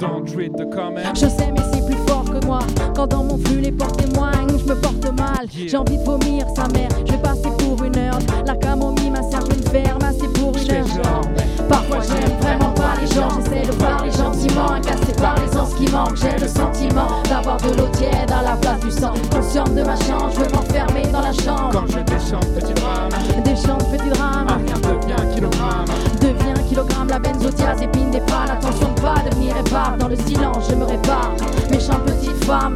Je 1.15 1.27
sais, 1.27 1.51
mais 1.51 1.63
c'est 1.73 1.87
plus 1.87 1.99
fort 2.07 2.25
que 2.25 2.45
moi. 2.45 2.59
Quand 2.95 3.07
dans 3.07 3.25
mon 3.25 3.39
flux 3.39 3.61
les 3.61 3.73
portes 3.73 3.97
témoignent, 3.97 4.59
je 4.59 4.65
me 4.65 4.75
porte 4.75 5.07
mal. 5.19 5.47
Yeah. 5.55 5.69
J'ai 5.69 5.77
envie 5.79 5.97
de 5.97 6.05
vomir 6.05 6.47
sa 6.55 6.69
mère. 6.69 6.91
Je 7.07 7.13
vais 7.13 7.19
passer 7.19 7.49
pour 7.59 7.83
une 7.85 7.97
heure. 7.97 8.19
La 8.45 8.55
camomille, 8.55 9.11
ma 9.11 9.21
vais 9.21 9.57
me 9.57 9.63
faire 9.71 9.99
masser 9.99 10.29
pour 10.35 10.53
une 10.57 10.71
heure. 10.73 11.21
Parfois 11.69 11.99
j'aime 12.01 12.37
vraiment 12.41 12.71
pas 12.73 12.95
les 13.01 13.07
gens, 13.15 13.29
j'essaie 13.41 13.67
de 13.67 13.73
parler 13.77 14.11
gentiment, 14.57 14.75
agacé 14.75 15.13
par 15.21 15.35
les 15.37 15.47
ce 15.47 15.75
qui 15.77 15.91
manque, 15.93 16.17
j'ai 16.17 16.39
le 16.39 16.49
sentiment 16.49 17.23
d'avoir 17.29 17.57
de 17.59 17.77
l'eau 17.77 17.89
tiède 17.93 18.31
à 18.31 18.43
la 18.43 18.57
place 18.57 18.81
du 18.81 18.91
sang. 18.91 19.15
Consciente 19.31 19.75
de 19.75 19.83
ma 19.83 19.97
chance, 19.97 20.35
je 20.35 20.41
veux 20.41 20.51
m'enfermer 20.51 21.03
dans 21.13 21.21
la 21.21 21.33
chambre. 21.33 21.71
Quand 21.73 21.87
je 21.87 21.99
déchante, 22.01 22.47
petit 22.55 22.75
drame. 22.75 23.11
De 23.11 23.97
petits 23.97 24.11
drames, 24.11 24.47
Ah, 24.49 24.57
rien 24.57 24.77
devient 24.77 25.35
kilogramme. 25.35 25.85
devient 26.21 26.69
kilogramme, 26.69 27.09
la 27.09 27.19
benzodiazépine 27.19 27.89
épine 27.89 28.11
des 28.11 28.21
pannes, 28.21 28.51
attention 28.51 28.93
de 28.93 29.01
pas 29.01 29.15
devenir 29.29 29.55
répare, 29.55 29.97
dans 29.99 30.09
le 30.09 30.17
silence 30.17 30.65
je 30.69 30.75
me 30.75 30.85
répare, 30.85 31.33
méchante 31.71 32.05
petite 32.05 32.45
femme. 32.45 32.75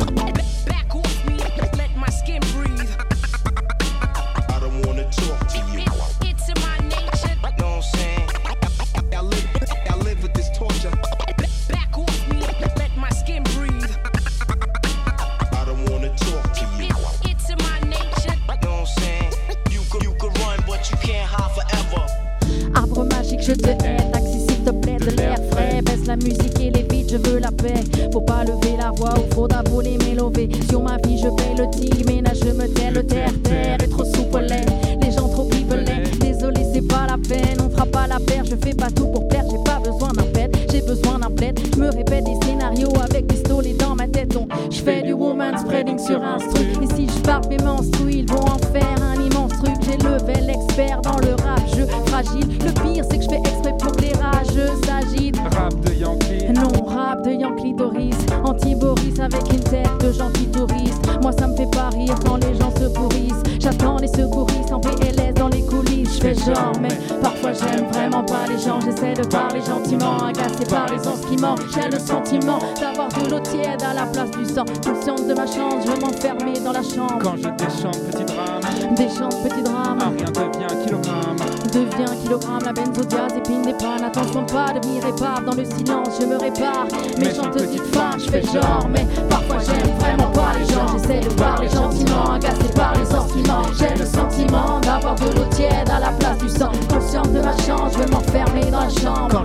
Le 31.61 32.00
mais 66.81 67.19
parfois 67.21 67.53
j'aime 67.53 67.87
vraiment 67.93 68.23
pas 68.23 68.47
les 68.49 68.59
gens. 68.59 68.81
J'essaie 68.81 69.15
de 69.15 69.27
parler 69.27 69.61
gentiment, 69.61 70.19
agacé 70.19 70.65
par 70.65 70.87
les 70.87 71.07
ans 71.07 71.19
qui 71.29 71.37
manquent. 71.37 71.69
J'ai 71.75 71.89
le 71.89 71.99
sentiment 71.99 72.59
d'avoir 72.81 73.09
de 73.09 73.31
l'eau 73.31 73.41
tiède 73.41 73.83
à 73.83 73.95
la 73.95 74.07
place 74.07 74.31
du 74.31 74.45
sang. 74.45 74.65
Consciente 74.85 75.27
de 75.27 75.35
ma 75.35 75.47
chance, 75.47 75.85
je 75.85 76.01
m'enfermer 76.01 76.59
dans 76.61 76.73
la 76.73 76.83
chambre. 76.83 77.19
Quand 77.21 77.37
je 77.37 77.49
déchante, 77.49 77.99
petit 78.11 78.25
drame. 78.25 78.61
De 78.91 79.49
petits 79.49 79.63
drames. 79.63 79.99
Ah, 80.01 80.11
rien 80.17 80.31
devient 80.31 80.85
kilogramme. 80.85 81.37
Devient 81.73 82.23
kilogramme, 82.23 82.63
la 82.65 82.73
benzodiazépine 82.73 83.63
des 83.63 83.75
pannes. 83.75 84.05
Attention 84.05 84.45
pas 84.47 84.73
de 84.73 84.87
m'y 84.87 85.01
répare, 85.01 85.43
dans 85.43 85.55
le 85.55 85.65
silence 85.65 86.09
je 86.21 86.27
me 86.27 86.37
répare. 86.37 86.87
Méchante 87.19 87.53
petite 87.53 87.95
femme, 87.95 88.19
je 88.19 88.31
fais 88.31 88.43
genre, 88.43 88.89
mais 88.91 89.07
parfois 89.29 89.59
j'aime 89.59 89.95
vraiment 89.99 90.31
pas. 90.33 90.40
J'essaie 90.93 91.21
de 91.21 91.35
parler 91.35 91.69
gentiment, 91.69 92.33
agacé 92.33 92.69
par 92.75 92.95
les 92.95 93.05
sentiments. 93.05 93.63
J'ai 93.79 93.95
le 93.97 94.07
sentiment 94.07 94.81
d'avoir 94.81 95.15
de 95.15 95.37
l'eau 95.37 95.45
tiède 95.51 95.89
à 95.89 96.01
la 96.01 96.13
place 96.13 96.39
du 96.39 96.49
sang. 96.49 96.73
Consciente 96.89 97.33
de 97.33 97.41
ma 97.41 97.57
chance, 97.59 97.93
je 97.95 97.99
veux 97.99 98.11
m'enfermer 98.11 98.71
dans 98.71 98.81
la 98.81 98.89
chambre. 98.89 99.45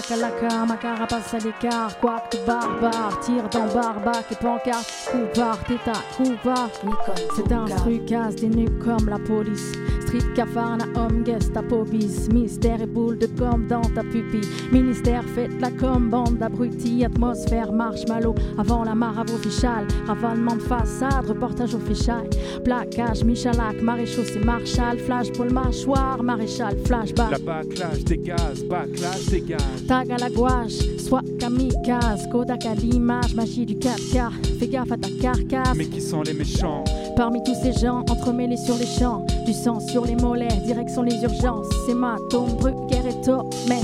Chakalaka, 0.00 0.66
ma 0.66 0.76
carapace 0.76 1.34
à 1.34 1.38
l'écart, 1.38 1.98
quack 2.00 2.36
barbare, 2.46 3.20
tire 3.20 3.48
dans 3.48 3.66
barbac 3.66 4.24
et 4.30 4.36
pancarte, 4.36 5.08
coup 5.10 5.26
par, 5.34 5.58
téta, 5.64 5.92
coup 6.16 6.34
par. 6.42 6.68
C'est 7.34 7.52
un 7.52 7.66
truc 7.66 8.06
casse 8.06 8.36
des 8.36 8.48
nuques 8.48 8.78
comme 8.78 9.08
la 9.08 9.18
police. 9.18 9.72
Street 10.08 10.32
cafard, 10.34 10.78
homme, 10.96 11.22
guest 11.22 11.54
à 11.54 11.62
pobis. 11.62 12.30
Mystère 12.32 12.80
et 12.80 12.86
boule 12.86 13.18
de 13.18 13.26
gomme 13.26 13.66
dans 13.66 13.82
ta 13.82 14.02
pupille. 14.02 14.48
Ministère, 14.72 15.22
faites-la 15.34 15.70
comme 15.72 16.08
bande 16.08 16.38
d'abrutis. 16.38 17.04
Atmosphère, 17.04 17.70
marshmallow 17.70 18.34
avant 18.56 18.84
la 18.84 18.94
maravo 18.94 19.36
fichale. 19.36 19.86
Ravalement 20.06 20.56
de 20.56 20.62
façade, 20.62 21.26
reportage 21.28 21.74
au 21.74 21.78
fichaille. 21.78 22.30
Plaquage, 22.64 23.22
Michalak, 23.22 23.82
maréchaux, 23.82 24.24
c'est 24.24 24.42
Marshall. 24.42 24.98
Flash 24.98 25.30
pour 25.32 25.44
le 25.44 25.50
mâchoire, 25.50 26.22
maréchal, 26.22 26.74
flashback. 26.86 27.30
La 27.32 27.38
backlash 27.38 28.04
gaz, 28.04 28.64
backlash 28.64 29.28
gaz. 29.46 29.86
Tag 29.86 30.10
à 30.10 30.16
la 30.16 30.30
gouache, 30.30 30.78
soit 30.96 31.22
kamikaze, 31.38 32.26
Kodak 32.32 32.64
à 32.64 32.74
l'image, 32.74 33.34
magie 33.34 33.66
du 33.66 33.74
4K. 33.74 34.30
Fais 34.58 34.68
gaffe 34.68 34.90
à 34.90 34.96
ta 34.96 35.10
carcasse. 35.20 35.76
Mais 35.76 35.84
qui 35.84 36.00
sont 36.00 36.22
les 36.22 36.32
méchants? 36.32 36.84
Parmi 37.18 37.42
tous 37.42 37.56
ces 37.60 37.72
gens 37.72 38.04
entremêlés 38.08 38.56
sur 38.56 38.76
les 38.76 38.86
champs, 38.86 39.26
du 39.44 39.52
sang 39.52 39.80
sur 39.80 40.06
les 40.06 40.14
mollets, 40.14 40.46
direction 40.64 41.02
les 41.02 41.20
urgences. 41.20 41.66
C'est 41.84 41.94
ma 41.94 42.14
tombe, 42.30 42.56
Bruguère 42.60 43.08
et 43.08 43.20
top, 43.22 43.52
mais 43.68 43.80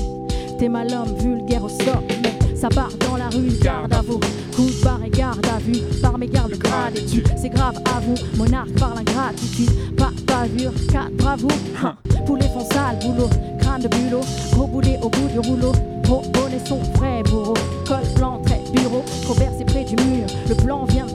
t'es 0.56 0.68
mal 0.68 0.86
homme, 0.94 1.12
vulgaire 1.18 1.64
au 1.64 1.68
sort. 1.68 2.04
Mais 2.22 2.56
ça 2.56 2.68
part 2.68 2.92
dans 3.00 3.16
la 3.16 3.28
rue, 3.30 3.50
garde 3.60 3.92
à 3.92 4.02
vous. 4.02 4.20
Coup 4.54 4.70
barre 4.84 5.02
et 5.04 5.10
garde 5.10 5.44
à 5.46 5.58
vue, 5.58 5.80
par 6.00 6.16
mes 6.16 6.28
gardes 6.28 6.52
grade 6.52 6.96
et 6.96 7.04
tu. 7.06 7.24
C'est 7.36 7.48
grave 7.48 7.74
à 7.86 7.98
vous, 7.98 8.14
monarque 8.36 8.78
par 8.78 8.94
l'ingratitude. 8.94 9.96
Pas 9.96 10.12
bavure, 10.28 10.72
quatre 10.92 11.16
bravo. 11.16 11.48
Poulet 12.26 12.48
font 12.54 12.64
sale, 12.64 13.00
boulot, 13.02 13.30
crâne 13.58 13.82
de 13.82 13.88
bulot. 13.88 14.20
Gros 14.52 14.68
boulet 14.68 14.96
au 15.02 15.08
bout 15.08 15.26
du 15.26 15.40
rouleau. 15.40 15.72
Gros 16.04 16.22
bonnet 16.34 16.60
son 16.64 16.78
frais 16.94 17.24
bourreau. 17.24 17.54
Col 17.84 17.98
blanc, 18.14 18.40
très 18.44 18.60
bureau. 18.72 19.02
Conversé 19.26 19.64
près 19.64 19.82
du 19.82 19.96
mur, 19.96 20.26
le 20.48 20.54
plan 20.54 20.84
vient 20.84 21.06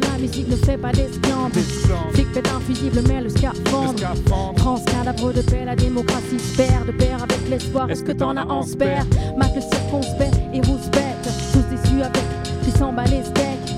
la 0.00 0.18
musique, 0.18 0.48
ne 0.48 0.56
fait 0.56 0.76
pas 0.76 0.92
d'esclandre. 0.92 1.50
D'esclandre. 1.52 2.10
Flic 2.12 2.32
pète 2.32 2.48
un 2.54 2.60
fusible, 2.60 3.00
mais 3.08 3.20
le 3.20 3.28
scaphandre. 3.28 3.98
scaphandre. 3.98 4.58
France, 4.58 4.84
cadabre 4.86 5.32
de 5.32 5.42
paix, 5.42 5.64
la 5.64 5.76
démocratie 5.76 6.38
se 6.38 6.56
perd 6.56 6.86
de 6.86 6.92
pair 6.92 7.22
avec 7.22 7.48
l'espoir. 7.48 7.90
Est-ce 7.90 8.04
que 8.04 8.12
t'en 8.12 8.36
as 8.36 8.46
en 8.46 8.62
spare? 8.62 9.04
Mac 9.36 9.54
le 9.54 9.60
circonspect 9.60 10.34
et 10.52 10.60
rouspète, 10.60 11.28
tous 11.52 11.62
déçus 11.74 12.02
avec 12.02 12.22
qui 12.64 12.70
s'emballent 12.72 13.10
les 13.10 13.24
steaks. 13.24 13.74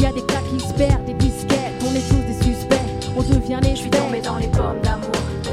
Y 0.00 0.06
a 0.06 0.12
des 0.12 0.22
cas 0.22 0.42
qui 0.50 0.60
se 0.60 0.72
perdent, 0.74 1.04
des 1.06 1.14
disquettes, 1.14 1.74
on 1.82 1.94
est 1.94 2.08
tous 2.08 2.24
des 2.26 2.44
suspects, 2.44 2.76
on 3.16 3.22
devient 3.22 3.58
les 3.62 3.70
Je 3.70 3.82
suis 3.82 3.90
tombé 3.90 4.20
dans 4.20 4.36
les 4.36 4.48
pommes 4.48 4.80
d'amour. 4.82 5.10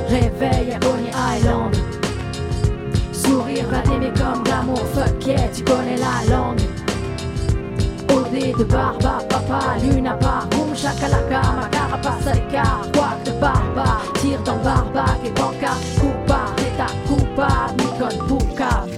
Réveil 0.10 0.74
à 0.74 0.80
Coney 0.80 1.12
Island. 1.38 1.76
Sourire 3.12 3.66
va 3.70 3.80
t'aimer 3.80 4.12
comme 4.16 4.44
l'amour, 4.46 4.80
fuck 4.94 5.26
yeah, 5.26 5.48
tu 5.54 5.64
connais 5.64 5.98
la 5.98 6.36
langue. 6.36 6.62
De 8.36 8.66
barba, 8.66 9.20
papa, 9.30 9.78
lune 9.82 10.08
à 10.08 10.14
part, 10.14 10.46
boum, 10.48 10.76
chakalaka, 10.76 11.42
ma 11.56 11.70
carapace 11.70 12.28
à 12.28 12.34
l'écart, 12.34 12.82
de 13.24 13.32
barba, 13.40 14.02
tire 14.16 14.44
que 15.24 15.30
banca, 15.30 15.72
coupa, 15.98 16.42
l'état 16.58 16.94
coupa, 17.08 17.48
Nikon 17.78 18.28
pouka. 18.28 18.95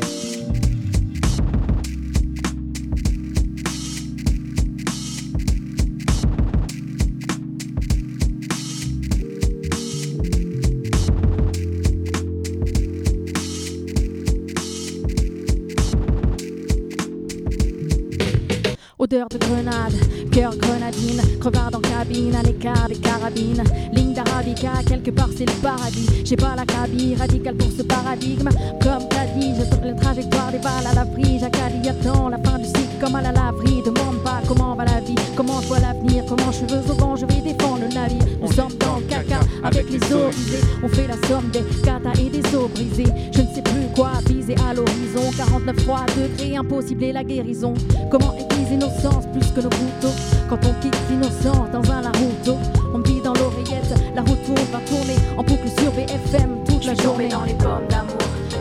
Odeur 19.08 19.30
de 19.30 19.38
grenade, 19.38 19.94
cœur 20.34 20.54
grenadine, 20.58 21.22
crevard 21.40 21.72
en 21.74 21.80
cabine, 21.80 22.36
à 22.36 22.44
l'écart 22.44 22.90
des 22.90 22.98
carabines. 22.98 23.64
Ligne 23.94 24.14
d'arabica, 24.14 24.84
quelque 24.86 25.12
part 25.12 25.30
c'est 25.34 25.46
le 25.46 25.62
paradis. 25.62 26.10
J'ai 26.26 26.36
pas 26.36 26.56
la 26.58 26.66
cabine 26.66 27.18
radicale 27.18 27.56
pour 27.56 27.70
ce 27.72 27.84
paradigme. 27.84 28.50
Comme 28.84 29.08
t'as 29.10 29.28
dit, 29.40 29.54
je 29.58 29.64
tourne 29.70 29.88
la 29.88 29.94
trajectoire 29.94 30.52
des 30.52 30.58
balles 30.58 30.88
à 30.92 30.94
l'abri. 30.94 31.40
Jacali 31.40 31.88
attend 31.88 32.28
la 32.28 32.38
fin 32.40 32.58
du 32.58 32.66
cycle 32.66 33.00
comme 33.00 33.16
à 33.16 33.22
la 33.22 33.32
laverie. 33.32 33.82
Demande 33.86 34.22
pas 34.26 34.42
comment 34.46 34.76
va 34.76 34.84
la 34.84 35.00
vie, 35.00 35.16
comment 35.38 35.62
je 35.62 35.68
vois 35.68 35.80
l'avenir, 35.80 36.26
comment 36.28 36.52
cheveux 36.52 36.92
au 36.92 36.94
vent, 36.96 37.16
je 37.16 37.26
vais 37.28 37.40
défendre 37.40 37.84
le 37.88 37.96
navire. 37.96 38.28
Nous 38.42 38.52
sommes 38.52 38.76
dans 38.78 38.98
le 38.98 39.04
caca 39.04 39.40
avec 39.64 39.90
les 39.90 40.04
eaux 40.14 40.28
brisées. 40.28 40.66
On 40.84 40.90
fait 40.90 41.08
la 41.08 41.28
somme 41.30 41.50
des 41.54 41.64
katas 41.82 42.20
et 42.20 42.30
des 42.30 42.44
os 42.54 42.70
brisés. 42.72 43.14
Je 43.32 43.42
ne 43.42 43.48
sais 43.56 43.62
plus 43.62 43.88
quoi 43.96 44.12
viser 44.28 44.56
à 44.70 44.74
l'horizon. 44.74 45.32
49 45.38 45.78
3 45.78 46.06
degrés, 46.18 46.58
impossible 46.58 47.06
et 47.06 47.14
la 47.14 47.24
guérison. 47.24 47.74
Comment 48.12 48.36
nos 48.76 48.90
sens 48.90 49.26
plus 49.32 49.52
que 49.52 49.62
nos 49.62 49.70
couteaux 49.70 50.16
Quand 50.50 50.60
on 50.66 50.74
quitte 50.82 50.98
l'innocent 51.10 51.68
dans 51.72 51.92
un 51.92 52.02
Naruto 52.02 52.58
On 52.94 52.98
me 52.98 53.24
dans 53.24 53.34
l'oreillette, 53.34 53.94
la 54.16 54.22
route 54.22 54.44
tourne, 54.44 54.58
va 54.72 54.80
tourner 54.80 55.16
en 55.38 55.44
boucle 55.44 55.70
sur 55.80 55.92
BFM 55.92 56.64
toute 56.66 56.86
la 56.86 56.96
journée. 56.96 57.30
Dans 57.30 57.44
les 57.44 57.54
pommes 57.54 57.88
d'amour 57.90 58.18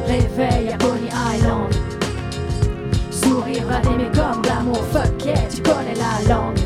Réveil 0.06 0.72
à 0.72 0.78
Coney 0.78 1.10
Island. 1.34 1.74
Sourire 3.10 3.64
va 3.66 3.80
d'aimer 3.80 4.10
comme 4.14 4.42
d'amour 4.42 4.82
Fuck 4.92 5.24
yeah, 5.24 5.34
tu 5.48 5.62
connais 5.62 5.94
la 5.94 6.34
langue. 6.34 6.58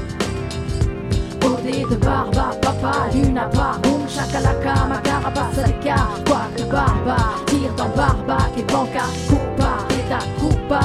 Odé 1.45 1.85
de 1.91 1.97
barba, 1.97 2.51
papa, 2.61 2.93
luna 3.15 3.47
part 3.47 3.81
Boum, 3.81 4.03
chakalaka, 4.09 4.87
ma 4.89 4.99
carapace 4.99 5.59
à 5.63 5.67
l'écart 5.67 6.19
Quoi 6.27 6.43
que 6.57 6.63
barba, 6.65 7.17
tire 7.47 7.75
dans 7.77 7.89
barba 7.97 8.39
Et 8.59 8.63
banca, 8.63 9.05
coupa, 9.29 9.87
eta 9.91 10.19
coupa 10.39 10.81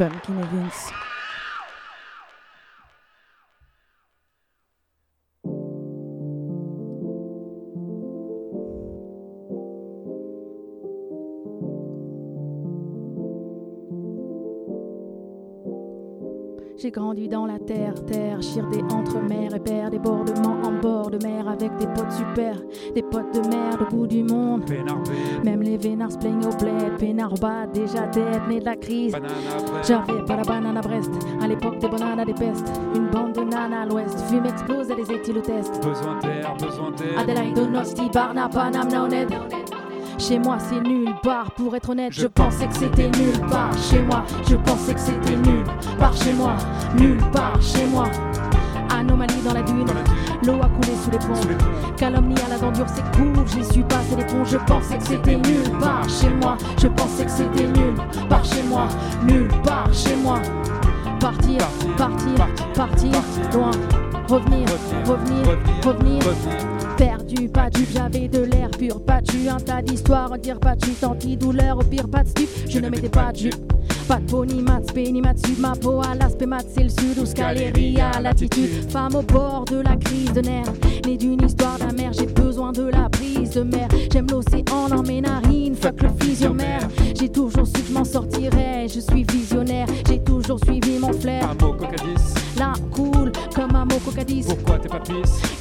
Pumpkin 0.00 0.38
et 0.38 0.99
J'ai 16.90 17.00
grandi 17.00 17.28
dans 17.28 17.46
la 17.46 17.60
terre, 17.60 17.94
terre, 18.04 18.40
chirdé 18.40 18.82
entre 18.92 19.20
mer 19.20 19.54
et 19.54 19.60
père, 19.60 19.90
débordement 19.90 20.56
en 20.64 20.72
bord 20.72 21.08
de 21.08 21.24
mer 21.24 21.46
avec 21.46 21.70
des 21.76 21.86
potes 21.86 22.10
super, 22.10 22.56
des 22.92 23.02
potes 23.02 23.32
de 23.32 23.48
merde 23.48 23.82
au 23.82 23.94
bout 23.94 24.06
du 24.08 24.24
monde. 24.24 24.64
Même 25.44 25.62
les 25.62 25.76
vénards 25.76 26.10
se 26.10 26.18
plaignent 26.18 26.44
au 26.44 26.56
bled, 26.56 26.96
pénard 26.98 27.34
bas, 27.34 27.68
déjà 27.72 28.08
dead, 28.08 28.40
né 28.48 28.58
de 28.58 28.64
la 28.64 28.74
crise. 28.74 29.14
J'avais 29.86 30.24
pas 30.26 30.34
la 30.34 30.42
banane 30.42 30.78
à 30.78 30.80
Brest, 30.80 31.12
à 31.40 31.46
l'époque 31.46 31.78
des 31.78 31.88
bananes 31.88 32.24
des 32.24 32.34
pestes. 32.34 32.80
Une 32.96 33.06
bande 33.06 33.34
de 33.34 33.42
nanas 33.42 33.82
à 33.82 33.86
l'ouest, 33.86 34.18
fume 34.22 34.46
explose 34.46 34.90
et 34.90 34.96
les 34.96 35.12
éthyles 35.12 35.42
test. 35.42 35.80
Besoin 35.86 36.18
d'air, 36.18 36.56
besoin 36.56 36.90
d'air. 36.90 37.20
Adelaide, 37.20 37.54
Donosti, 37.54 38.10
Barna, 38.12 38.48
Panam, 38.48 38.88
Naonet. 38.88 39.28
Chez 40.20 40.38
moi 40.38 40.58
c'est 40.58 40.80
nulle 40.82 41.14
part, 41.22 41.50
pour 41.52 41.74
être 41.74 41.88
honnête, 41.88 42.12
je 42.12 42.26
pensais 42.26 42.66
que 42.66 42.74
c'était 42.74 43.08
nulle 43.08 43.40
part. 43.50 43.72
Chez 43.78 44.02
moi, 44.02 44.22
je 44.46 44.54
pensais 44.54 44.92
que 44.92 45.00
c'était 45.00 45.36
nulle 45.36 45.64
part. 45.98 46.14
Chez 46.14 46.34
moi, 46.34 46.56
nulle 46.94 47.22
part. 47.32 47.60
Chez 47.62 47.86
moi, 47.86 48.04
anomalie 48.94 49.40
dans 49.42 49.54
la 49.54 49.62
dune. 49.62 49.86
L'eau 50.44 50.60
a 50.62 50.68
coulé 50.68 50.94
sous 51.02 51.10
les 51.10 51.18
ponts. 51.18 51.94
Calomnie 51.96 52.34
à 52.46 52.50
la 52.50 52.58
dent 52.58 52.70
c'est 52.86 53.16
cool. 53.16 53.32
J'y 53.46 53.64
suis 53.64 53.82
passé 53.82 54.14
les 54.14 54.24
ponts. 54.26 54.44
Je 54.44 54.58
pensais 54.58 54.98
que 54.98 55.04
c'était 55.04 55.36
nulle 55.36 55.70
part. 55.80 56.06
Chez 56.06 56.28
moi, 56.28 56.58
je 56.78 56.88
pensais 56.88 57.24
que 57.24 57.30
c'était 57.30 57.66
nulle 57.66 57.96
part. 58.28 58.44
Chez 58.44 58.62
moi, 58.64 58.88
nulle 59.24 59.48
part. 59.64 59.92
Chez 59.94 60.16
moi, 60.16 60.38
partir, 61.18 61.58
partir, 61.96 62.46
partir, 62.74 63.22
loin. 63.54 63.70
Revenir, 64.28 64.68
revenir, 65.06 65.58
revenir. 65.82 66.69
Perdu, 67.00 67.48
pas 67.48 67.70
du, 67.70 67.86
j'avais 67.94 68.28
de 68.28 68.40
l'air 68.40 68.68
pur, 68.72 69.00
pas 69.00 69.22
tu, 69.22 69.48
un 69.48 69.56
tas 69.56 69.80
d'histoires, 69.80 70.38
dire 70.38 70.60
pas 70.60 70.76
tu, 70.76 70.90
anti-douleur, 71.02 71.78
au 71.78 71.82
pire 71.82 72.06
pas 72.06 72.22
de 72.22 72.28
stup, 72.28 72.46
je 72.68 72.78
ne 72.78 72.90
mettais 72.90 73.08
pas 73.08 73.32
de 73.32 73.38
jupe. 73.38 73.72
Pas 74.06 74.16
de 74.16 74.30
peau, 74.30 74.44
ni 74.44 74.60
mat, 74.60 74.86
spé, 74.86 75.10
ni 75.10 75.22
mat 75.22 75.38
sud, 75.38 75.58
ma 75.60 75.74
peau 75.74 76.02
à 76.02 76.14
l'aspect 76.14 76.44
mat, 76.44 76.66
c'est 76.74 76.82
le 76.82 76.90
sud, 76.90 77.18
ou 77.18 77.24
scalérie 77.24 77.98
à 78.02 78.20
l'attitude. 78.20 78.90
Femme 78.90 79.14
au 79.14 79.22
bord 79.22 79.64
de 79.64 79.76
la 79.76 79.96
crise 79.96 80.34
de 80.34 80.42
nerfs, 80.42 80.74
née 81.06 81.16
d'une 81.16 81.42
histoire 81.42 81.78
d'amère, 81.78 82.12
j'ai 82.12 82.26
besoin 82.26 82.70
de 82.70 82.82
la 82.82 83.08
prise 83.08 83.52
de 83.52 83.62
mer. 83.62 83.88
J'aime 84.12 84.26
l'océan 84.30 84.88
dans 84.90 85.02
mes 85.02 85.22
narines, 85.22 85.76
fuck 85.76 86.02
le 86.02 86.10
physiomère. 86.20 86.86
J'ai 87.18 87.30
toujours 87.30 87.66
su 87.66 87.80
que 87.80 87.88
je 87.88 87.94
m'en 87.94 88.04
sortirais, 88.04 88.88
je 88.88 89.00
suis 89.00 89.24
visionnaire, 89.24 89.86
j'ai 90.06 90.18
toujours 90.18 90.58
suivi 90.62 90.98
mon 90.98 91.14
flair. 91.14 91.48
Un 91.48 91.64
mot 91.64 91.72
cocadis. 91.72 92.34
Là, 92.58 92.74
cool, 92.90 93.32
comme 93.56 93.74
un 93.74 93.86
mot 93.86 93.98
cocadis. 94.04 94.44
Pourquoi 94.48 94.78
t'es 94.78 94.88
pas 94.90 95.00
pisse? 95.00 95.59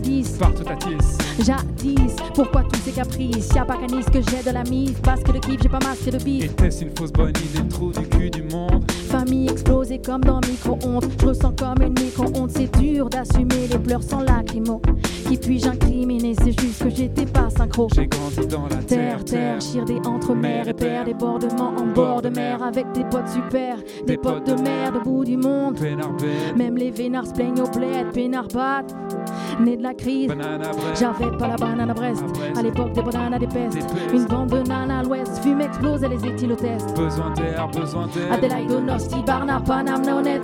Trop. 0.00 0.38
Partout 0.38 0.64
tisse. 0.88 1.18
Jadis, 1.44 2.16
pourquoi 2.34 2.62
tous 2.64 2.80
ces 2.84 2.92
caprices? 2.92 3.48
Y'a 3.54 3.64
pas 3.64 3.76
disque 3.86 4.10
que 4.10 4.20
j'ai 4.20 4.42
de 4.42 4.52
la 4.52 4.64
mif, 4.64 5.00
parce 5.02 5.22
que 5.22 5.32
de 5.32 5.38
kiff, 5.38 5.60
j'ai 5.62 5.68
pas 5.68 5.78
masqué 5.78 6.10
de 6.10 6.18
bif. 6.18 6.44
Était-ce 6.44 6.84
une 6.84 6.90
fausse 6.96 7.12
bonne 7.12 7.30
idée, 7.30 7.60
le 7.62 7.68
trou 7.68 7.92
du 7.92 8.06
cul 8.08 8.30
du 8.30 8.42
monde? 8.42 8.84
Famille 9.08 9.48
explosée 9.48 10.00
comme 10.04 10.22
dans 10.22 10.40
micro-ondes. 10.40 11.06
Je 11.20 11.26
ressens 11.26 11.52
comme 11.52 11.82
une 11.82 11.94
micro-onde, 12.02 12.50
c'est 12.50 12.70
dur 12.78 13.08
d'assumer 13.08 13.68
les 13.70 13.78
pleurs 13.78 14.02
sans 14.02 14.20
lacrymo. 14.20 14.82
Qui 15.28 15.36
puis-je 15.36 15.68
incriminer? 15.68 16.34
C'est 16.42 16.58
juste 16.58 16.82
que 16.82 16.88
j'étais 16.88 17.26
pas 17.26 17.50
synchro. 17.50 17.88
J'ai 17.94 18.06
grandi 18.06 18.46
dans 18.46 18.62
la 18.62 18.76
terre, 18.76 18.86
Terre, 18.86 19.24
terre, 19.24 19.58
chirdé 19.58 20.00
entre 20.06 20.34
mer 20.34 20.68
et 20.68 20.72
père, 20.72 21.04
débordement 21.04 21.74
en 21.76 21.86
bord 21.86 22.22
de 22.22 22.30
mer 22.30 22.62
avec 22.62 22.90
des 22.92 23.04
potes 23.04 23.28
super, 23.28 23.76
des 24.06 24.16
potes 24.16 24.46
de 24.46 24.54
merde 24.62 24.96
au 24.96 25.00
bout 25.00 25.24
du 25.26 25.36
monde. 25.36 25.78
Même 26.56 26.76
les 26.76 26.90
vénards 26.90 27.26
se 27.26 27.32
plaignent 27.34 27.60
au 27.60 27.68
bled, 27.68 28.10
pénard 28.14 28.48
né 29.60 29.76
de 29.76 29.82
la 29.82 29.92
crise. 29.92 30.32
J'avais 30.98 31.36
pas 31.36 31.48
la 31.48 31.56
banane 31.56 31.90
à 31.90 31.94
Brest, 31.94 32.24
à 32.56 32.62
l'époque 32.62 32.92
des 32.92 33.02
bananes 33.02 33.34
à 33.34 33.38
des 33.38 33.46
pestes. 33.46 33.86
Une 34.12 34.24
bande 34.24 34.48
de 34.48 34.66
nanas 34.66 35.00
à 35.00 35.02
l'ouest, 35.02 35.42
fume 35.42 35.60
explose 35.60 36.02
et 36.04 36.08
les 36.08 36.24
éthyles 36.24 36.56
test. 36.56 36.96
Besoin 36.96 37.30
d'air, 37.34 37.68
besoin 37.68 38.06
d'air. 38.06 38.32
Adelaide, 38.32 38.68
Donosti, 38.68 39.22
Barna, 39.26 39.60
Panam, 39.60 40.02
Naonet. 40.02 40.40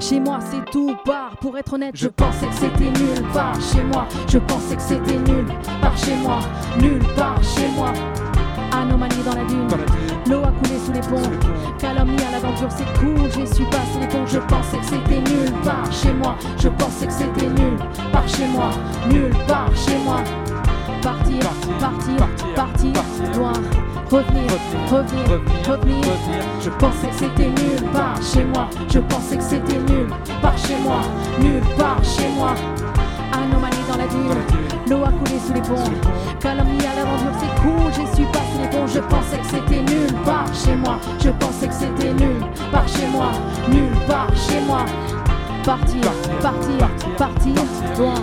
Chez 0.00 0.20
moi 0.20 0.38
c'est 0.50 0.70
tout 0.70 0.94
part, 1.04 1.36
pour 1.40 1.56
être 1.56 1.72
honnête, 1.72 1.94
je 1.94 2.08
pensais 2.08 2.46
que 2.46 2.54
c'était 2.54 2.90
nulle 2.90 3.22
part. 3.32 3.58
Chez 3.60 3.82
moi, 3.82 4.06
je 4.28 4.38
pensais 4.38 4.76
que 4.76 4.82
c'était 4.82 5.18
nulle 5.18 5.46
part. 5.80 5.96
Chez 5.96 6.14
moi, 6.16 6.38
nulle 6.78 7.02
part. 7.16 7.42
Chez 7.42 7.68
moi, 7.74 7.92
anomalie 8.72 9.22
dans 9.24 9.34
la 9.34 9.44
dune. 9.44 9.68
L'eau 10.28 10.42
a 10.42 10.52
coulé 10.52 10.78
sous 10.84 10.92
les 10.92 11.00
ponts. 11.00 11.30
Calomnie 11.78 12.22
à 12.22 12.32
l'aventure, 12.32 12.68
c'est 12.70 12.98
cool. 12.98 13.30
J'ai 13.34 13.46
su 13.46 13.64
passer 13.64 14.00
les 14.00 14.06
ponts. 14.08 14.26
Je 14.26 14.38
pensais 14.38 14.78
que 14.78 14.84
c'était 14.84 15.20
nulle 15.20 15.52
part. 15.64 15.90
Chez 15.90 16.12
moi, 16.12 16.36
je 16.58 16.68
pensais 16.68 17.06
que 17.06 17.12
c'était 17.12 17.48
nulle 17.48 17.78
part. 18.12 18.28
Chez 18.28 18.46
moi, 18.48 18.70
nulle 19.08 19.34
part. 19.46 19.74
Chez 19.74 19.98
moi, 20.04 20.22
partir, 21.02 21.40
partir, 21.80 22.28
partir, 22.54 22.92
loin. 23.36 23.52
Revenir, 24.10 24.50
revenir, 24.90 25.40
revenir. 25.66 26.04
Je 26.60 26.70
pensais 26.70 27.08
que 27.08 27.14
c'était 27.14 27.48
nulle 27.48 27.82
part 27.92 28.20
chez 28.22 28.44
moi. 28.44 28.68
Je 28.88 28.98
pensais 29.00 29.36
que 29.36 29.42
c'était 29.42 29.78
nulle 29.78 30.10
part 30.40 30.56
chez 30.56 30.76
moi. 30.82 31.00
Nulle 31.40 31.62
part 31.76 32.02
chez 32.04 32.28
moi. 32.36 32.54
Anomalie 33.32 33.76
dans 33.88 33.96
la 33.96 34.06
dune. 34.06 34.88
L'eau 34.88 35.04
a 35.04 35.10
coulé 35.10 35.38
sous 35.44 35.52
les 35.52 35.60
ponts. 35.60 35.90
Calomnie 36.40 36.86
à 36.86 36.94
l'aventure, 36.94 37.32
c'est 37.40 37.62
cool. 37.62 37.92
J'ai 37.94 38.16
su 38.16 38.28
passer 38.30 38.58
les 38.62 38.68
ponts. 38.68 38.86
Je 38.86 39.00
pensais 39.00 39.38
que 39.38 39.46
c'était 39.46 39.82
nulle 39.82 40.14
part 40.24 40.54
chez 40.54 40.76
moi. 40.76 40.98
Je 41.18 41.30
pensais 41.30 41.68
que 41.68 41.74
c'était 41.74 42.14
nulle 42.14 42.46
part 42.70 42.88
chez 42.88 43.08
moi. 43.08 43.32
Nulle 43.68 43.96
part 44.06 44.34
chez 44.36 44.60
moi. 44.60 44.84
Partir, 45.64 46.12
partir, 46.40 46.88
partir, 47.18 47.54
loin. 47.98 48.14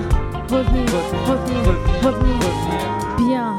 revenir, 0.50 0.86
revenir, 1.28 1.76
revenir, 2.02 2.40
bien. 3.18 3.54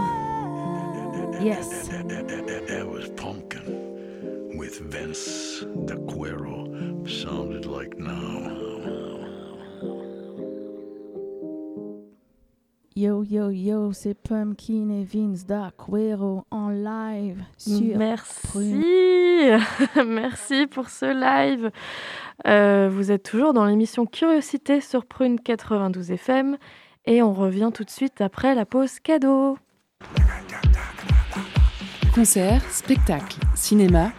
Yes. 1.40 1.93
With 4.84 4.92
Vince 4.92 5.64
DeQuero. 5.86 7.08
Sounded 7.08 7.66
like 7.66 7.96
now. 7.98 8.50
Yo, 12.96 13.22
yo, 13.24 13.50
yo, 13.50 13.92
c'est 13.92 14.14
Pumpkin 14.14 14.88
et 14.90 15.04
Vince 15.04 15.44
d'Aquero 15.46 16.44
en 16.50 16.68
live 16.70 17.42
sur 17.58 17.96
Merci, 17.96 18.82
merci 20.06 20.66
pour 20.68 20.88
ce 20.88 21.06
live. 21.06 21.70
Euh, 22.46 22.88
vous 22.90 23.10
êtes 23.10 23.24
toujours 23.24 23.52
dans 23.52 23.64
l'émission 23.64 24.06
Curiosité 24.06 24.80
sur 24.80 25.06
Prune 25.06 25.40
92 25.40 26.12
FM 26.12 26.56
et 27.06 27.22
on 27.22 27.32
revient 27.32 27.70
tout 27.74 27.84
de 27.84 27.90
suite 27.90 28.20
après 28.20 28.54
la 28.54 28.64
pause 28.64 29.00
cadeau. 29.00 29.58
Concert, 32.14 32.62
spectacle, 32.70 33.40
cinéma. 33.56 34.12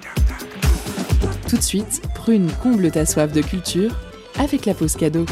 Tout 1.47 1.57
de 1.57 1.61
suite, 1.61 2.01
Prune 2.15 2.49
comble 2.63 2.89
ta 2.89 3.05
soif 3.05 3.31
de 3.31 3.41
culture 3.41 3.95
avec 4.39 4.65
la 4.65 4.73
pause 4.73 4.95
cadeau. 4.95 5.25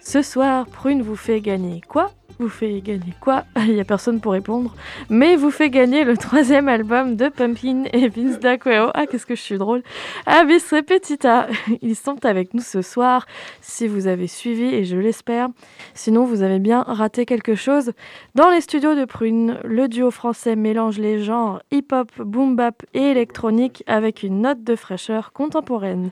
Ce 0.00 0.22
soir, 0.22 0.66
Prune 0.66 1.02
vous 1.02 1.16
fait 1.16 1.42
gagner 1.42 1.82
quoi? 1.86 2.10
Vous 2.40 2.48
fait 2.48 2.80
gagner 2.80 3.12
quoi? 3.20 3.44
Il 3.66 3.74
n'y 3.74 3.80
a 3.80 3.84
personne 3.84 4.18
pour 4.18 4.32
répondre. 4.32 4.74
Mais 5.10 5.36
vous 5.36 5.50
fait 5.50 5.68
gagner 5.68 6.04
le 6.04 6.16
troisième 6.16 6.68
album 6.68 7.14
de 7.14 7.28
Pumpkin 7.28 7.84
et 7.92 8.08
Vince 8.08 8.40
D'Aquero. 8.40 8.88
Ah, 8.94 9.04
qu'est-ce 9.06 9.26
que 9.26 9.34
je 9.34 9.42
suis 9.42 9.58
drôle. 9.58 9.82
Avis 10.24 10.62
Repetita. 10.72 11.48
Ils 11.82 11.94
sont 11.94 12.24
avec 12.24 12.54
nous 12.54 12.62
ce 12.62 12.80
soir, 12.80 13.26
si 13.60 13.86
vous 13.86 14.06
avez 14.06 14.26
suivi, 14.26 14.74
et 14.74 14.84
je 14.84 14.96
l'espère. 14.96 15.48
Sinon, 15.92 16.24
vous 16.24 16.40
avez 16.40 16.60
bien 16.60 16.82
raté 16.82 17.26
quelque 17.26 17.54
chose. 17.54 17.92
Dans 18.34 18.48
les 18.48 18.62
studios 18.62 18.94
de 18.94 19.04
Prune, 19.04 19.58
le 19.62 19.86
duo 19.88 20.10
français 20.10 20.56
mélange 20.56 20.96
les 20.96 21.22
genres 21.22 21.60
hip-hop, 21.70 22.10
boom-bap 22.20 22.82
et 22.94 23.02
électronique 23.10 23.84
avec 23.86 24.22
une 24.22 24.40
note 24.40 24.64
de 24.64 24.76
fraîcheur 24.76 25.32
contemporaine. 25.34 26.10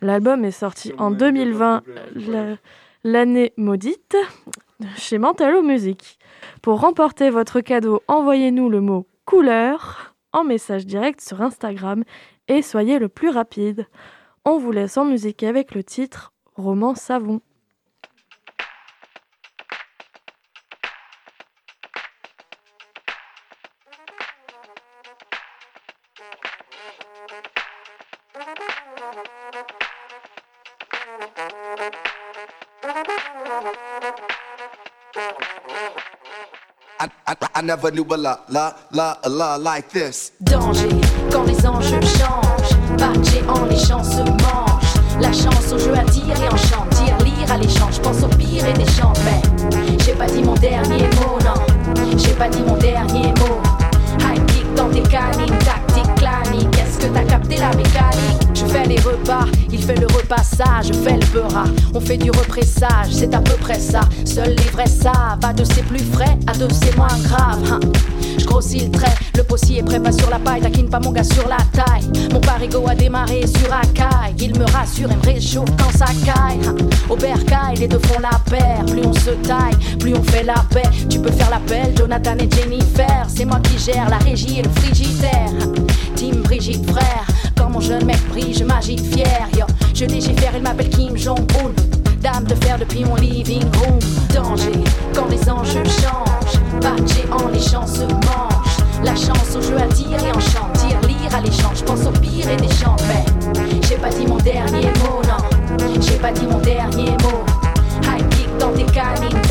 L'album 0.00 0.44
est 0.44 0.52
sorti 0.52 0.92
en 0.98 1.10
2020. 1.10 1.82
La- 2.14 2.56
l'année 3.02 3.52
maudite 3.56 4.16
chez 4.96 5.18
Mentalo 5.18 5.62
Music. 5.62 6.18
Pour 6.62 6.80
remporter 6.80 7.30
votre 7.30 7.60
cadeau, 7.60 8.02
envoyez-nous 8.08 8.68
le 8.68 8.80
mot 8.80 9.06
couleur 9.24 10.14
en 10.32 10.44
message 10.44 10.86
direct 10.86 11.20
sur 11.20 11.40
Instagram 11.40 12.04
et 12.48 12.62
soyez 12.62 12.98
le 12.98 13.08
plus 13.08 13.30
rapide. 13.30 13.86
On 14.44 14.58
vous 14.58 14.72
laisse 14.72 14.96
en 14.96 15.04
musique 15.04 15.42
avec 15.42 15.74
le 15.74 15.84
titre 15.84 16.32
Roman 16.56 16.94
Savon. 16.94 17.40
Never 37.64 37.90
knew 37.90 38.04
a 38.10 38.16
la 38.16 38.38
la 38.48 38.74
la 38.92 39.18
la 39.28 39.56
like 39.56 39.88
this. 39.88 40.32
Danger 40.40 40.88
quand 41.30 41.44
les 41.44 41.66
enjeux 41.66 42.00
changent. 42.00 42.76
Patché 42.98 43.42
en 43.48 43.64
les 43.66 43.78
champs 43.78 44.04
se 44.04 44.22
mangent. 44.22 45.20
La 45.20 45.32
chance 45.32 45.72
au 45.72 45.78
jeu 45.78 45.94
attire 45.94 46.40
et 46.42 46.48
enchante. 46.48 46.83
On 61.96 62.00
fait 62.00 62.16
du 62.16 62.30
repressage, 62.30 63.12
c'est 63.12 63.32
à 63.34 63.40
peu 63.40 63.54
près 63.54 63.78
ça. 63.78 64.00
Seuls 64.24 64.54
les 64.56 64.70
vrais 64.72 64.86
savent, 64.88 65.38
à 65.44 65.52
deux 65.52 65.64
c'est 65.64 65.84
plus 65.84 66.02
frais, 66.12 66.36
à 66.46 66.52
deux 66.52 66.68
c'est 66.70 66.96
moins 66.96 67.06
grave. 67.22 67.62
hein. 67.72 67.80
Je 68.36 68.44
grossis 68.44 68.80
le 68.86 68.90
trait, 68.90 69.14
le 69.36 69.44
possier 69.44 69.78
est 69.78 69.82
prêt, 69.84 70.00
pas 70.00 70.10
sur 70.10 70.28
la 70.28 70.40
paille, 70.40 70.60
taquine 70.60 70.88
pas 70.88 70.98
mon 70.98 71.12
gars 71.12 71.22
sur 71.22 71.46
la 71.48 71.58
taille. 71.72 72.02
Mon 72.32 72.40
parigo 72.40 72.84
a 72.88 72.94
démarré 72.96 73.46
sur 73.46 73.72
Akai, 73.72 74.34
il 74.40 74.58
me 74.58 74.64
rassure 74.72 75.08
et 75.10 75.14
me 75.16 75.22
réchauffe 75.34 75.68
quand 75.78 75.96
ça 75.96 76.06
caille. 76.24 76.58
hein. 76.66 76.74
Au 77.08 77.16
bercail, 77.16 77.76
les 77.78 77.86
deux 77.86 78.00
font 78.00 78.18
la 78.20 78.38
paire, 78.50 78.84
plus 78.86 79.06
on 79.06 79.12
se 79.12 79.30
taille, 79.46 79.76
plus 80.00 80.14
on 80.14 80.22
fait 80.24 80.42
la 80.42 80.64
paix. 80.70 80.88
Tu 81.08 81.20
peux 81.20 81.30
faire 81.32 81.50
l'appel, 81.50 81.94
Jonathan 81.96 82.34
et 82.38 82.48
Jennifer, 82.50 83.24
c'est 83.28 83.44
moi 83.44 83.60
qui 83.60 83.78
gère 83.78 84.08
la 84.10 84.18
régie 84.18 84.58
et 84.58 84.62
le 84.62 84.70
frigidaire. 84.70 85.52
Team 86.16 86.42
Brigitte 86.42 86.90
frère, 86.90 87.24
quand 87.56 87.70
mon 87.70 87.80
jeune 87.80 88.04
mec 88.04 88.18
brille, 88.30 88.54
je 88.54 88.64
m'agite 88.64 89.00
fier. 89.14 89.48
Yo, 89.56 89.64
je 89.94 90.04
légifère, 90.06 90.52
il 90.56 90.62
m'appelle 90.62 90.88
Kim 90.88 91.16
Jong-un. 91.16 91.70
Dame 92.20 92.44
de 92.44 92.54
fer 92.64 92.78
depuis 92.78 93.04
mon 93.04 93.16
living 93.16 93.62
room. 93.78 93.98
Danger 94.34 94.72
quand 95.14 95.28
les 95.28 95.48
enjeux 95.48 95.84
changent. 95.84 96.58
Patché 96.80 97.24
en 97.30 97.48
les 97.48 97.60
champs 97.60 97.86
se 97.86 98.02
mangent. 98.02 98.78
La 99.04 99.14
chance 99.14 99.54
au 99.56 99.62
jeu 99.62 99.76
attire 99.76 100.18
et 100.24 100.30
enchante. 100.30 100.72
Tire, 100.74 101.00
lire 101.02 101.34
à 101.34 101.40
l'échange. 101.40 101.84
Pense 101.84 102.06
au 102.06 102.12
pire 102.12 102.48
et 102.48 102.56
des 102.56 102.74
chants. 102.74 102.96
Mais 103.06 103.24
j'ai 103.88 103.96
pas 103.96 104.10
dit 104.10 104.26
mon 104.26 104.38
dernier 104.38 104.86
mot, 105.02 105.22
non. 105.28 105.86
J'ai 106.00 106.16
pas 106.16 106.32
dit 106.32 106.46
mon 106.46 106.58
dernier 106.58 107.10
mot. 107.22 107.44
High 108.02 108.28
kick 108.30 108.48
dans 108.58 108.72
tes 108.72 108.86
canines. 108.86 109.43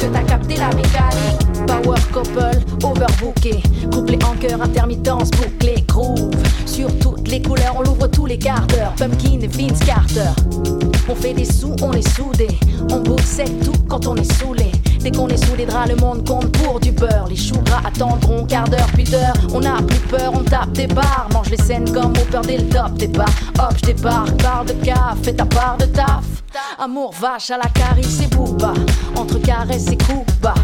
Que 0.00 0.06
t'as 0.06 0.22
capté 0.22 0.56
la 0.56 0.68
mécanique? 0.68 1.66
Power 1.66 2.00
couple, 2.10 2.58
overbooké. 2.82 3.62
Couplé 3.92 4.18
en 4.24 4.34
cœur, 4.36 4.62
intermittence, 4.62 5.30
bouclé, 5.30 5.84
groove. 5.86 6.30
Sur 6.64 6.88
toutes 6.98 7.28
les 7.28 7.42
couleurs, 7.42 7.74
on 7.76 7.82
l'ouvre 7.82 8.06
tous 8.06 8.24
les 8.24 8.38
quarts 8.38 8.66
d'heure. 8.68 8.94
Pumpkin 8.96 9.40
et 9.40 9.46
Vince 9.46 9.80
Carter. 9.80 10.30
On 11.06 11.14
fait 11.14 11.34
des 11.34 11.44
sous, 11.44 11.76
on 11.82 11.92
est 11.92 12.08
soudés. 12.16 12.58
On 12.90 13.02
c'est 13.22 13.60
tout 13.62 13.76
quand 13.88 14.06
on 14.06 14.16
est 14.16 14.32
saoulé. 14.32 14.72
Dès 15.00 15.10
qu'on 15.10 15.28
est 15.28 15.42
sous 15.44 15.56
les 15.56 15.64
draps, 15.64 15.88
le 15.88 15.96
monde 15.96 16.26
compte 16.28 16.52
pour 16.58 16.78
du 16.78 16.92
beurre. 16.92 17.26
Les 17.28 17.36
choux 17.36 17.60
gras 17.64 17.80
attendront 17.84 18.44
quart 18.44 18.68
d'heure, 18.68 18.88
puis 18.92 19.04
d'heure. 19.04 19.32
On 19.54 19.60
n'a 19.60 19.76
plus 19.76 19.98
peur, 20.00 20.32
on 20.34 20.44
tape 20.44 20.72
des 20.72 20.86
barres. 20.86 21.28
Mange 21.32 21.48
les 21.48 21.56
scènes 21.56 21.90
comme 21.90 22.12
au 22.12 22.24
peur 22.30 22.42
dès 22.42 22.58
le 22.58 22.68
top. 22.68 22.92
Départ, 22.94 23.28
hop, 23.58 23.74
je 23.76 23.86
débarque, 23.86 24.42
barre 24.42 24.64
de 24.66 24.72
caf, 24.84 25.16
fais 25.22 25.32
ta 25.32 25.46
part 25.46 25.78
de 25.78 25.86
taf. 25.86 26.24
Amour 26.78 27.14
vache 27.18 27.50
à 27.50 27.56
la 27.56 27.68
carie, 27.70 28.04
et 28.22 28.26
booba. 28.34 28.74
Entre 29.16 29.38
caresses 29.40 29.88
et 29.88 29.96
coups 29.96 30.26
bas. 30.42 30.54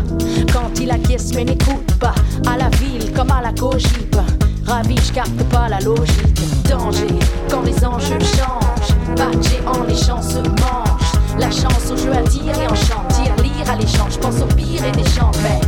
Quand 0.53 0.79
il 0.81 0.91
acquiesce, 0.91 1.33
mais 1.35 1.45
n'écoute 1.45 1.95
pas. 1.99 2.15
À 2.47 2.59
la 2.59 2.69
ville 2.77 3.13
comme 3.15 3.31
à 3.31 3.41
la 3.41 3.53
cogip. 3.53 4.17
Ravi, 4.67 4.97
je 4.97 5.13
capte 5.13 5.43
pas 5.45 5.69
la 5.69 5.81
logique. 5.81 6.41
Danger 6.69 7.07
quand 7.49 7.63
les 7.63 7.85
enjeux 7.85 8.19
changent. 8.19 9.17
Patché 9.17 9.61
en 9.67 9.85
les 9.85 9.97
champs 9.97 10.23
se 10.23 10.39
mangent. 10.39 11.39
La 11.39 11.51
chance 11.51 11.91
au 11.91 11.97
jeu 11.97 12.13
attire 12.13 12.59
et 12.61 12.67
enchante. 12.67 13.06
Tire, 13.57 13.65
lire 13.65 13.71
à 13.71 13.77
l'échange. 13.77 14.19
Pense 14.19 14.41
au 14.41 14.47
pire 14.47 14.85
et 14.85 14.93
des 14.93 15.09
chants. 15.11 15.31
Mais 15.43 15.61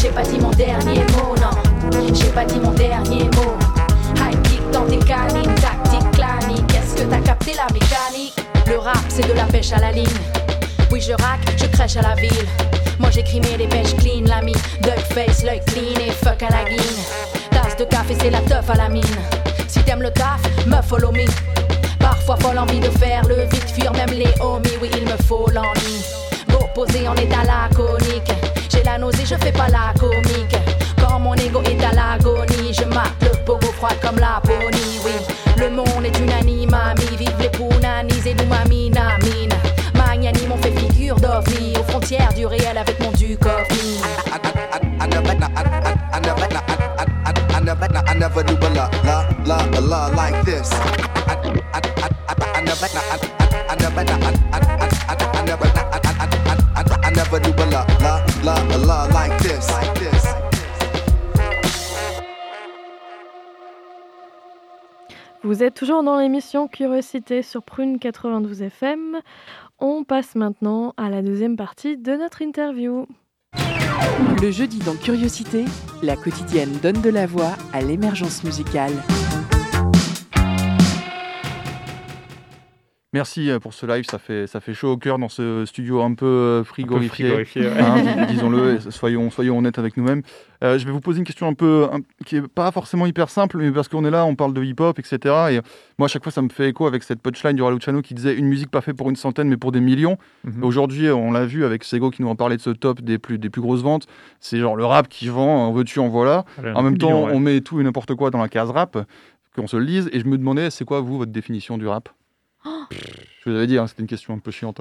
j'ai 0.00 0.08
pas 0.08 0.22
dit 0.22 0.38
mon 0.38 0.50
dernier 0.50 1.00
mot, 1.12 1.34
non. 1.36 2.02
J'ai 2.12 2.28
pas 2.28 2.44
dit 2.44 2.58
mon 2.60 2.72
dernier 2.72 3.24
mot. 3.24 3.56
High 4.16 4.40
kick 4.42 4.70
dans 4.72 4.84
tes 4.86 4.98
canines. 4.98 5.54
Tactique 5.56 6.10
clanique. 6.12 6.74
Est-ce 6.74 7.02
que 7.02 7.08
t'as 7.08 7.20
capté 7.20 7.52
la 7.54 7.66
mécanique? 7.72 8.34
Le 8.66 8.78
rap, 8.78 8.96
c'est 9.08 9.26
de 9.26 9.32
la 9.32 9.44
pêche 9.44 9.72
à 9.72 9.78
la 9.78 9.92
ligne. 9.92 10.06
Oui, 10.90 11.00
je 11.00 11.12
rack, 11.12 11.40
je 11.56 11.66
crèche 11.66 11.96
à 11.96 12.02
la 12.02 12.14
ville. 12.14 12.46
Moi 12.98 13.10
j'écris 13.10 13.40
mes 13.40 13.56
dépêches 13.56 13.94
clean, 13.96 14.24
l'ami. 14.26 14.54
Duck 14.82 14.98
face, 15.12 15.42
l'œil 15.42 15.60
clean 15.66 16.00
et 16.06 16.10
fuck 16.10 16.42
à 16.42 16.50
la 16.50 16.68
guine. 16.68 16.80
Tasse 17.50 17.76
de 17.76 17.84
café, 17.84 18.16
c'est 18.20 18.30
la 18.30 18.40
teuf 18.40 18.68
à 18.70 18.74
la 18.74 18.88
mine. 18.88 19.02
Si 19.68 19.80
t'aimes 19.82 20.02
le 20.02 20.10
taf, 20.10 20.40
me 20.66 20.80
follow 20.82 21.10
me. 21.10 21.24
Parfois 21.98 22.36
folle 22.36 22.58
envie 22.58 22.80
de 22.80 22.90
faire 22.90 23.22
le 23.26 23.42
vite, 23.50 23.70
fuir 23.74 23.92
même 23.92 24.10
les 24.10 24.32
homies. 24.40 24.78
Oui, 24.80 24.90
il 24.96 25.04
me 25.04 25.16
faut 25.26 25.48
l'ennui. 25.52 26.23
Posé 26.74 27.06
en 27.06 27.14
état 27.14 27.44
laconique. 27.44 28.32
J'ai 28.68 28.82
la 28.82 28.98
nausée, 28.98 29.24
je 29.24 29.36
fais 29.36 29.52
pas 29.52 29.68
la 29.68 29.94
comique. 29.98 30.56
Quand 30.98 31.20
mon 31.20 31.34
ego 31.34 31.62
est 31.62 31.82
à 31.84 31.92
l'agonie, 31.92 32.72
je 32.72 32.84
mate 32.84 33.12
le 33.22 33.30
pogo 33.44 33.68
froid 33.76 33.90
comme 34.02 34.18
la 34.18 34.40
pony. 34.42 34.98
Oui, 35.04 35.12
le 35.56 35.70
monde 35.70 36.04
est 36.04 36.18
une 36.18 36.32
animamie. 36.32 37.16
Vive 37.16 37.36
les 37.38 37.50
pounanis 37.50 38.26
et 38.26 38.34
l'umami 38.34 38.90
namine. 38.90 39.54
Magnanime, 39.94 40.52
on 40.52 40.56
fait 40.56 40.72
figure 40.72 41.16
d'ovni. 41.16 41.74
Aux 41.78 41.84
frontières 41.84 42.34
du 42.34 42.46
réel 42.46 42.76
avec 42.76 42.98
mon 43.00 43.12
duc 43.12 43.38
Vous 65.54 65.62
êtes 65.62 65.74
toujours 65.74 66.02
dans 66.02 66.18
l'émission 66.18 66.66
Curiosité 66.66 67.40
sur 67.42 67.62
Prune 67.62 68.00
92 68.00 68.60
FM. 68.60 69.20
On 69.78 70.02
passe 70.02 70.34
maintenant 70.34 70.94
à 70.96 71.08
la 71.10 71.22
deuxième 71.22 71.56
partie 71.56 71.96
de 71.96 72.16
notre 72.16 72.42
interview. 72.42 73.06
Le 74.42 74.50
jeudi 74.50 74.80
dans 74.80 74.96
Curiosité, 74.96 75.64
la 76.02 76.16
quotidienne 76.16 76.72
donne 76.82 77.00
de 77.00 77.08
la 77.08 77.26
voix 77.26 77.52
à 77.72 77.82
l'émergence 77.82 78.42
musicale. 78.42 78.94
Merci 83.14 83.48
euh, 83.48 83.60
pour 83.60 83.72
ce 83.72 83.86
live, 83.86 84.04
ça 84.04 84.18
fait, 84.18 84.48
ça 84.48 84.58
fait 84.60 84.74
chaud 84.74 84.90
au 84.90 84.96
cœur 84.96 85.20
dans 85.20 85.28
ce 85.28 85.64
studio 85.66 86.02
un 86.02 86.14
peu 86.14 86.26
euh, 86.26 86.64
frigorifié. 86.64 87.26
frigorifié, 87.26 87.62
ouais. 87.62 87.78
hein, 87.80 88.24
dis- 88.26 88.26
Disons-le, 88.34 88.80
soyons, 88.90 89.30
soyons 89.30 89.56
honnêtes 89.58 89.78
avec 89.78 89.96
nous-mêmes. 89.96 90.22
Euh, 90.64 90.78
je 90.78 90.84
vais 90.84 90.90
vous 90.90 91.00
poser 91.00 91.20
une 91.20 91.24
question 91.24 91.46
un 91.46 91.54
peu 91.54 91.86
un- 91.92 92.00
qui 92.26 92.36
est 92.36 92.48
pas 92.48 92.72
forcément 92.72 93.06
hyper 93.06 93.30
simple, 93.30 93.58
mais 93.58 93.70
parce 93.70 93.86
qu'on 93.86 94.04
est 94.04 94.10
là, 94.10 94.24
on 94.26 94.34
parle 94.34 94.52
de 94.52 94.64
hip-hop, 94.64 94.98
etc. 94.98 95.16
Et 95.52 95.60
moi, 95.96 96.06
à 96.06 96.08
chaque 96.08 96.24
fois, 96.24 96.32
ça 96.32 96.42
me 96.42 96.48
fait 96.48 96.70
écho 96.70 96.86
avec 96.88 97.04
cette 97.04 97.22
punchline 97.22 97.54
du 97.54 97.62
Raluciano 97.62 98.02
qui 98.02 98.14
disait 98.14 98.34
une 98.34 98.46
musique 98.46 98.72
pas 98.72 98.80
faite 98.80 98.96
pour 98.96 99.08
une 99.10 99.16
centaine, 99.16 99.48
mais 99.48 99.56
pour 99.56 99.70
des 99.70 99.80
millions. 99.80 100.18
Mhm. 100.42 100.64
Aujourd'hui, 100.64 101.08
on 101.10 101.30
l'a 101.30 101.46
vu 101.46 101.64
avec 101.64 101.84
Sego 101.84 102.10
qui 102.10 102.20
nous 102.20 102.28
en 102.28 102.34
parlait 102.34 102.56
de 102.56 102.62
ce 102.62 102.70
top 102.70 103.00
des 103.00 103.18
plus, 103.18 103.38
des 103.38 103.48
plus 103.48 103.62
grosses 103.62 103.82
ventes. 103.82 104.08
C'est 104.40 104.58
genre 104.58 104.74
le 104.74 104.84
rap 104.84 105.08
qui 105.08 105.28
vend, 105.28 105.68
en 105.68 105.72
veux-tu, 105.72 106.00
en 106.00 106.08
voilà. 106.08 106.44
Voilà, 106.58 106.76
en 106.76 106.82
même 106.82 106.98
temps, 106.98 107.26
ouais. 107.26 107.32
on 107.32 107.38
met 107.38 107.60
tout 107.60 107.80
et 107.80 107.84
n'importe 107.84 108.12
quoi 108.16 108.30
dans 108.30 108.42
la 108.42 108.48
case 108.48 108.70
rap, 108.70 108.98
qu'on 109.54 109.68
se 109.68 109.76
le 109.76 109.86
dise. 109.86 110.10
Et 110.12 110.18
je 110.18 110.26
me 110.26 110.36
demandais, 110.36 110.70
c'est 110.70 110.84
quoi, 110.84 111.00
vous, 111.00 111.16
votre 111.18 111.30
définition 111.30 111.78
du 111.78 111.86
rap? 111.86 112.08
Je 113.44 113.50
vous 113.50 113.56
avais 113.56 113.66
dit, 113.66 113.78
hein, 113.78 113.86
c'était 113.86 114.02
une 114.02 114.08
question 114.08 114.34
un 114.34 114.38
peu 114.38 114.50
chiante. 114.50 114.80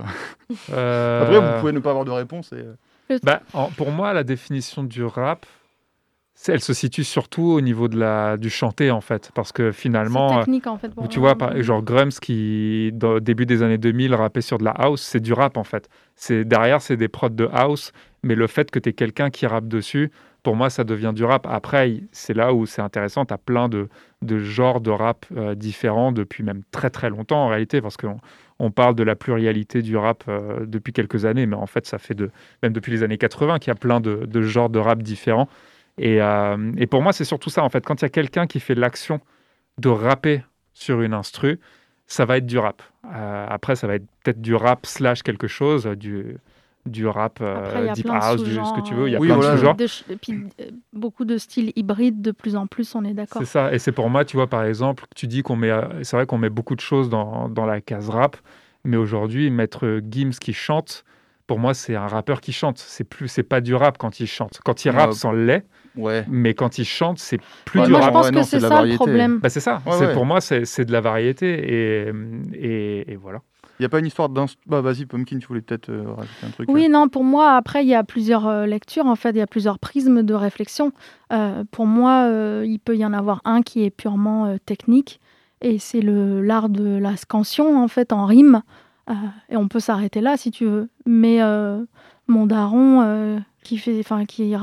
Euh, 0.72 1.22
Après, 1.24 1.40
vous 1.40 1.60
pouvez 1.60 1.72
ne 1.74 1.80
pas 1.80 1.90
avoir 1.90 2.06
de 2.06 2.12
réponse. 2.12 2.52
Et... 2.54 3.18
Bah, 3.24 3.42
en- 3.54 3.70
pour 3.70 3.92
moi, 3.92 4.14
la 4.14 4.24
définition 4.24 4.84
du 4.84 5.04
rap, 5.04 5.46
elle 6.48 6.62
se 6.62 6.74
situe 6.74 7.04
surtout 7.04 7.44
au 7.44 7.62
niveau 7.62 7.88
de 7.88 7.98
la, 7.98 8.38
du 8.38 8.50
chanter, 8.50 8.90
en 8.92 9.02
fait. 9.02 9.32
Parce 9.36 9.52
que 9.52 9.72
finalement, 9.72 10.30
C'est 10.30 10.36
euh, 10.36 10.40
technique, 10.40 10.68
en 10.68 10.78
fait, 10.78 10.90
pour 10.90 11.04
où 11.04 11.08
tu 11.08 11.20
vois, 11.20 11.38
par, 11.38 11.62
genre 11.62 11.82
Grums 11.84 12.10
qui, 12.22 12.92
au 13.04 13.20
début 13.20 13.46
des 13.46 13.62
années 13.64 13.78
2000, 13.78 14.16
rappait 14.16 14.42
sur 14.42 14.58
de 14.58 14.64
la 14.64 14.72
house, 14.72 15.02
c'est 15.02 15.20
du 15.20 15.34
rap, 15.34 15.58
en 15.58 15.64
fait. 15.64 15.90
C'est 16.16 16.46
Derrière, 16.46 16.82
c'est 16.82 16.98
des 16.98 17.08
prods 17.10 17.30
de 17.30 17.50
house, 17.52 17.92
mais 18.24 18.36
le 18.36 18.48
fait 18.48 18.72
que 18.72 18.80
tu 18.80 18.90
aies 18.90 18.94
quelqu'un 18.94 19.30
qui 19.30 19.46
rappe 19.46 19.68
dessus, 19.68 20.12
pour 20.44 20.58
moi, 20.58 20.70
ça 20.70 20.84
devient 20.84 21.14
du 21.16 21.24
rap. 21.24 21.48
Après, 21.50 22.02
c'est 22.12 22.34
là 22.34 22.54
où 22.54 22.66
c'est 22.66 22.82
intéressant. 22.82 23.26
Tu 23.26 23.34
as 23.34 23.38
plein 23.38 23.70
de, 23.70 23.88
de 24.22 24.40
genres 24.40 24.82
de 24.82 24.92
rap 24.92 25.26
euh, 25.36 25.56
différents 25.56 26.12
depuis 26.12 26.44
même 26.44 26.64
très 26.72 26.90
très 26.90 27.10
longtemps 27.10 27.46
en 27.46 27.48
réalité, 27.48 27.82
parce 27.82 27.96
qu'on 27.96 28.20
on 28.60 28.70
parle 28.70 28.94
de 28.94 29.04
la 29.04 29.16
pluralité 29.16 29.82
du 29.82 29.96
rap 29.96 30.26
euh, 30.28 30.66
depuis 30.66 30.92
quelques 30.92 31.24
années, 31.24 31.46
mais 31.46 31.56
en 31.56 31.66
fait, 31.66 31.88
ça 31.88 31.98
fait 31.98 32.14
de, 32.14 32.30
même 32.62 32.74
depuis 32.74 32.92
les 32.92 33.04
années 33.04 33.18
80 33.18 33.60
qu'il 33.60 33.70
y 33.70 33.72
a 33.72 33.76
plein 33.76 34.02
de, 34.02 34.26
de 34.26 34.42
genres 34.42 34.70
de 34.70 34.80
rap 34.80 35.02
différents. 35.02 35.48
Et, 35.98 36.22
euh, 36.22 36.74
et 36.78 36.88
pour 36.88 37.02
moi, 37.02 37.14
c'est 37.14 37.26
surtout 37.26 37.50
ça, 37.50 37.64
en 37.64 37.70
fait. 37.70 37.86
Quand 37.86 38.02
il 38.02 38.06
y 38.06 38.06
a 38.06 38.10
quelqu'un 38.10 38.46
qui 38.46 38.60
fait 38.60 38.76
l'action 38.76 39.22
de 39.78 39.90
rapper 39.90 40.44
sur 40.74 41.02
une 41.02 41.14
instru, 41.14 41.60
ça 42.06 42.26
va 42.26 42.38
être 42.38 42.46
du 42.46 42.58
rap. 42.60 42.84
Après, 43.04 43.76
ça 43.76 43.88
va 43.88 43.96
être 43.96 44.06
peut-être 44.24 44.42
du 44.42 44.56
rap 44.56 44.86
slash 44.86 45.24
quelque 45.24 45.48
chose, 45.48 45.86
du, 45.86 46.38
du 46.86 47.08
rap 47.08 47.40
euh, 47.42 47.56
Après, 47.58 47.94
deep 47.94 48.10
house, 48.10 48.44
du, 48.44 48.50
ce 48.50 48.56
sous-genres, 48.56 48.74
que 48.74 48.82
tu 48.82 48.94
veux. 48.94 49.08
Il 49.08 49.12
y 49.12 49.16
a 49.16 49.20
plein 49.20 49.38
de 49.38 49.42
sous-genres. 49.42 49.76
de 49.76 49.88
ch- 49.88 50.04
Et 50.10 50.16
puis, 50.18 50.34
euh, 50.60 50.66
beaucoup 50.92 51.24
de 51.26 51.38
styles 51.38 51.72
hybrides 51.76 52.22
de 52.22 52.32
plus 52.32 52.56
en 52.56 52.68
plus, 52.68 52.94
on 52.96 53.04
est 53.06 53.14
d'accord. 53.14 53.42
C'est 53.42 53.48
ça. 53.48 53.74
Et 53.74 53.80
c'est 53.80 53.92
pour 53.94 54.10
moi, 54.10 54.26
tu 54.26 54.36
vois, 54.36 54.48
par 54.48 54.64
exemple, 54.66 55.06
tu 55.16 55.28
dis 55.28 55.44
qu'on 55.44 55.56
met, 55.56 55.70
euh, 55.72 55.82
c'est 56.04 56.18
vrai 56.18 56.26
qu'on 56.26 56.38
met 56.38 56.50
beaucoup 56.50 56.76
de 56.76 56.82
choses 56.82 57.10
dans, 57.10 57.48
dans 57.48 57.66
la 57.66 57.80
case 57.82 58.10
rap, 58.10 58.36
mais 58.84 58.98
aujourd'hui, 58.98 59.50
mettre 59.50 60.02
Gims 60.10 60.32
qui 60.32 60.52
chante, 60.54 61.06
pour 61.48 61.58
moi, 61.60 61.74
c'est 61.74 61.96
un 61.96 62.08
rappeur 62.08 62.42
qui 62.42 62.52
chante. 62.54 62.78
C'est 62.80 63.04
plus, 63.06 63.28
c'est 63.28 63.44
pas 63.44 63.62
du 63.62 63.76
rap 63.76 63.98
quand 63.98 64.20
il 64.20 64.28
chante. 64.28 64.60
Quand 64.66 64.84
il 64.86 64.92
Ouais. 64.92 64.98
rappe, 64.98 65.14
c'en 65.14 65.32
l'est. 65.32 65.66
Ouais. 65.96 66.26
Mais 66.30 66.54
quand 66.54 66.80
il 66.80 66.86
chante, 66.86 67.20
c'est 67.20 67.38
plus 67.66 67.80
Ouais, 67.82 67.86
du 67.86 67.92
moi, 67.92 68.02
je 68.02 68.06
rap. 68.06 68.14
pense 68.14 68.32
que 68.32 68.36
Ouais, 68.38 68.44
c'est 68.44 68.60
ça 68.60 68.82
le 68.84 68.96
problème. 68.96 69.40
Bah, 69.40 69.50
c'est 69.50 69.60
ça. 69.60 69.82
Ouais, 69.86 69.92
C'est- 69.94 70.08
ouais. 70.08 70.14
Pour 70.14 70.26
moi, 70.26 70.42
c'est 70.42 70.66
c'est 70.66 70.86
de 70.86 70.92
la 70.92 71.02
variété. 71.02 72.08
Et, 72.08 72.12
et, 72.54 73.12
et 73.12 73.16
voilà. 73.16 73.42
Il 73.80 73.82
n'y 73.82 73.86
a 73.88 73.90
pas 73.90 74.00
une 74.00 74.06
histoire 74.06 74.30
d'un. 74.30 74.46
Bah, 74.68 74.82
vas-y, 74.82 75.06
Pumpkin, 75.06 75.40
tu 75.40 75.48
voulais 75.48 75.62
peut-être 75.62 75.90
euh, 75.90 76.04
rajouter 76.16 76.46
un 76.46 76.50
truc. 76.52 76.70
Oui, 76.72 76.90
non, 76.90 77.10
pour 77.10 77.24
moi, 77.24 77.56
après, 77.56 77.84
il 77.84 77.88
y 77.88 77.96
a 77.96 78.04
plusieurs 78.04 78.48
euh, 78.48 78.66
lectures, 78.68 79.08
en 79.08 79.16
fait, 79.16 79.32
il 79.32 79.38
y 79.38 79.42
a 79.42 79.48
plusieurs 79.48 79.80
prismes 79.80 80.22
de 80.22 80.34
réflexion. 80.36 80.92
Euh, 81.32 81.64
pour 81.72 81.88
moi, 81.88 82.26
euh, 82.28 82.64
il 82.68 82.80
peut 82.80 82.96
y 82.96 83.04
en 83.04 83.14
avoir 83.14 83.42
un 83.46 83.64
qui 83.64 83.84
est 83.84 83.90
purement 83.90 84.46
euh, 84.46 84.58
technique, 84.64 85.20
et 85.62 85.80
c'est 85.80 86.02
le 86.02 86.42
l'art 86.42 86.70
de 86.70 86.98
la 86.98 87.18
scansion, 87.18 87.82
en 87.84 87.88
fait, 87.88 88.14
en 88.14 88.26
rime. 88.26 88.62
Euh, 89.10 89.14
et 89.50 89.58
on 89.58 89.68
peut 89.68 89.80
s'arrêter 89.80 90.22
là, 90.22 90.38
si 90.38 90.52
tu 90.52 90.66
veux. 90.66 90.88
Mais 91.08 91.42
euh, 91.42 91.84
mon 92.28 92.46
daron, 92.46 93.02
euh, 93.02 93.40
qui 93.64 93.78
fait, 93.80 94.00
enfin, 94.00 94.26
qui 94.26 94.54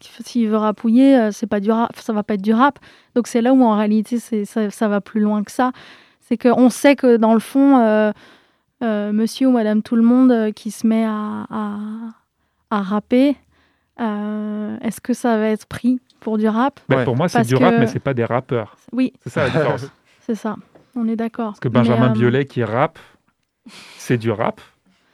qui- 0.00 0.10
s'il 0.24 0.48
veut 0.48 0.56
rapouiller, 0.56 1.16
euh, 1.16 1.30
c'est 1.30 1.46
pas 1.46 1.60
du 1.60 1.70
rap, 1.70 1.96
ça 1.96 2.12
va 2.12 2.22
pas 2.24 2.34
être 2.34 2.42
du 2.42 2.52
rap. 2.52 2.78
Donc 3.14 3.28
c'est 3.28 3.40
là 3.42 3.52
où, 3.54 3.62
en 3.62 3.76
réalité, 3.76 4.18
c'est, 4.18 4.44
ça, 4.44 4.70
ça 4.70 4.88
va 4.88 5.00
plus 5.00 5.20
loin 5.20 5.44
que 5.44 5.52
ça. 5.52 5.70
C'est 6.20 6.36
qu'on 6.36 6.68
sait 6.68 6.96
que, 6.96 7.16
dans 7.16 7.32
le 7.32 7.40
fond... 7.40 7.78
euh, 7.78 8.12
euh, 8.86 9.12
monsieur 9.12 9.48
ou 9.48 9.50
madame 9.52 9.82
tout 9.82 9.96
le 9.96 10.02
monde 10.02 10.30
euh, 10.32 10.52
qui 10.52 10.70
se 10.70 10.86
met 10.86 11.04
à, 11.04 11.46
à, 11.50 11.76
à 12.70 12.82
rapper, 12.82 13.36
euh, 14.00 14.76
est-ce 14.80 15.00
que 15.00 15.12
ça 15.14 15.36
va 15.38 15.48
être 15.48 15.66
pris 15.66 16.00
pour 16.20 16.38
du 16.38 16.48
rap? 16.48 16.80
Bah, 16.88 17.04
Pour 17.04 17.16
moi, 17.16 17.28
c'est 17.28 17.42
du 17.42 17.56
rap, 17.56 17.74
que- 17.74 17.80
mais 17.80 17.86
c'est 17.86 17.98
pas 18.00 18.14
des 18.14 18.24
rappeurs. 18.24 18.76
Oui. 18.92 19.12
C'est 19.22 19.30
ça 19.30 19.42
la 19.44 19.50
différence. 19.50 19.86
C'est 20.26 20.34
ça, 20.34 20.56
on 20.96 21.06
est 21.06 21.14
d'accord. 21.14 21.50
Parce 21.50 21.60
que 21.60 21.68
Benjamin 21.68 22.06
Mais, 22.06 22.10
euh, 22.10 22.14
Biolay 22.14 22.44
qui 22.46 22.64
rappe, 22.64 22.98
c'est 23.96 24.18
du 24.18 24.32
rap, 24.32 24.60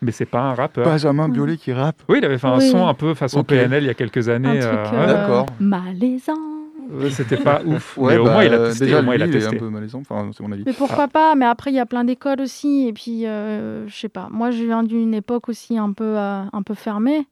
mais 0.00 0.10
c'est 0.10 0.24
pas 0.24 0.40
un 0.40 0.54
rappeur. 0.54 0.86
Benjamin 0.86 1.28
Biolay 1.28 1.58
qui 1.58 1.72
rappe 1.72 2.02
Oui, 2.08 2.18
il 2.18 2.24
avait 2.24 2.38
fait 2.38 2.46
un 2.46 2.56
Oui. 2.56 2.70
son 2.70 2.86
un 2.88 2.94
peu 2.94 3.12
façon 3.12 3.40
Ok. 3.40 3.48
PNL 3.48 3.82
il 3.84 3.86
y 3.88 3.90
a 3.90 3.94
quelques 3.94 4.30
années. 4.30 4.62
euh, 4.62 4.84
euh, 4.86 5.00
ouais. 5.00 5.06
D'accord. 5.06 5.46
malaisant. 5.60 6.61
C'était 7.11 7.37
pas 7.37 7.62
ouf. 7.66 7.97
Ouais, 7.99 8.12
mais 8.14 8.18
au 8.18 8.24
bah, 8.24 8.33
moins, 8.33 8.45
il 8.45 8.55
a 8.55 8.59
testé. 8.68 8.85
Déjà, 8.87 9.01
au 9.01 9.03
moins, 9.03 9.14
il 9.14 9.22
a 9.22 9.26
lui, 9.26 9.33
il 9.33 9.37
est 9.37 9.41
testé. 9.41 9.57
un 9.57 9.59
peu 9.59 9.68
malaisant, 9.68 10.01
enfin, 10.01 10.30
c'est 10.37 10.43
mon 10.43 10.53
avis. 10.53 10.62
Mais 10.66 10.72
pourquoi 10.72 11.09
pas 11.09 11.35
Mais 11.35 11.45
après, 11.47 11.70
il 11.70 11.74
y 11.74 11.80
a 11.80 11.87
plein 11.87 12.05
d'écoles 12.05 12.41
aussi. 12.41 12.87
Et 12.89 12.93
puis, 12.93 13.26
euh, 13.26 13.87
je 13.89 13.95
sais 13.97 14.09
pas. 14.09 14.28
Moi, 14.30 14.51
je 14.51 14.64
viens 14.64 14.83
d'une 14.83 15.14
époque 15.14 15.49
aussi 15.49 15.78
un 15.78 15.93
peu, 15.93 16.16
euh, 16.18 16.43
un 16.53 16.62
peu 16.62 16.74
fermée. 16.74 17.26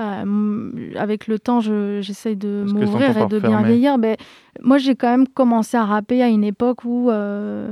Euh, 0.00 0.70
avec 0.96 1.26
le 1.26 1.38
temps, 1.38 1.60
je- 1.60 2.00
j'essaye 2.00 2.36
de 2.36 2.64
m'ouvrir 2.66 3.18
et 3.18 3.26
de 3.26 3.38
bien 3.38 3.62
vieillir. 3.62 3.98
Mais 3.98 4.16
moi, 4.62 4.78
j'ai 4.78 4.94
quand 4.94 5.10
même 5.10 5.28
commencé 5.28 5.76
à 5.76 5.84
rapper 5.84 6.22
à 6.22 6.28
une 6.28 6.42
époque 6.44 6.84
où, 6.84 7.10
euh, 7.10 7.70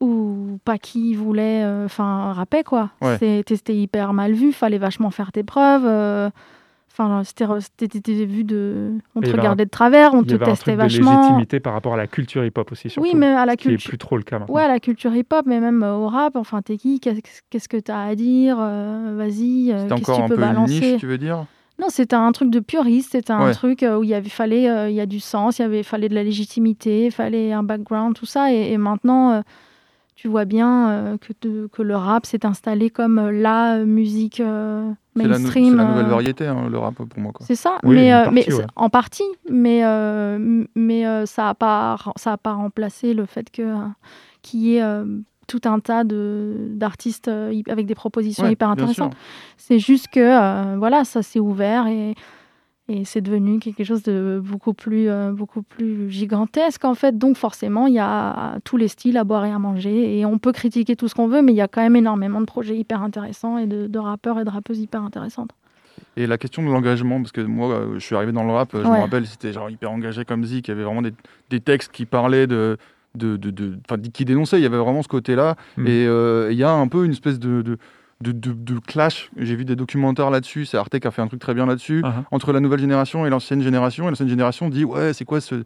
où 0.00 0.58
pas 0.64 0.76
qui 0.76 1.14
voulait, 1.14 1.62
euh, 1.64 1.86
enfin, 1.86 2.32
rapper 2.34 2.64
quoi. 2.64 2.90
Ouais. 3.00 3.14
C'était 3.18 3.42
c'était 3.56 3.74
hyper 3.76 4.12
mal 4.12 4.32
vu. 4.34 4.52
Fallait 4.52 4.76
vachement 4.78 5.10
faire 5.10 5.32
tes 5.32 5.42
preuves. 5.42 5.86
euh, 5.86 6.28
Enfin, 6.96 7.22
c'était 7.24 8.24
vu 8.24 8.44
de, 8.44 8.92
on 9.16 9.20
Il 9.20 9.24
te 9.24 9.26
y 9.26 9.34
un- 9.34 9.36
regardait 9.38 9.64
de 9.64 9.70
travers, 9.70 10.14
on 10.14 10.22
il 10.22 10.26
y 10.26 10.28
te 10.28 10.34
avait 10.34 10.44
un 10.44 10.50
testait 10.50 10.62
truc 10.72 10.74
de 10.76 10.80
vachement. 10.82 11.10
légitimité 11.10 11.58
par 11.58 11.72
rapport 11.72 11.94
à 11.94 11.96
la 11.96 12.06
culture 12.06 12.44
hip-hop 12.44 12.70
aussi, 12.70 12.88
surtout. 12.88 13.08
Oui, 13.08 13.14
mais 13.16 13.26
à 13.26 13.44
la 13.46 13.54
ce 13.54 13.56
qui 13.56 13.68
est 13.68 13.70
culture. 13.72 13.88
plus 13.88 13.98
trop 13.98 14.16
le 14.16 14.22
cas 14.22 14.38
maintenant. 14.38 14.54
Ouais, 14.54 14.62
à 14.62 14.68
la 14.68 14.78
culture 14.78 15.12
hip-hop, 15.12 15.44
mais 15.44 15.58
même 15.58 15.82
euh, 15.82 15.94
au 15.96 16.06
rap. 16.06 16.36
Enfin, 16.36 16.62
t'es 16.62 16.76
qui 16.76 17.00
Qu'est-ce 17.00 17.68
que 17.68 17.78
t'as 17.78 18.04
à 18.04 18.14
dire 18.14 18.58
Euh, 18.60 19.14
Vas-y, 19.16 19.72
euh, 19.72 19.88
C'était 19.88 19.94
qu'est-ce 19.96 20.00
que 20.06 20.12
encore 20.12 20.16
tu 20.18 20.22
un 20.22 20.28
peux 20.28 20.34
peu 20.36 20.42
une 20.42 20.48
balancer 20.48 20.92
niche, 20.92 21.00
tu 21.00 21.06
veux 21.06 21.18
dire? 21.18 21.46
Non, 21.80 21.88
c'était 21.88 22.14
un 22.14 22.30
truc 22.30 22.50
de 22.50 22.60
puriste. 22.60 23.10
C'était 23.10 23.32
un 23.32 23.46
Ouais. 23.46 23.52
truc 23.54 23.82
euh, 23.82 23.98
où 23.98 24.04
il 24.04 24.10
y 24.10 24.14
avait, 24.14 24.28
fallait, 24.28 24.70
euh, 24.70 24.88
il 24.88 24.94
y 24.94 25.00
a 25.00 25.06
du 25.06 25.18
sens, 25.18 25.58
il 25.58 25.62
y 25.62 25.64
avait, 25.64 25.82
fallait 25.82 26.08
de 26.08 26.14
la 26.14 26.22
légitimité, 26.22 27.06
il 27.06 27.10
fallait 27.10 27.52
un 27.52 27.64
background, 27.64 28.14
tout 28.14 28.26
ça. 28.26 28.52
Et, 28.52 28.70
et 28.72 28.78
maintenant, 28.78 29.42
tu 30.14 30.28
vois 30.28 30.44
bien 30.44 30.90
euh, 30.90 31.16
que, 31.18 31.82
le 31.82 31.96
rap 31.96 32.24
s'est 32.24 32.46
installé 32.46 32.88
comme 32.90 33.18
euh, 33.18 33.32
la 33.32 33.84
musique 33.84 34.38
euh, 34.38 34.88
mainstream. 35.14 35.70
c'est 35.72 35.76
la 35.76 35.84
nouvelle 35.84 36.06
euh, 36.06 36.10
variété, 36.10 36.46
hein, 36.46 36.68
le 36.70 36.78
rap, 36.78 36.94
pour 36.94 37.06
moi. 37.18 37.32
c'est 37.40 37.54
ça, 37.54 37.78
Oui, 37.82 37.94
mais, 37.96 38.12
euh, 38.12 38.24
partie, 38.24 38.34
mais 38.50 38.54
ouais. 38.54 38.66
en 38.76 38.88
partie, 38.90 39.24
mais, 39.50 39.84
euh, 39.84 40.64
mais 40.74 41.06
euh, 41.06 41.26
ça 41.26 41.44
n'a 41.44 41.54
pas, 41.54 41.96
ça 42.16 42.32
a 42.32 42.36
pas 42.36 42.52
remplacé 42.54 43.14
le 43.14 43.26
fait 43.26 43.50
que 43.50 43.74
qu'il 44.42 44.60
y 44.60 44.76
ait 44.76 44.82
euh, 44.82 45.04
tout 45.46 45.60
un 45.64 45.78
tas 45.78 46.04
de 46.04 46.68
d'artistes 46.70 47.28
hy- 47.28 47.64
avec 47.70 47.86
des 47.86 47.94
propositions 47.94 48.44
Ouais, 48.44 48.52
hyper 48.52 48.68
intéressantes. 48.70 49.14
C'est 49.56 49.78
juste 49.78 50.08
que 50.08 50.20
euh, 50.20 50.76
voilà, 50.78 51.04
ça 51.04 51.22
s'est 51.22 51.40
ouvert 51.40 51.86
et 51.86 52.14
et 52.88 53.04
c'est 53.04 53.20
devenu 53.22 53.58
quelque 53.60 53.82
chose 53.84 54.02
de 54.02 54.42
beaucoup 54.44 54.74
plus 54.74 55.08
euh, 55.08 55.32
beaucoup 55.32 55.62
plus 55.62 56.10
gigantesque 56.10 56.84
en 56.84 56.94
fait. 56.94 57.16
Donc 57.16 57.36
forcément, 57.36 57.86
il 57.86 57.94
y 57.94 57.98
a 57.98 58.58
tous 58.64 58.76
les 58.76 58.88
styles 58.88 59.16
à 59.16 59.24
boire 59.24 59.44
et 59.46 59.50
à 59.50 59.58
manger 59.58 60.18
et 60.18 60.26
on 60.26 60.38
peut 60.38 60.52
critiquer 60.52 60.94
tout 60.96 61.08
ce 61.08 61.14
qu'on 61.14 61.28
veut, 61.28 61.40
mais 61.42 61.52
il 61.52 61.56
y 61.56 61.60
a 61.62 61.68
quand 61.68 61.80
même 61.82 61.96
énormément 61.96 62.40
de 62.40 62.46
projets 62.46 62.76
hyper 62.76 63.02
intéressants 63.02 63.56
et 63.58 63.66
de, 63.66 63.86
de 63.86 63.98
rappeurs 63.98 64.38
et 64.38 64.44
de 64.44 64.50
rappeuses 64.50 64.78
hyper 64.80 65.02
intéressantes. 65.02 65.50
Et 66.16 66.26
la 66.26 66.38
question 66.38 66.62
de 66.62 66.68
l'engagement, 66.68 67.20
parce 67.20 67.32
que 67.32 67.40
moi, 67.40 67.70
euh, 67.72 67.94
je 67.94 67.98
suis 68.04 68.14
arrivé 68.16 68.32
dans 68.32 68.44
le 68.44 68.52
rap, 68.52 68.70
je 68.72 68.78
Ouais. 68.78 68.88
me 68.96 69.00
rappelle, 69.00 69.26
c'était 69.26 69.52
genre 69.52 69.70
hyper 69.70 69.90
engagé 69.90 70.24
comme 70.24 70.44
Zik, 70.44 70.68
il 70.68 70.70
y 70.70 70.74
avait 70.74 70.84
vraiment 70.84 71.02
des, 71.02 71.12
des 71.50 71.60
textes 71.60 71.90
qui 71.92 72.04
parlaient 72.06 72.46
de. 72.46 72.76
de, 73.16 73.36
de, 73.36 73.50
de- 73.50 73.78
enfin, 73.88 74.00
qui 74.12 74.24
dénonçaient, 74.24 74.58
il 74.58 74.62
y 74.62 74.66
avait 74.66 74.76
vraiment 74.78 75.02
ce 75.02 75.08
côté-là. 75.08 75.56
Mm. 75.76 75.86
Et 75.86 76.06
euh, 76.06 76.48
il 76.52 76.58
y 76.58 76.64
a 76.64 76.72
un 76.72 76.86
peu 76.88 77.04
une 77.04 77.12
espèce 77.12 77.38
de. 77.38 77.62
de 77.62 77.78
de, 78.20 78.32
de- 78.32 78.52
de 78.52 78.78
clash, 78.78 79.30
j'ai 79.36 79.56
vu 79.56 79.64
des 79.64 79.76
documentaires 79.76 80.30
là-dessus, 80.30 80.66
c'est 80.66 80.76
Arte 80.76 80.98
qui 80.98 81.06
a 81.06 81.10
fait 81.10 81.22
un 81.22 81.26
truc 81.26 81.40
très 81.40 81.54
bien 81.54 81.66
là-dessus, 81.66 82.00
Uh-huh. 82.02 82.24
entre 82.30 82.52
la 82.52 82.60
nouvelle 82.60 82.80
génération 82.80 83.26
et 83.26 83.30
l'ancienne 83.30 83.60
génération, 83.62 84.06
et 84.06 84.08
l'ancienne 84.10 84.28
génération 84.28 84.68
dit 84.68 84.84
ouais 84.84 85.12
c'est 85.12 85.24
quoi 85.24 85.40
ce... 85.40 85.56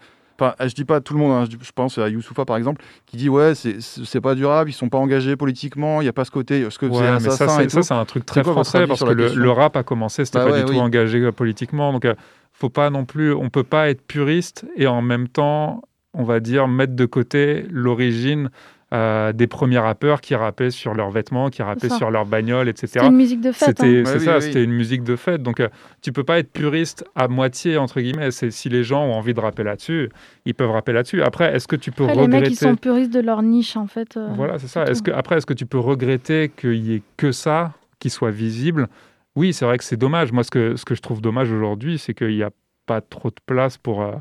Enfin, 0.40 0.54
je 0.60 0.72
dis 0.72 0.84
pas 0.84 1.00
tout 1.00 1.14
le 1.14 1.18
monde, 1.20 1.32
hein, 1.32 1.44
je, 1.50 1.56
dis- 1.56 1.64
je 1.64 1.72
pense 1.72 1.98
à 1.98 2.08
Youssoufa 2.08 2.44
par 2.44 2.56
exemple, 2.56 2.80
qui 3.06 3.16
dit 3.16 3.28
ouais 3.28 3.54
c'est- 3.56 4.20
pas 4.20 4.34
durable, 4.36 4.70
ils 4.70 4.72
sont 4.72 4.88
pas 4.88 4.98
engagés 4.98 5.34
politiquement, 5.36 6.00
il 6.00 6.04
y 6.04 6.08
a 6.08 6.12
pas 6.12 6.24
ce 6.24 6.30
côté, 6.30 6.64
ce 6.70 6.78
que 6.78 6.86
Ouais, 6.86 7.12
mais 7.14 7.18
ça, 7.30 7.48
c'est- 7.48 7.92
un 7.92 8.04
truc 8.04 8.24
très 8.24 8.42
quoi 8.44 8.52
français 8.52 8.86
parce 8.86 9.02
que 9.02 9.10
le, 9.12 9.50
rap 9.50 9.76
a 9.76 9.82
commencé, 9.82 10.24
c'était 10.24 10.38
Bah 10.38 10.44
pas 10.46 10.52
ouais, 10.52 10.64
du 10.64 10.72
tout 10.72 10.78
engagé 10.78 11.18
euh, 11.20 11.32
politiquement. 11.32 11.92
Donc, 11.92 12.04
euh, 12.04 12.14
faut 12.52 12.70
pas 12.70 12.88
non 12.90 13.04
plus, 13.04 13.32
on 13.34 13.50
peut 13.50 13.64
pas 13.64 13.88
être 13.90 14.00
puriste 14.06 14.64
et 14.76 14.86
en 14.86 15.02
même 15.02 15.26
temps, 15.28 15.82
on 16.14 16.22
va 16.24 16.38
dire, 16.40 16.68
mettre 16.68 16.94
de 16.94 17.04
côté 17.06 17.66
l'origine 17.70 18.50
euh, 18.94 19.32
des 19.34 19.46
premiers 19.46 19.78
rappeurs 19.78 20.20
qui 20.22 20.34
rappaient 20.34 20.70
sur 20.70 20.94
leurs 20.94 21.10
vêtements, 21.10 21.50
qui 21.50 21.62
rappaient 21.62 21.90
sur 21.90 22.10
leurs 22.10 22.24
bagnoles, 22.24 22.68
etc. 22.68 22.86
C'était 22.94 23.06
une 23.06 23.16
musique 23.16 23.40
de 23.42 23.52
fête, 23.52 23.68
C'était 23.68 23.82
hein. 23.82 24.02
c'est 24.06 24.12
Ouais, 24.12 24.18
oui, 24.18 24.24
ça, 24.24 24.36
oui. 24.36 24.42
c'était 24.42 24.64
une 24.64 24.72
musique 24.72 25.02
de 25.04 25.14
fête. 25.16 25.42
Donc 25.42 25.60
euh, 25.60 25.68
tu 26.00 26.10
peux 26.12 26.24
pas 26.24 26.38
être 26.38 26.50
puriste 26.50 27.04
à 27.14 27.28
moitié 27.28 27.76
entre 27.76 28.00
guillemets. 28.00 28.30
C'est 28.30 28.50
si 28.50 28.68
les 28.70 28.84
gens 28.84 29.04
ont 29.04 29.12
envie 29.12 29.34
de 29.34 29.40
rapper 29.40 29.62
là-dessus, 29.62 30.08
ils 30.46 30.54
peuvent 30.54 30.70
rapper 30.70 30.92
là-dessus. 30.92 31.22
Après, 31.22 31.54
est-ce 31.54 31.68
que 31.68 31.76
tu 31.76 31.90
peux 31.92 32.04
Après, 32.04 32.14
les 32.16 32.22
regretter 32.22 32.40
mecs, 32.44 32.50
ils 32.52 32.56
sont 32.56 32.76
puristes 32.76 33.12
de 33.12 33.20
leur 33.20 33.42
niche, 33.42 33.76
en 33.76 33.86
fait. 33.86 34.16
euh, 34.16 34.28
Voilà, 34.34 34.58
c'est 34.58 34.68
ça. 34.68 34.84
Est-ce 34.84 35.02
que 35.02 35.10
après, 35.10 35.36
est-ce 35.36 35.46
que 35.46 35.52
tu 35.54 35.66
peux 35.66 35.78
regretter 35.78 36.50
qu'il 36.56 36.76
y 36.76 36.94
ait 36.94 37.02
que 37.18 37.30
ça 37.30 37.72
qui 37.98 38.08
soit 38.08 38.30
visible? 38.30 38.88
Oui, 39.36 39.52
c'est 39.52 39.64
vrai 39.66 39.76
que 39.76 39.84
c'est 39.84 39.98
dommage. 39.98 40.32
Moi, 40.32 40.44
ce 40.44 40.50
que 40.50 40.76
ce 40.76 40.84
que 40.86 40.94
je 40.94 41.02
trouve 41.02 41.20
dommage 41.20 41.52
aujourd'hui, 41.52 41.98
c'est 41.98 42.14
qu'il 42.14 42.34
n'y 42.34 42.42
a 42.42 42.50
pas 42.86 43.00
trop 43.02 43.28
de 43.28 43.36
place 43.44 43.76
pour 43.76 44.00
euh, 44.02 44.12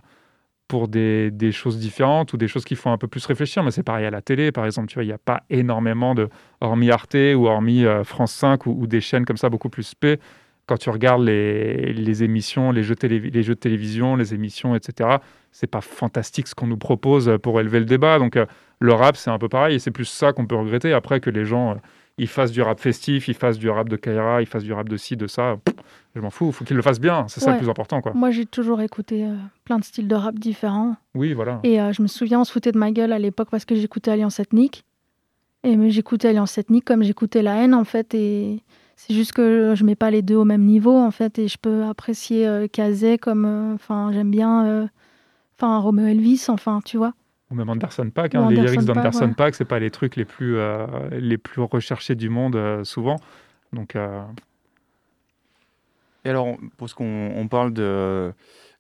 pour 0.68 0.88
des, 0.88 1.32
choses 1.52 1.80
différentes 1.80 2.34
ou 2.34 2.38
des 2.38 2.48
choses 2.48 2.66
qui 2.66 2.76
font 2.76 2.92
un 2.92 2.98
peu 2.98 3.08
plus 3.08 3.26
réfléchir. 3.26 3.64
Mais 3.64 3.72
c'est 3.72 3.84
pareil 3.84 4.06
à 4.06 4.12
la 4.12 4.22
télé, 4.22 4.52
par 4.52 4.66
exemple. 4.66 4.88
Tu 4.88 4.96
vois, 4.96 5.04
il 5.04 5.08
n'y 5.08 5.14
a 5.14 5.18
pas 5.18 5.44
énormément 5.50 6.16
de, 6.16 6.30
hormis 6.62 6.92
Arte 6.92 7.16
ou 7.36 7.48
hormis 7.48 7.86
euh, 7.86 8.04
France 8.04 8.34
5 8.34 8.66
ou, 8.66 8.88
des 8.88 9.02
chaînes 9.02 9.26
comme 9.26 9.38
ça 9.38 9.50
beaucoup 9.50 9.70
plus 9.70 9.84
spé. 9.84 10.20
Quand 10.66 10.78
tu 10.78 10.90
regardes 10.90 11.24
les, 11.24 12.24
émissions, 12.24 12.72
les 12.72 12.84
jeux, 12.84 12.96
télé- 12.96 13.20
les 13.20 13.44
de 13.44 13.54
télévision, 13.54 14.18
les 14.18 14.34
émissions, 14.34 14.76
etc., 14.76 15.18
c'est 15.52 15.68
pas 15.68 15.80
fantastique 15.80 16.48
ce 16.48 16.56
qu'on 16.56 16.68
nous 16.68 16.78
propose 16.78 17.38
pour 17.42 17.62
élever 17.62 17.80
le 17.80 17.86
débat. 17.86 18.20
Donc, 18.20 18.36
euh, 18.36 18.46
le 18.80 18.94
rap, 18.94 19.16
c'est 19.16 19.30
un 19.30 19.40
peu 19.40 19.48
pareil 19.48 19.76
et 19.76 19.80
c'est 19.80 19.92
plus 19.92 20.06
ça 20.06 20.34
qu'on 20.34 20.46
peut 20.46 20.56
regretter. 20.56 20.92
Après 20.92 21.22
que 21.22 21.30
les 21.30 21.46
gens, 21.46 21.78
ils 22.18 22.28
fassent 22.28 22.52
du 22.52 22.62
rap 22.62 22.80
festif, 22.80 23.28
ils 23.28 23.34
fassent 23.36 23.60
du 23.60 23.70
rap 23.70 23.90
de 23.90 23.96
Kaira, 23.96 24.42
ils 24.42 24.48
fassent 24.48 24.64
du 24.64 24.74
rap 24.74 24.90
de 24.90 24.98
ci, 24.98 25.16
de 25.16 25.28
ça, 25.28 25.58
je 26.16 26.22
m'en 26.22 26.30
fous. 26.32 26.48
Il 26.48 26.54
faut 26.54 26.66
qu'ils 26.66 26.76
le 26.76 26.82
fassent 26.82 27.00
bien. 27.00 27.26
C'est 27.28 27.40
ça 27.42 27.52
le 27.52 27.58
plus 27.60 27.70
important, 27.70 28.02
quoi. 28.02 28.14
Moi, 28.14 28.32
j'ai 28.32 28.46
toujours 28.46 28.82
écouté 28.82 29.24
euh, 29.26 29.36
plein 29.66 29.78
de 29.78 29.84
styles 29.84 30.08
de 30.08 30.16
rap 30.16 30.36
différents. 30.40 30.96
Oui, 31.16 31.34
voilà. 31.34 31.60
Et 31.64 31.80
euh, 31.80 31.94
je 31.94 32.02
me 32.02 32.08
souviens, 32.08 32.40
on 32.42 32.44
se 32.44 32.52
foutait 32.52 32.72
de 32.72 32.78
ma 32.80 32.92
gueule 32.92 33.14
à 33.14 33.20
l'époque 33.20 33.50
parce 33.52 33.66
que 33.66 33.76
j'écoutais 33.76 34.12
Alliance 34.12 34.40
Ethnique. 34.40 34.84
Et 35.64 35.76
mais 35.76 35.90
j'écoutais 35.90 36.30
Alliance 36.30 36.58
Ethnique 36.58 36.86
comme 36.86 37.04
j'écoutais 37.04 37.42
La 37.44 37.64
haine, 37.64 37.74
en 37.76 37.84
fait. 37.84 38.14
Et 38.16 38.64
c'est 38.96 39.14
juste 39.14 39.34
que 39.34 39.74
je 39.76 39.84
mets 39.84 39.96
pas 39.96 40.10
les 40.10 40.22
deux 40.24 40.36
au 40.38 40.46
même 40.46 40.64
niveau, 40.66 40.98
en 40.98 41.12
fait. 41.12 41.38
Et 41.38 41.48
je 41.48 41.58
peux 41.60 41.84
apprécier 41.84 42.48
euh, 42.48 42.68
Kazé 42.68 43.18
comme. 43.20 43.46
euh, 43.46 43.74
Enfin, 43.76 44.12
j'aime 44.12 44.32
bien. 44.32 44.90
Enfin, 45.60 45.78
Romeo 45.80 46.06
Elvis, 46.08 46.46
enfin, 46.50 46.80
tu 46.86 46.98
vois. 46.98 47.14
Ou 47.52 47.56
même 47.56 47.70
Anderson 47.70 48.10
Paak. 48.10 48.34
Ou 48.34 48.38
hein, 48.38 48.50
les 48.50 48.58
Anderson 48.58 48.74
lyrics 48.74 48.86
d'Anderson 48.86 49.28
ouais. 49.28 49.34
Paak, 49.34 49.56
c'est 49.56 49.66
pas 49.66 49.80
les 49.80 49.90
trucs 49.92 50.16
les 50.16 50.26
plus, 50.26 50.58
euh, 50.58 50.86
les 51.12 51.38
plus 51.38 51.62
recherchés 51.62 52.16
du 52.16 52.30
monde 52.30 52.56
euh, 52.56 52.84
souvent. 52.84 53.16
Donc, 53.74 53.96
euh, 53.96 54.22
Et 56.26 56.30
alors, 56.30 56.58
parce 56.78 56.94
qu'on 56.94 57.32
on 57.36 57.48
parle 57.48 57.74
de 57.74 58.34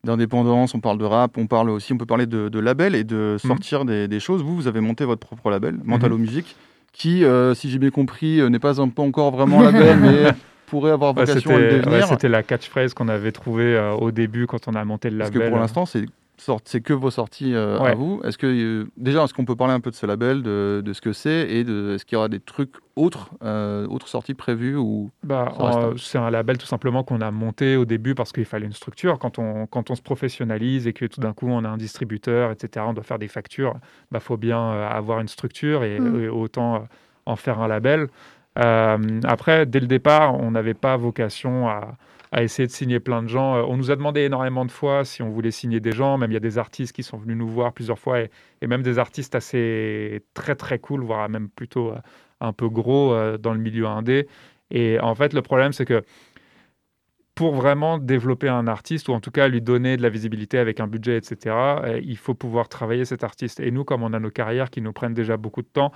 d'indépendance, 0.03 0.73
on 0.73 0.79
parle 0.79 0.97
de 0.99 1.05
rap, 1.05 1.37
on 1.37 1.47
parle 1.47 1.69
aussi, 1.69 1.91
on 1.91 1.97
peut 1.97 2.05
parler 2.05 2.27
de, 2.27 2.49
de 2.49 2.59
label 2.59 2.95
et 2.95 3.03
de 3.03 3.33
Mhm. 3.33 3.37
sortir 3.39 3.83
des, 3.83 4.07
des 4.07 4.19
choses. 4.19 4.41
Vous, 4.43 4.55
vous 4.55 4.67
avez 4.67 4.79
monté 4.79 5.03
votre 5.05 5.25
propre 5.25 5.49
label, 5.49 5.79
Mentalo 5.83 6.17
Music, 6.17 6.55
qui, 6.93 7.25
euh, 7.25 7.53
si 7.53 7.69
j'ai 7.69 7.79
bien 7.79 7.89
compris, 7.89 8.39
n'est 8.49 8.59
pas 8.59 8.79
un 8.79 8.89
encore 8.97 9.31
vraiment 9.31 9.61
label, 9.61 9.97
mais 10.01 10.31
pourrait 10.67 10.91
avoir 10.91 11.15
ouais, 11.15 11.25
vocation 11.25 11.55
à 11.55 11.59
le 11.59 11.63
c'était 11.65 11.75
ouais, 11.75 11.85
devenir. 11.85 12.07
c'était 12.07 12.29
la 12.29 12.43
catchphrase 12.43 12.93
qu'on 12.93 13.07
avait 13.07 13.31
trouvée 13.31 13.75
euh, 13.75 13.91
au 13.93 14.11
début 14.11 14.45
quand 14.47 14.67
on 14.67 14.75
a 14.75 14.85
monté 14.85 15.09
le 15.09 15.17
Parce 15.17 15.31
label. 15.31 15.47
que 15.47 15.49
pour 15.49 15.59
l'instant, 15.59 15.85
c'est 15.85 16.05
c'est 16.65 16.81
que 16.81 16.93
vos 16.93 17.09
sorties 17.09 17.53
euh, 17.53 17.79
à 17.79 17.95
vous. 17.95 18.21
Est-ce 18.23 18.37
que 18.37 18.47
euh, 18.47 18.87
déjà, 18.95 19.23
est-ce 19.23 19.33
qu'on 19.33 19.45
peut 19.45 19.55
parler 19.55 19.73
un 19.73 19.79
peu 19.79 19.89
de 19.89 19.95
ce 19.95 20.05
label, 20.05 20.43
de, 20.43 20.81
de 20.85 20.93
ce 20.93 21.01
que 21.01 21.11
c'est 21.13 21.49
et 21.49 21.63
de 21.63 21.95
est-ce 21.95 22.05
qu'il 22.05 22.15
y 22.15 22.17
aura 22.17 22.29
des 22.29 22.39
trucs 22.39 22.73
autres, 22.95 23.31
euh, 23.43 23.87
autres 23.87 24.07
sorties 24.07 24.33
prévues 24.33 24.75
ou 24.75 25.11
Bah, 25.23 25.53
euh, 25.59 25.95
c'est 25.97 26.17
un 26.17 26.29
label 26.29 26.57
tout 26.57 26.65
simplement 26.67 27.03
qu'on 27.03 27.21
a 27.21 27.31
monté 27.31 27.75
au 27.75 27.85
début 27.85 28.15
parce 28.15 28.31
qu'il 28.31 28.45
fallait 28.45 28.65
une 28.65 28.73
structure. 28.73 29.19
Quand 29.19 29.39
on, 29.39 29.65
quand 29.67 29.89
on 29.89 29.95
se 29.95 30.01
professionnalise 30.01 30.87
et 30.87 30.93
que 30.93 31.05
tout 31.05 31.19
d'un 31.21 31.33
coup 31.33 31.47
on 31.49 31.63
a 31.63 31.69
un 31.69 31.77
distributeur, 31.77 32.51
etc., 32.51 32.85
on 32.87 32.93
doit 32.93 33.03
faire 33.03 33.19
des 33.19 33.27
factures, 33.27 33.73
il 33.75 33.81
bah, 34.11 34.19
faut 34.19 34.37
bien 34.37 34.61
euh, 34.61 34.87
avoir 34.89 35.19
une 35.19 35.27
structure 35.27 35.83
et, 35.83 35.99
Mm. 35.99 36.23
et 36.23 36.29
autant 36.29 36.75
euh, 36.75 36.79
en 37.25 37.35
faire 37.35 37.59
un 37.59 37.67
label. 37.67 38.07
Euh, 38.59 38.97
après, 39.23 39.65
dès 39.65 39.79
le 39.79 39.87
départ, 39.87 40.35
on 40.39 40.51
n'avait 40.51 40.73
pas 40.73 40.97
vocation 40.97 41.67
à, 41.67 41.95
à 42.31 42.43
essayer 42.43 42.67
de 42.67 42.71
signer 42.71 42.99
plein 42.99 43.23
de 43.23 43.27
gens. 43.27 43.55
Euh, 43.55 43.63
On 43.67 43.77
nous 43.77 43.91
a 43.91 43.95
demandé 43.95 44.21
énormément 44.21 44.65
de 44.65 44.71
fois 44.71 45.05
si 45.05 45.21
on 45.21 45.29
voulait 45.29 45.51
signer 45.51 45.79
des 45.79 45.91
gens. 45.91 46.17
Même 46.17 46.31
il 46.31 46.33
y 46.33 46.37
a 46.37 46.41
des 46.41 46.57
artistes 46.57 46.93
qui 46.93 47.03
sont 47.03 47.17
venus 47.17 47.37
nous 47.37 47.47
voir 47.47 47.73
plusieurs 47.73 47.99
fois 47.99 48.21
et, 48.21 48.29
même 48.67 48.81
des 48.83 48.99
artistes 48.99 49.35
assez 49.35 50.23
très 50.33 50.55
très 50.55 50.79
cool, 50.79 51.03
voire 51.03 51.29
même 51.29 51.49
plutôt 51.49 51.91
euh, 51.91 51.97
un 52.41 52.53
peu 52.53 52.69
gros 52.69 53.13
euh, 53.13 53.37
dans 53.37 53.53
le 53.53 53.59
milieu 53.59 53.87
indé. 53.87 54.27
Et 54.71 54.99
en 54.99 55.15
fait, 55.15 55.33
le 55.33 55.41
problème, 55.41 55.71
c'est 55.71 55.85
que 55.85 56.03
pour 57.35 57.53
vraiment 57.53 57.99
développer 57.99 58.49
un 58.49 58.67
artiste, 58.67 59.09
ou 59.09 59.13
en 59.13 59.19
tout 59.19 59.31
cas 59.31 59.47
lui 59.47 59.61
donner 59.61 59.95
de 59.95 60.01
la 60.01 60.09
visibilité 60.09 60.57
avec 60.57 60.79
un 60.79 60.87
budget, 60.87 61.17
etc., 61.17 61.55
il 62.01 62.17
faut 62.17 62.33
pouvoir 62.33 62.67
travailler 62.67 63.05
cet 63.05 63.23
artiste. 63.23 63.59
Et 63.59 63.69
nous, 63.69 63.83
comme 63.83 64.01
on 64.01 64.11
a 64.13 64.19
nos 64.19 64.31
carrières 64.31 64.71
qui 64.71 64.81
nous 64.81 64.91
prennent 64.91 65.13
déjà 65.13 65.37
beaucoup 65.37 65.61
de 65.61 65.67
temps, 65.67 65.91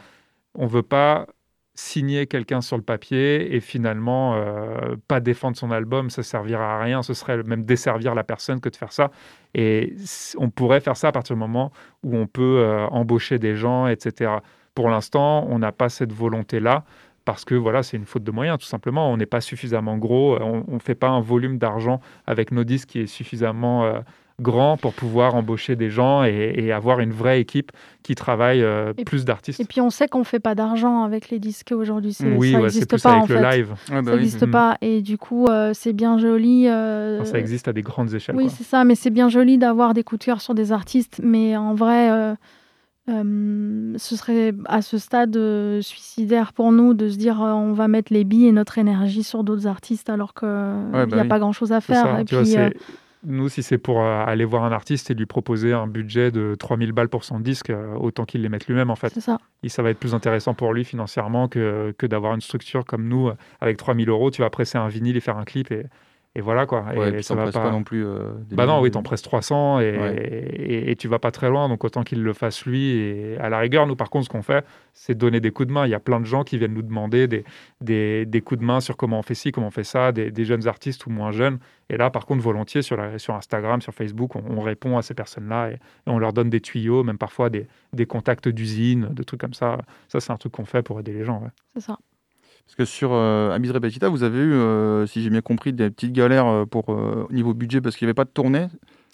on 0.53 0.65
ne 0.65 0.69
veut 0.69 0.83
pas 0.83 1.25
signer 1.73 2.27
quelqu'un 2.27 2.61
sur 2.61 2.77
le 2.77 2.83
papier 2.83 3.55
et 3.55 3.59
finalement 3.59 4.35
euh, 4.35 4.95
pas 5.07 5.19
défendre 5.19 5.55
son 5.55 5.71
album, 5.71 6.09
ça 6.09 6.23
servira 6.23 6.75
à 6.75 6.83
rien, 6.83 7.01
ce 7.01 7.13
serait 7.13 7.41
même 7.43 7.63
desservir 7.63 8.13
la 8.13 8.23
personne 8.23 8.59
que 8.59 8.69
de 8.69 8.75
faire 8.75 8.91
ça. 8.91 9.11
Et 9.53 9.95
on 10.37 10.49
pourrait 10.49 10.81
faire 10.81 10.97
ça 10.97 11.09
à 11.09 11.11
partir 11.11 11.35
du 11.35 11.39
moment 11.39 11.71
où 12.03 12.15
on 12.17 12.27
peut 12.27 12.59
euh, 12.59 12.87
embaucher 12.87 13.39
des 13.39 13.55
gens, 13.55 13.87
etc. 13.87 14.31
Pour 14.75 14.89
l'instant, 14.89 15.45
on 15.49 15.59
n'a 15.59 15.71
pas 15.71 15.89
cette 15.89 16.13
volonté-là 16.13 16.83
parce 17.25 17.45
que 17.45 17.55
voilà, 17.55 17.83
c'est 17.83 17.97
une 17.97 18.05
faute 18.05 18.23
de 18.23 18.31
moyens, 18.31 18.57
tout 18.57 18.65
simplement. 18.65 19.11
On 19.11 19.17
n'est 19.17 19.25
pas 19.25 19.41
suffisamment 19.41 19.97
gros, 19.97 20.37
on 20.41 20.65
ne 20.67 20.79
fait 20.79 20.95
pas 20.95 21.09
un 21.09 21.21
volume 21.21 21.57
d'argent 21.57 22.01
avec 22.25 22.51
nos 22.51 22.63
disques 22.63 22.89
qui 22.89 22.99
est 22.99 23.07
suffisamment 23.07 23.85
euh, 23.85 23.99
grand 24.39 24.77
pour 24.77 24.93
pouvoir 24.93 25.35
embaucher 25.35 25.75
des 25.75 25.89
gens 25.89 26.23
et, 26.23 26.53
et 26.57 26.71
avoir 26.71 26.99
une 26.99 27.11
vraie 27.11 27.39
équipe 27.41 27.71
qui 28.03 28.15
travaille 28.15 28.63
euh, 28.63 28.93
Et- 28.97 29.03
plus 29.05 29.25
d'artistes. 29.25 29.59
Et 29.59 29.65
puis 29.65 29.81
on 29.81 29.89
sait 29.89 30.07
qu'on 30.07 30.23
fait 30.23 30.39
pas 30.39 30.55
d'argent 30.55 31.03
avec 31.03 31.29
les 31.29 31.39
disques 31.39 31.71
aujourd'hui. 31.75 32.13
c'est- 32.13 32.25
Oui, 32.35 32.51
ça 32.53 32.57
ouais, 32.61 32.69
c'est 32.69 32.79
n'existe 32.79 32.89
plus 32.89 33.01
pas 33.03 33.11
avec 33.11 33.23
en 33.23 33.33
le 33.33 33.39
fait. 33.39 33.57
live. 33.57 33.69
Ouais, 33.91 34.01
bah 34.01 34.11
ça 34.11 34.17
n'existe 34.17 34.43
Mhm. 34.43 34.51
pas. 34.51 34.77
Et 34.81 35.01
du 35.01 35.17
coup, 35.17 35.45
euh, 35.47 35.71
c'est 35.73 35.93
bien 35.93 36.17
joli. 36.17 36.67
euh, 36.67 37.19
Enfin, 37.21 37.31
ça 37.31 37.39
existe 37.39 37.67
à 37.67 37.73
des 37.73 37.81
grandes 37.83 38.13
échelles. 38.13 38.35
Oui, 38.35 38.45
quoi. 38.45 38.53
c'est 38.57 38.63
ça, 38.63 38.83
mais 38.83 38.95
c'est 38.95 39.09
bien 39.11 39.29
joli 39.29 39.57
d'avoir 39.57 39.93
des 39.93 40.03
coups 40.03 40.19
de 40.19 40.25
cœur 40.25 40.41
sur 40.41 40.55
des 40.55 40.71
artistes, 40.71 41.19
mais 41.23 41.55
en 41.55 41.75
vrai, 41.75 42.09
euh, 42.11 42.33
euh, 43.09 43.93
ce 43.97 44.15
serait 44.15 44.53
à 44.65 44.81
ce 44.81 44.97
stade 44.97 45.35
euh, 45.35 45.81
suicidaire 45.81 46.53
pour 46.53 46.71
nous 46.71 46.93
de 46.93 47.09
se 47.09 47.17
dire 47.17 47.41
euh, 47.41 47.51
on 47.51 47.73
va 47.73 47.87
mettre 47.87 48.13
les 48.13 48.23
billes 48.23 48.47
et 48.47 48.51
notre 48.51 48.77
énergie 48.77 49.23
sur 49.23 49.43
d'autres 49.43 49.67
artistes 49.67 50.09
alors 50.09 50.33
qu'il 50.33 50.47
n'y 50.47 50.95
Ouais, 50.97 51.05
bah 51.07 51.17
a 51.19 51.21
oui. 51.23 51.27
pas 51.27 51.39
grand 51.39 51.51
chose 51.51 51.71
à 51.71 51.81
faire. 51.81 52.19
et 52.19 52.25
puis, 52.25 52.57
euh, 52.57 52.69
Nous, 53.23 53.49
si 53.49 53.61
c'est 53.61 53.77
pour 53.77 54.01
euh, 54.01 54.25
aller 54.25 54.45
voir 54.45 54.63
un 54.63 54.71
artiste 54.71 55.11
et 55.11 55.13
lui 55.13 55.27
proposer 55.27 55.73
un 55.73 55.85
budget 55.85 56.31
de 56.31 56.55
3000 56.55 56.91
balles 56.91 57.09
pour 57.09 57.23
son 57.23 57.39
disque, 57.39 57.69
euh, 57.69 57.93
autant 57.95 58.25
qu'il 58.25 58.41
les 58.41 58.49
mette 58.49 58.67
lui-même 58.67 58.89
en 58.89 58.95
fait. 58.95 59.09
c'est 59.09 59.21
ça. 59.21 59.37
Et 59.61 59.69
ça 59.69 59.83
va 59.83 59.91
être 59.91 59.99
plus 59.99 60.15
intéressant 60.15 60.55
pour 60.55 60.73
lui 60.73 60.83
financièrement 60.83 61.47
que, 61.47 61.93
que 61.97 62.07
d'avoir 62.07 62.33
une 62.33 62.41
structure 62.41 62.83
comme 62.83 63.07
nous 63.07 63.27
euh, 63.27 63.35
avec 63.59 63.77
3000 63.77 64.09
euros. 64.09 64.31
Tu 64.31 64.41
vas 64.41 64.49
presser 64.49 64.79
un 64.79 64.87
vinyle 64.87 65.17
et 65.17 65.19
faire 65.19 65.37
un 65.37 65.45
clip 65.45 65.71
et, 65.71 65.85
et 66.33 66.41
voilà 66.41 66.65
quoi. 66.65 66.83
Ouais, 66.95 67.09
et 67.09 67.11
puis 67.11 67.23
ça 67.23 67.35
va 67.35 67.43
presses 67.43 67.55
pas... 67.55 67.71
non 67.71 67.83
plus. 67.83 68.05
euh, 68.05 68.31
Bah 68.51 68.65
non, 68.65 68.79
oui, 68.79 68.89
t'en 68.91 69.03
presses 69.03 69.21
300 69.21 69.79
et, 69.81 69.97
Ouais. 69.97 70.15
et, 70.55 70.91
et 70.91 70.95
tu 70.95 71.07
vas 71.09 71.19
pas 71.19 71.31
très 71.31 71.49
loin, 71.49 71.67
donc 71.67 71.83
autant 71.83 72.03
qu'il 72.03 72.23
le 72.23 72.33
fasse 72.33 72.65
lui. 72.65 72.91
Et 72.91 73.37
à 73.39 73.49
la 73.49 73.59
rigueur, 73.59 73.85
nous, 73.85 73.95
par 73.97 74.09
contre, 74.09 74.25
ce 74.25 74.29
qu'on 74.29 74.41
fait, 74.41 74.65
c'est 74.93 75.13
donner 75.15 75.39
des 75.41 75.51
coups 75.51 75.67
de 75.67 75.73
main. 75.73 75.85
Il 75.85 75.89
y 75.89 75.93
a 75.93 75.99
plein 75.99 76.19
de 76.21 76.25
gens 76.25 76.43
qui 76.43 76.57
viennent 76.57 76.73
nous 76.73 76.81
demander 76.83 77.27
des, 77.27 77.43
des, 77.81 78.25
des 78.25 78.41
coups 78.41 78.59
de 78.61 78.65
main 78.65 78.79
sur 78.79 78.95
comment 78.95 79.19
on 79.19 79.23
fait 79.23 79.35
ci, 79.35 79.51
comment 79.51 79.67
on 79.67 79.71
fait 79.71 79.83
ça, 79.83 80.11
des, 80.13 80.31
des 80.31 80.45
jeunes 80.45 80.67
artistes 80.67 81.05
ou 81.05 81.09
moins 81.09 81.31
jeunes. 81.31 81.59
Et 81.89 81.97
là, 81.97 82.09
par 82.09 82.25
contre, 82.25 82.41
volontiers, 82.41 82.81
sur, 82.81 82.95
la, 82.95 83.19
sur 83.19 83.35
Instagram, 83.35 83.81
sur 83.81 83.93
Facebook, 83.93 84.37
on, 84.37 84.43
on 84.49 84.61
répond 84.61 84.97
à 84.97 85.01
ces 85.01 85.13
personnes-là 85.13 85.71
et, 85.71 85.73
et 85.73 85.79
on 86.07 86.17
leur 86.19 86.31
donne 86.31 86.49
des 86.49 86.61
tuyaux, 86.61 87.03
même 87.03 87.17
parfois 87.17 87.49
des, 87.49 87.67
des 87.91 88.05
contacts 88.05 88.47
d'usines, 88.47 89.09
de 89.11 89.23
trucs 89.23 89.41
comme 89.41 89.53
ça. 89.53 89.79
Ça, 90.07 90.21
c'est 90.21 90.31
un 90.31 90.37
truc 90.37 90.53
qu'on 90.53 90.63
fait 90.65 90.81
pour 90.81 90.97
aider 90.99 91.11
les 91.11 91.25
gens. 91.25 91.41
ouais. 91.41 91.49
C'est 91.75 91.81
ça. 91.81 91.97
Parce 92.65 92.75
que 92.75 92.85
sur 92.85 93.11
euh, 93.13 93.51
Amis 93.51 93.69
Repetita, 93.69 94.09
vous 94.09 94.23
avez 94.23 94.39
eu, 94.39 94.53
euh, 94.53 95.05
si 95.05 95.21
j'ai 95.21 95.29
bien 95.29 95.41
compris, 95.41 95.73
des 95.73 95.89
petites 95.89 96.13
galères 96.13 96.47
euh, 96.47 96.65
pour 96.65 96.85
euh, 96.89 97.27
au 97.29 97.33
niveau 97.33 97.53
budget 97.53 97.81
parce 97.81 97.95
qu'il 97.95 98.05
n'y 98.05 98.09
avait 98.09 98.15
pas 98.15 98.23
de 98.25 98.29
tournée. 98.29 98.67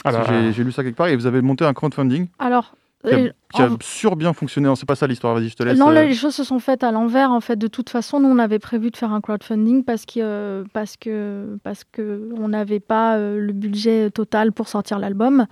Alors, 0.03 0.25
Si 0.27 0.53
j'ai- 0.53 0.63
lu 0.63 0.71
ça 0.71 0.83
quelque 0.83 0.95
part 0.95 1.07
et 1.07 1.15
vous 1.15 1.25
avez 1.25 1.41
monté 1.41 1.65
un 1.65 1.73
crowdfunding 1.73 2.27
Alors, 2.37 2.75
qui 3.03 3.13
a, 3.13 3.17
qui 3.53 3.61
a 3.61 3.69
sur 3.81 4.15
bien 4.15 4.31
fonctionné. 4.33 4.71
C'est 4.75 4.85
pas 4.87 4.95
ça 4.95 5.07
l'histoire, 5.07 5.33
vas-y, 5.33 5.49
je 5.49 5.55
te 5.55 5.63
laisse. 5.63 5.77
Non, 5.77 5.89
là, 5.89 6.03
les 6.05 6.13
choses 6.13 6.35
se 6.35 6.43
sont 6.43 6.59
faites 6.59 6.83
à 6.83 6.91
l'envers. 6.91 7.31
En 7.31 7.41
fait, 7.41 7.55
de 7.55 7.67
toute 7.67 7.89
façon, 7.89 8.19
nous, 8.19 8.29
on 8.29 8.37
avait 8.37 8.59
prévu 8.59 8.91
de 8.91 8.97
faire 8.97 9.11
un 9.11 9.21
crowdfunding 9.21 9.83
parce 9.83 10.05
que 10.05 10.19
euh, 10.19 10.63
parce 10.73 10.97
que 10.97 11.57
parce 11.63 11.83
que 11.83 12.29
on 12.37 12.49
n'avait 12.49 12.79
pas 12.79 13.17
euh, 13.17 13.39
le 13.39 13.53
budget 13.53 14.11
total 14.11 14.51
pour 14.51 14.67
sortir 14.67 14.99
l'album. 14.99 15.45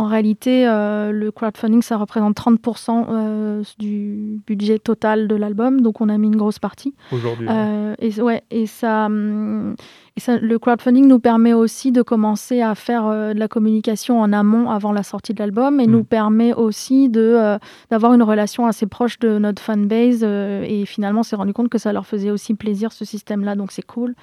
En 0.00 0.06
réalité, 0.06 0.66
euh, 0.66 1.12
le 1.12 1.30
crowdfunding, 1.30 1.82
ça 1.82 1.98
représente 1.98 2.34
30% 2.34 3.04
euh, 3.10 3.62
du 3.78 4.40
budget 4.46 4.78
total 4.78 5.28
de 5.28 5.34
l'album, 5.34 5.82
donc 5.82 6.00
on 6.00 6.08
a 6.08 6.16
mis 6.16 6.28
une 6.28 6.36
grosse 6.36 6.58
partie. 6.58 6.94
Aujourd'hui. 7.12 7.46
ouais. 7.46 7.54
Euh, 7.54 7.94
et 7.98 8.18
ouais, 8.22 8.42
et 8.50 8.66
ça, 8.66 9.04
hum, 9.06 9.74
et 10.16 10.20
ça, 10.20 10.38
le 10.38 10.58
crowdfunding 10.58 11.06
nous 11.06 11.18
permet 11.18 11.52
aussi 11.52 11.92
de 11.92 12.00
commencer 12.00 12.62
à 12.62 12.74
faire 12.74 13.04
euh, 13.08 13.34
de 13.34 13.38
la 13.38 13.46
communication 13.46 14.22
en 14.22 14.32
amont 14.32 14.70
avant 14.70 14.92
la 14.92 15.02
sortie 15.02 15.34
de 15.34 15.38
l'album 15.38 15.80
et 15.80 15.86
Mm. 15.86 15.90
nous 15.90 16.04
permet 16.04 16.54
aussi 16.54 17.10
de 17.10 17.58
d'avoir 17.90 18.14
une 18.14 18.22
relation 18.22 18.64
assez 18.64 18.86
proche 18.86 19.18
de 19.18 19.38
notre 19.38 19.60
fanbase. 19.60 20.22
et 20.24 20.84
finalement, 20.86 21.20
on 21.20 21.24
s'est 21.24 21.36
rendu 21.36 21.52
compte 21.52 21.68
que 21.68 21.76
ça 21.78 21.92
leur 21.92 22.06
faisait 22.06 22.30
aussi 22.30 22.54
plaisir 22.54 22.92
ce 22.92 23.04
système-là, 23.04 23.54
donc 23.54 23.70
c'est 23.70 23.84
cool. 23.84 24.14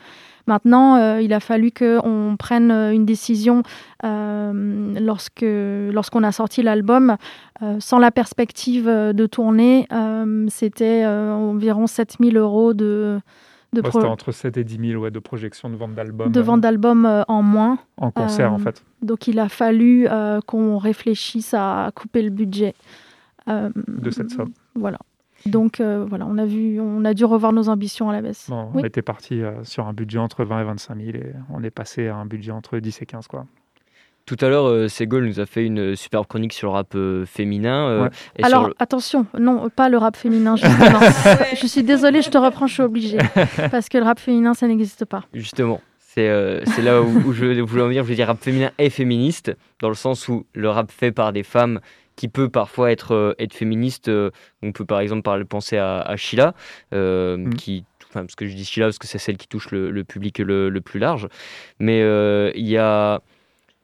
Maintenant, 0.47 0.95
euh, 0.95 1.21
il 1.21 1.33
a 1.33 1.39
fallu 1.39 1.71
qu'on 1.71 2.35
prenne 2.39 2.71
euh, 2.71 2.91
une 2.93 3.05
décision 3.05 3.63
euh, 4.03 4.93
lorsque 4.99 5.45
lorsqu'on 5.45 6.23
a 6.23 6.31
sorti 6.31 6.63
l'album. 6.63 7.17
sans 7.79 7.99
la 7.99 8.11
perspective 8.11 8.85
de 8.87 9.25
tourner, 9.25 9.87
euh, 9.91 10.45
c'était 10.49 11.05
environ 11.05 11.87
7000 11.87 12.37
euros 12.37 12.73
de, 12.73 13.19
C'était 13.73 14.05
entre 14.05 14.31
7 14.31 14.57
et 14.57 14.63
10 14.63 14.89
000 14.91 15.01
ouais, 15.01 15.11
de 15.11 15.19
projections 15.19 15.69
de 15.69 15.75
vente 15.75 15.93
d'albums. 15.93 16.31
de 16.31 16.41
vente 16.41 16.61
d'albums 16.61 17.05
euh, 17.05 17.23
en 17.27 17.41
moins. 17.41 17.79
En 17.97 18.11
concert, 18.11 18.53
en 18.53 18.59
fait. 18.59 18.83
Donc 19.01 19.27
il 19.27 19.39
a 19.39 19.49
fallu 19.49 20.07
euh, 20.07 20.39
qu'on 20.45 20.77
réfléchisse 20.77 21.53
à 21.53 21.91
couper 21.93 22.21
le 22.21 22.29
budget. 22.29 22.75
de 23.47 24.09
cette 24.11 24.31
somme. 24.31 24.51
Voilà. 24.75 24.99
Donc 25.47 25.79
euh, 25.79 26.05
voilà, 26.07 26.25
on 26.27 26.37
a, 26.37 26.45
vu, 26.45 26.79
on 26.79 27.03
a 27.05 27.13
dû 27.13 27.25
revoir 27.25 27.53
nos 27.53 27.69
ambitions 27.69 28.09
à 28.09 28.13
la 28.13 28.21
baisse. 28.21 28.47
Oui. 28.49 28.57
On 28.75 28.83
était 28.83 29.01
parti 29.01 29.41
euh, 29.41 29.63
sur 29.63 29.87
un 29.87 29.93
budget 29.93 30.19
entre 30.19 30.43
20 30.45 30.61
et 30.61 30.63
25 30.65 30.97
000 30.97 31.09
et 31.17 31.33
on 31.53 31.63
est 31.63 31.69
passé 31.71 32.07
à 32.07 32.15
un 32.15 32.25
budget 32.25 32.51
entre 32.51 32.77
10 32.79 33.01
et 33.01 33.05
15. 33.05 33.27
Quoi. 33.27 33.45
Tout 34.25 34.35
à 34.41 34.49
l'heure, 34.49 34.67
euh, 34.67 34.87
Ségol 34.89 35.25
nous 35.25 35.39
a 35.39 35.45
fait 35.45 35.65
une 35.65 35.95
superbe 35.95 36.27
chronique 36.27 36.51
sur 36.51 36.67
le 36.67 36.73
rap 36.73 36.93
euh, 36.95 37.25
féminin. 37.25 37.87
euh, 37.87 38.03
Ouais. 38.03 38.09
et 38.37 38.43
Alors 38.43 38.61
sur 38.63 38.67
le- 38.69 38.75
attention, 38.79 39.25
non, 39.39 39.69
pas 39.69 39.87
le 39.87 39.97
rap 39.97 40.17
féminin. 40.17 40.55
justement. 40.57 40.99
je 41.61 41.65
suis 41.67 41.83
désolée, 41.83 42.21
je 42.21 42.29
te 42.29 42.37
reprends, 42.37 42.67
je 42.67 42.73
suis 42.73 42.83
obligée. 42.83 43.19
Parce 43.71 43.87
que 43.87 43.97
le 43.97 44.03
rap 44.03 44.19
féminin, 44.19 44.53
ça 44.53 44.67
n'existe 44.67 45.05
pas. 45.05 45.23
Justement, 45.33 45.79
c'est 45.99 46.27
euh, 46.27 46.59
là 46.83 47.01
où, 47.01 47.05
où 47.25 47.31
je 47.31 47.45
voulais 47.61 47.81
en 47.81 47.87
venir. 47.87 48.03
Je 48.03 48.09
veux 48.09 48.15
dire 48.15 48.27
rap 48.27 48.41
féminin 48.43 48.71
et 48.79 48.89
féministe, 48.89 49.55
dans 49.79 49.87
le 49.89 49.95
sens 49.95 50.27
où 50.27 50.45
le 50.53 50.69
rap 50.69 50.91
fait 50.91 51.13
par 51.13 51.31
des 51.31 51.43
femmes 51.43 51.79
qui 52.17 52.27
peut 52.27 52.49
parfois 52.49 52.91
être, 52.91 53.13
euh, 53.13 53.33
être 53.39 53.53
féministe. 53.53 54.09
euh, 54.09 54.31
on 54.61 54.73
peut 54.73 54.83
par 54.85 54.99
exemple 54.99 55.21
parler, 55.21 55.45
penser 55.45 55.77
à, 55.77 56.01
à 56.01 56.17
Sheila, 56.17 56.53
euh, 56.93 57.37
Mm. 57.37 57.53
qui, 57.53 57.85
enfin, 58.09 58.21
parce 58.21 58.35
que 58.35 58.45
je 58.45 58.53
dis 58.55 58.65
Sheila 58.65 58.87
parce 58.87 58.97
que 58.97 59.07
c'est 59.07 59.19
celle 59.19 59.37
qui 59.37 59.47
touche 59.47 59.71
le, 59.71 59.89
le 59.91 60.03
public 60.03 60.39
le, 60.39 60.69
le 60.69 60.81
plus 60.81 60.99
large. 60.99 61.29
Mais 61.79 62.01
euh, 62.01 62.51
il 62.55 62.67
y 62.67 62.77
a 62.77 63.21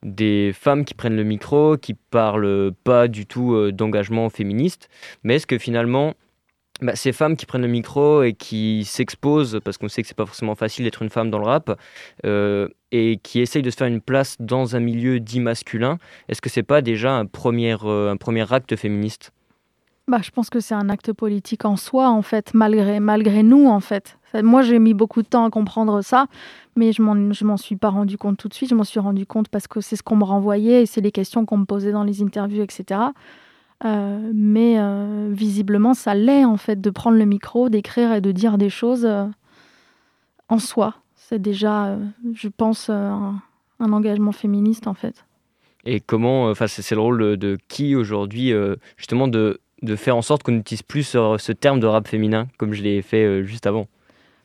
des 0.01 0.51
femmes 0.53 0.83
qui 0.83 0.95
prennent 0.95 1.15
le 1.15 1.23
micro, 1.23 1.77
qui 1.77 1.93
parlent 1.93 2.71
pas 2.83 3.07
du 3.07 3.25
tout 3.25 3.53
euh, 3.53 3.71
d'engagement 3.71 4.29
féministe, 4.29 4.89
mais 5.23 5.35
est-ce 5.35 5.47
que 5.47 5.57
finalement 5.57 6.15
bah, 6.81 6.95
ces 6.95 7.11
femmes 7.11 7.35
qui 7.35 7.45
prennent 7.45 7.61
le 7.61 7.67
micro 7.67 8.23
et 8.23 8.33
qui 8.33 8.83
s'exposent, 8.85 9.59
parce 9.63 9.77
qu'on 9.77 9.87
sait 9.87 10.01
que 10.01 10.07
c'est 10.07 10.17
pas 10.17 10.25
forcément 10.25 10.55
facile 10.55 10.85
d'être 10.85 11.01
une 11.01 11.09
femme 11.09 11.29
dans 11.29 11.37
le 11.37 11.45
rap, 11.45 11.79
euh, 12.25 12.67
et 12.91 13.19
qui 13.21 13.39
essayent 13.39 13.61
de 13.61 13.69
se 13.69 13.77
faire 13.77 13.87
une 13.87 14.01
place 14.01 14.37
dans 14.39 14.75
un 14.75 14.79
milieu 14.79 15.19
dit 15.19 15.39
masculin, 15.39 15.97
est-ce 16.29 16.41
que 16.41 16.49
c'est 16.49 16.63
pas 16.63 16.81
déjà 16.81 17.13
un 17.13 17.25
premier, 17.25 17.75
euh, 17.83 18.11
un 18.11 18.17
premier 18.17 18.51
acte 18.51 18.75
féministe? 18.75 19.31
Bah, 20.07 20.19
je 20.21 20.31
pense 20.31 20.49
que 20.49 20.59
c'est 20.59 20.73
un 20.73 20.89
acte 20.89 21.13
politique 21.13 21.63
en 21.63 21.77
soi, 21.77 22.09
en 22.09 22.21
fait, 22.21 22.53
malgré, 22.53 22.99
malgré 22.99 23.41
nous, 23.41 23.67
en 23.67 23.79
fait. 23.79 24.17
Moi, 24.33 24.63
j'ai 24.63 24.79
mis 24.79 24.93
beaucoup 24.93 25.21
de 25.21 25.27
temps 25.27 25.45
à 25.45 25.49
comprendre 25.49 26.01
ça, 26.01 26.25
mais 26.75 26.91
je 26.91 27.01
je 27.03 27.45
m'en 27.45 27.55
suis 27.55 27.75
pas 27.75 27.89
rendu 27.89 28.17
compte 28.17 28.37
tout 28.37 28.49
de 28.49 28.53
suite. 28.53 28.69
Je 28.69 28.75
m'en 28.75 28.83
suis 28.83 28.99
rendu 28.99 29.25
compte 29.25 29.47
parce 29.47 29.67
que 29.67 29.79
c'est 29.79 29.95
ce 29.95 30.03
qu'on 30.03 30.15
me 30.15 30.23
renvoyait 30.23 30.81
et 30.81 30.85
c'est 30.87 31.01
les 31.01 31.11
questions 31.11 31.45
qu'on 31.45 31.57
me 31.57 31.65
posait 31.65 31.91
dans 31.91 32.03
les 32.03 32.21
interviews, 32.21 32.63
etc. 32.63 32.99
Euh, 33.85 34.31
mais 34.33 34.75
euh, 34.77 35.29
visiblement, 35.31 35.93
ça 35.93 36.15
l'est, 36.15 36.45
en 36.45 36.57
fait, 36.57 36.79
de 36.79 36.89
prendre 36.89 37.17
le 37.17 37.25
micro, 37.25 37.69
d'écrire 37.69 38.13
et 38.13 38.21
de 38.21 38.31
dire 38.31 38.57
des 38.57 38.69
choses 38.69 39.05
euh, 39.05 39.25
en 40.49 40.59
soi. 40.59 40.95
C'est 41.15 41.41
déjà, 41.41 41.97
je 42.33 42.47
pense, 42.47 42.89
un, 42.89 43.41
un 43.79 43.93
engagement 43.93 44.31
féministe, 44.31 44.87
en 44.87 44.93
fait. 44.93 45.25
Et 45.85 45.99
comment, 45.99 46.49
enfin 46.49 46.67
c'est 46.67 46.95
le 46.95 47.01
rôle 47.01 47.37
de, 47.37 47.57
qui 47.67 47.95
aujourd'hui, 47.95 48.53
justement, 48.97 49.27
de, 49.27 49.59
de 49.81 49.95
faire 49.95 50.15
en 50.15 50.21
sorte 50.21 50.43
qu'on 50.43 50.51
n'utilise 50.51 50.81
plus 50.81 51.03
ce, 51.03 51.35
ce 51.39 51.51
terme 51.51 51.79
de 51.79 51.87
rap 51.87 52.07
féminin, 52.07 52.47
comme 52.57 52.73
je 52.73 52.83
l'ai 52.83 53.01
fait 53.01 53.43
juste 53.43 53.67
avant? 53.67 53.87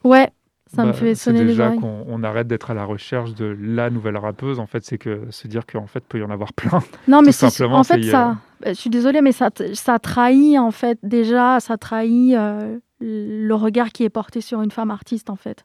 Ouais, 0.05 0.31
ça 0.69 0.85
me 0.85 0.89
Bah, 0.93 0.93
fait 0.93 1.15
c'est 1.15 1.25
sonner 1.31 1.41
les 1.41 1.47
déjà 1.47 1.67
oreilles. 1.67 1.81
qu'on 1.81 2.05
on 2.09 2.23
arrête 2.23 2.47
d'être 2.47 2.71
à 2.71 2.75
la 2.75 2.85
recherche 2.85 3.35
de 3.35 3.57
la 3.61 3.91
nouvelle 3.91 4.17
rappeuse. 4.17 4.59
En 4.61 4.67
fait, 4.67 4.85
c'est 4.85 4.99
que 4.99 5.23
se 5.31 5.49
dire 5.49 5.67
qu'en 5.67 5.87
fait 5.87 6.05
peut 6.05 6.19
y 6.19 6.23
en 6.23 6.31
avoir 6.31 6.53
plein. 6.53 6.81
Non, 7.09 7.23
mais 7.25 7.33
simplement, 7.33 7.79
en 7.79 7.85
fait 7.85 8.03
ça. 8.05 8.31
euh, 8.31 8.35
bah, 8.61 8.69
Je 8.73 8.79
suis 8.79 8.91
désolée, 8.91 9.21
mais 9.23 9.33
ça, 9.33 9.51
ça 9.75 9.99
trahit 9.99 10.59
en 10.59 10.71
fait 10.71 10.99
déjà, 11.03 11.59
ça 11.61 11.77
trahit 11.79 12.35
euh, 12.35 12.79
le 13.01 13.55
regard 13.55 13.91
qui 13.91 14.05
est 14.05 14.11
porté 14.11 14.41
sur 14.41 14.63
une 14.63 14.71
femme 14.71 14.91
artiste 14.91 15.31
en 15.31 15.37
fait. 15.37 15.65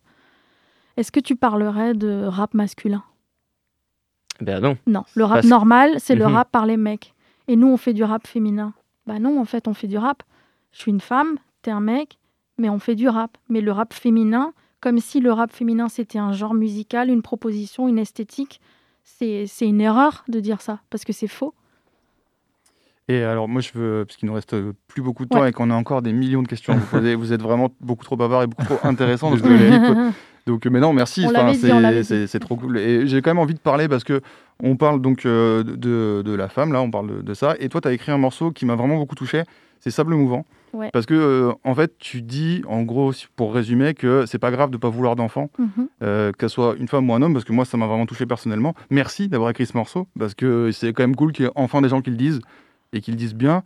Est-ce 0.98 1.12
que 1.12 1.20
tu 1.20 1.36
parlerais 1.36 1.94
de 1.96 2.24
rap 2.26 2.54
masculin? 2.54 3.04
Ben 4.42 4.60
non. 4.60 4.78
Non, 4.88 5.04
le 5.16 5.24
rap 5.26 5.38
Parce- 5.38 5.48
normal, 5.48 5.92
c'est 5.98 6.16
le 6.16 6.26
Mhm. 6.28 6.34
rap 6.34 6.52
par 6.52 6.66
les 6.66 6.78
mecs. 6.78 7.14
Et 7.48 7.56
nous, 7.56 7.68
on 7.68 7.78
fait 7.78 7.94
du 7.94 8.04
rap 8.04 8.26
féminin. 8.28 8.74
Bah 9.06 9.20
non, 9.20 9.40
en 9.40 9.46
fait, 9.46 9.68
on 9.68 9.74
fait 9.74 9.88
du 9.88 9.98
rap. 9.98 10.24
Je 10.72 10.80
suis 10.80 10.92
une 10.92 11.02
femme, 11.02 11.38
t'es 11.62 11.72
un 11.72 11.82
mec, 11.82 12.18
mais 12.58 12.70
on 12.70 12.80
fait 12.80 12.96
du 12.96 13.08
rap. 13.08 13.38
Mais 13.50 13.62
le 13.62 13.72
rap 13.72 13.94
féminin, 13.94 14.54
comme 14.84 15.00
si 15.00 15.22
le 15.22 15.32
rap 15.32 15.54
féminin 15.54 15.88
c'était 15.88 16.20
un 16.20 16.34
genre 16.34 16.54
musical, 16.54 17.10
une 17.10 17.22
proposition, 17.22 17.88
une 17.88 17.98
esthétique, 17.98 18.60
c'est 19.06 19.48
une 19.62 19.80
erreur 19.80 20.26
de 20.28 20.42
dire 20.42 20.60
ça, 20.60 20.82
parce 20.90 21.06
que 21.06 21.14
c'est 21.14 21.30
faux. 21.30 21.54
Et 23.08 23.22
alors, 23.24 23.48
moi, 23.50 23.62
je 23.62 23.72
veux, 23.74 24.04
parce 24.06 24.18
qu'il 24.18 24.28
nous 24.28 24.34
reste 24.34 24.54
euh, 24.54 24.74
plus 24.88 25.02
beaucoup 25.02 25.24
de 25.24 25.30
temps 25.30 25.42
Ouais. 25.42 25.50
et 25.50 25.52
qu'on 25.54 25.70
a 25.70 25.74
encore 25.76 26.02
des 26.02 26.12
millions 26.14 26.42
de 26.42 26.48
questions 26.50 26.74
à 26.74 26.78
vous 26.78 26.86
poser, 26.86 27.16
vous 27.16 27.32
êtes 27.34 27.42
vraiment 27.42 27.70
beaucoup 27.82 28.04
trop 28.04 28.16
bavard 28.18 28.44
et 28.44 28.48
beaucoup 28.48 28.64
trop 28.64 28.80
intéressant. 28.84 29.32
donc, 29.32 29.42
donc, 30.48 30.66
mais 30.66 30.80
non, 30.82 30.92
merci. 30.94 31.26
C'est 32.28 32.40
trop 32.40 32.56
cool. 32.58 32.78
Et 32.78 33.08
j'ai 33.08 33.22
quand 33.22 33.32
même 33.32 33.40
envie 33.40 33.54
de 33.54 33.60
parler 33.60 33.88
parce 33.88 34.04
que 34.04 34.22
on 34.62 34.76
parle 34.78 35.02
donc 35.02 35.26
euh, 35.26 35.64
de, 35.64 36.22
de 36.26 36.34
la 36.34 36.48
femme, 36.50 36.72
là, 36.74 36.82
on 36.82 36.92
parle 36.92 37.18
de, 37.18 37.22
de 37.22 37.34
ça. 37.34 37.56
Et 37.60 37.68
toi, 37.70 37.80
tu 37.82 37.88
as 37.88 37.94
écrit 37.94 38.12
un 38.12 38.18
morceau 38.18 38.52
qui 38.52 38.66
m'a 38.66 38.76
vraiment 38.76 38.98
beaucoup 38.98 39.16
touché. 39.16 39.44
C'est 39.80 39.92
Sable 39.92 40.16
mouvant. 40.16 40.46
Ouais. 40.74 40.90
Parce 40.92 41.06
que, 41.06 41.14
euh, 41.14 41.54
en 41.64 41.76
fait, 41.76 41.98
tu 42.00 42.22
dis, 42.24 42.64
en 42.68 42.82
gros, 42.84 43.14
pour 43.36 43.54
résumer, 43.54 43.94
que 43.94 44.26
c'est 44.26 44.40
pas 44.40 44.50
grave 44.52 44.72
de 44.72 44.78
pas 44.78 44.90
vouloir 44.90 45.16
d'enfant, 45.16 45.50
Mhm. 45.60 45.88
euh, 46.02 46.32
qu'elle 46.32 46.50
soit 46.50 46.76
une 46.80 46.88
femme 46.88 47.10
ou 47.10 47.14
un 47.14 47.22
homme, 47.22 47.34
parce 47.34 47.46
que 47.46 47.54
moi, 47.54 47.64
ça 47.66 47.78
m'a 47.78 47.86
vraiment 47.88 48.06
touché 48.08 48.26
personnellement. 48.26 48.74
Merci 48.90 49.28
d'avoir 49.30 49.52
écrit 49.52 49.66
ce 49.68 49.78
morceau, 49.78 50.08
parce 50.18 50.34
que 50.34 50.72
c'est 50.72 50.92
quand 50.94 51.04
même 51.04 51.16
cool 51.16 51.32
qu'il 51.32 51.46
y 51.46 51.48
ait 51.48 51.52
enfin 51.56 51.82
des 51.82 51.90
gens 51.90 52.02
qui 52.02 52.10
le 52.10 52.16
disent 52.18 52.42
et 52.92 53.02
qui 53.02 53.12
le 53.12 53.18
disent 53.18 53.36
bien. 53.36 53.64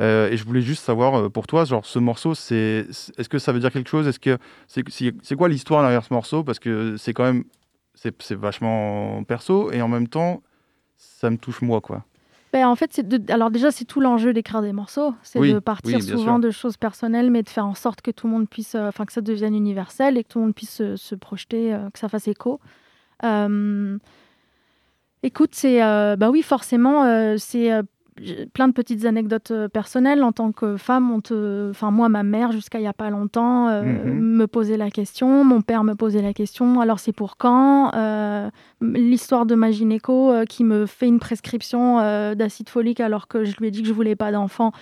Euh, 0.00 0.30
et 0.30 0.36
je 0.36 0.44
voulais 0.44 0.62
juste 0.62 0.84
savoir, 0.84 1.30
pour 1.30 1.46
toi, 1.46 1.64
genre, 1.64 1.84
ce 1.84 1.98
morceau, 1.98 2.34
c'est, 2.34 2.86
est-ce 3.18 3.28
que 3.28 3.38
ça 3.38 3.52
veut 3.52 3.60
dire 3.60 3.70
quelque 3.72 3.88
chose? 3.90 4.06
Est-ce 4.06 4.18
que 4.20 4.38
c'est, 4.68 5.36
quoi 5.36 5.48
l'histoire 5.48 5.82
derrière 5.82 6.04
ce 6.04 6.12
morceau? 6.12 6.42
Parce 6.44 6.58
que 6.58 6.96
c'est 6.98 7.12
quand 7.14 7.24
même, 7.24 7.44
c'est 7.94 8.32
vachement 8.32 9.22
perso, 9.24 9.70
et 9.72 9.80
en 9.82 9.88
même 9.88 10.08
temps, 10.08 10.42
ça 10.96 11.30
me 11.30 11.36
touche 11.38 11.60
moi, 11.62 11.80
quoi. 11.80 12.04
Ben, 12.52 12.66
en 12.66 12.74
fait, 12.74 12.92
c'est 12.92 13.06
de- 13.06 13.32
alors 13.32 13.50
déjà, 13.50 13.70
c'est 13.70 13.84
tout 13.84 14.00
l'enjeu 14.00 14.32
d'écrire 14.32 14.60
des 14.60 14.72
morceaux. 14.72 15.14
C'est 15.22 15.38
Oui, 15.38 15.52
de 15.54 15.58
partir 15.60 15.96
oui, 15.98 16.02
souvent 16.02 16.22
sûr. 16.34 16.38
de 16.40 16.50
choses 16.50 16.76
personnelles, 16.76 17.30
mais 17.30 17.42
de 17.44 17.48
faire 17.48 17.64
en 17.66 17.74
sorte 17.74 18.02
que 18.02 18.10
tout 18.10 18.26
le 18.26 18.32
monde 18.32 18.48
puisse, 18.48 18.74
euh, 18.74 18.88
enfin, 18.88 19.04
que 19.06 19.12
ça 19.12 19.20
devienne 19.20 19.54
universel 19.54 20.18
et 20.18 20.24
que 20.24 20.28
tout 20.30 20.38
le 20.40 20.46
monde 20.46 20.54
puisse 20.54 20.70
se, 20.74 20.96
se 20.96 21.14
projeter, 21.14 21.72
euh, 21.72 21.88
que 21.90 21.98
ça 21.98 22.08
fasse 22.08 22.26
écho. 22.28 22.58
Euh, 23.24 23.98
Écoute, 25.22 25.50
c'est, 25.54 25.80
bah 26.16 26.30
oui, 26.30 26.40
forcément, 26.42 27.04
c'est 27.36 27.70
plein 28.52 28.68
de 28.68 28.72
petites 28.72 29.04
anecdotes 29.04 29.50
euh, 29.50 29.68
personnelles. 29.68 30.22
En 30.22 30.32
tant 30.32 30.52
que 30.52 30.76
femme, 30.76 31.10
on 31.10 31.20
te, 31.20 31.70
enfin, 31.70 31.90
moi, 31.90 32.08
ma 32.08 32.22
mère, 32.22 32.52
jusqu'à 32.52 32.78
il 32.78 32.84
y 32.84 32.86
a 32.86 32.92
pas 32.92 33.10
longtemps, 33.10 33.68
euh, 33.68 33.82
Mhm. 33.82 34.20
me 34.20 34.46
posait 34.46 34.76
la 34.76 34.90
question. 34.90 35.44
Mon 35.44 35.60
père 35.62 35.84
me 35.84 35.94
posait 35.94 36.22
la 36.22 36.32
question. 36.32 36.80
Alors, 36.80 36.98
c'est 36.98 37.12
pour 37.12 37.36
quand 37.36 37.92
Euh, 37.94 38.50
L'histoire 38.82 39.44
de 39.46 39.54
ma 39.54 39.70
gynéco 39.70 40.30
euh, 40.32 40.44
qui 40.44 40.64
me 40.64 40.86
fait 40.86 41.06
une 41.06 41.18
prescription 41.18 41.96
d'acide 42.34 42.68
folique 42.70 43.00
alors 43.00 43.28
que 43.28 43.44
je 43.44 43.56
lui 43.58 43.68
ai 43.68 43.70
dit 43.70 43.82
que 43.82 43.88
je 43.88 43.92
voulais 43.92 44.16
pas 44.16 44.32
d'enfant. 44.32 44.72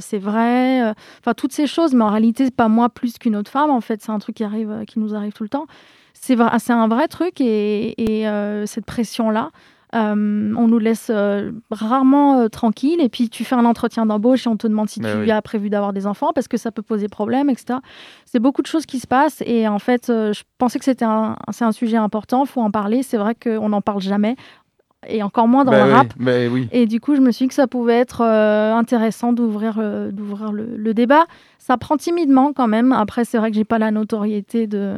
c'est 0.00 0.18
vrai. 0.18 0.92
Enfin, 1.20 1.34
toutes 1.34 1.52
ces 1.52 1.66
choses, 1.66 1.94
mais 1.94 2.04
en 2.04 2.10
réalité, 2.10 2.50
pas 2.50 2.68
moi 2.68 2.88
plus 2.88 3.16
qu'une 3.18 3.36
autre 3.36 3.50
femme. 3.50 3.70
En 3.70 3.80
fait, 3.80 4.02
c'est 4.02 4.10
un 4.12 4.18
truc 4.18 4.36
qui 4.36 4.44
arrive, 4.44 4.84
qui 4.86 4.98
nous 4.98 5.14
arrive 5.14 5.32
tout 5.32 5.44
le 5.44 5.48
temps. 5.48 5.66
C'est 6.14 6.34
vrai, 6.34 6.58
c'est 6.58 6.72
un 6.72 6.88
vrai 6.88 7.06
truc 7.08 7.40
et, 7.40 7.94
et, 8.22 8.26
cette 8.66 8.84
pression-là, 8.86 9.50
euh, 9.94 10.54
on 10.56 10.68
nous 10.68 10.78
laisse 10.78 11.10
euh, 11.14 11.50
rarement 11.70 12.40
euh, 12.40 12.48
tranquille. 12.48 13.00
Et 13.00 13.08
puis, 13.08 13.28
tu 13.30 13.44
fais 13.44 13.54
un 13.54 13.64
entretien 13.64 14.04
d'embauche 14.06 14.46
et 14.46 14.48
on 14.50 14.56
te 14.56 14.66
demande 14.66 14.88
si 14.88 15.00
Mais 15.00 15.12
tu 15.12 15.18
oui. 15.20 15.30
as 15.30 15.40
prévu 15.42 15.70
d'avoir 15.70 15.92
des 15.92 16.06
enfants 16.06 16.32
parce 16.34 16.48
que 16.48 16.56
ça 16.56 16.70
peut 16.70 16.82
poser 16.82 17.08
problème, 17.08 17.48
etc. 17.50 17.78
C'est 18.26 18.40
beaucoup 18.40 18.62
de 18.62 18.66
choses 18.66 18.86
qui 18.86 18.98
se 19.00 19.06
passent. 19.06 19.42
Et 19.46 19.66
en 19.68 19.78
fait, 19.78 20.10
euh, 20.10 20.32
je 20.32 20.42
pensais 20.58 20.78
que 20.78 20.84
c'était 20.84 21.04
un, 21.04 21.36
c'est 21.52 21.64
un 21.64 21.72
sujet 21.72 21.96
important. 21.96 22.44
Il 22.44 22.48
faut 22.48 22.60
en 22.60 22.70
parler. 22.70 23.02
C'est 23.02 23.16
vrai 23.16 23.34
qu'on 23.34 23.70
n'en 23.70 23.80
parle 23.80 24.00
jamais. 24.02 24.36
Et 25.06 25.22
encore 25.22 25.46
moins 25.46 25.64
dans 25.64 25.70
Bah 25.70 25.84
le 25.84 25.90
oui, 25.92 25.96
rap. 25.96 26.08
bah 26.18 26.32
oui. 26.50 26.68
Et 26.72 26.86
du 26.86 27.00
coup, 27.00 27.14
je 27.14 27.20
me 27.20 27.30
suis 27.30 27.44
dit 27.44 27.48
que 27.48 27.54
ça 27.54 27.68
pouvait 27.68 27.94
être 27.98 28.20
euh, 28.22 28.74
intéressant 28.74 29.32
d'ouvrir 29.32 29.76
euh, 29.78 30.10
d'ouvrir 30.10 30.50
le, 30.52 30.76
le 30.76 30.92
débat. 30.92 31.24
Ça 31.58 31.76
prend 31.78 31.96
timidement 31.96 32.52
quand 32.52 32.66
même. 32.66 32.92
Après, 32.92 33.24
c'est 33.24 33.38
vrai 33.38 33.50
que 33.50 33.56
j'ai 33.56 33.64
pas 33.64 33.78
la 33.78 33.92
notoriété 33.92 34.66
de, 34.66 34.96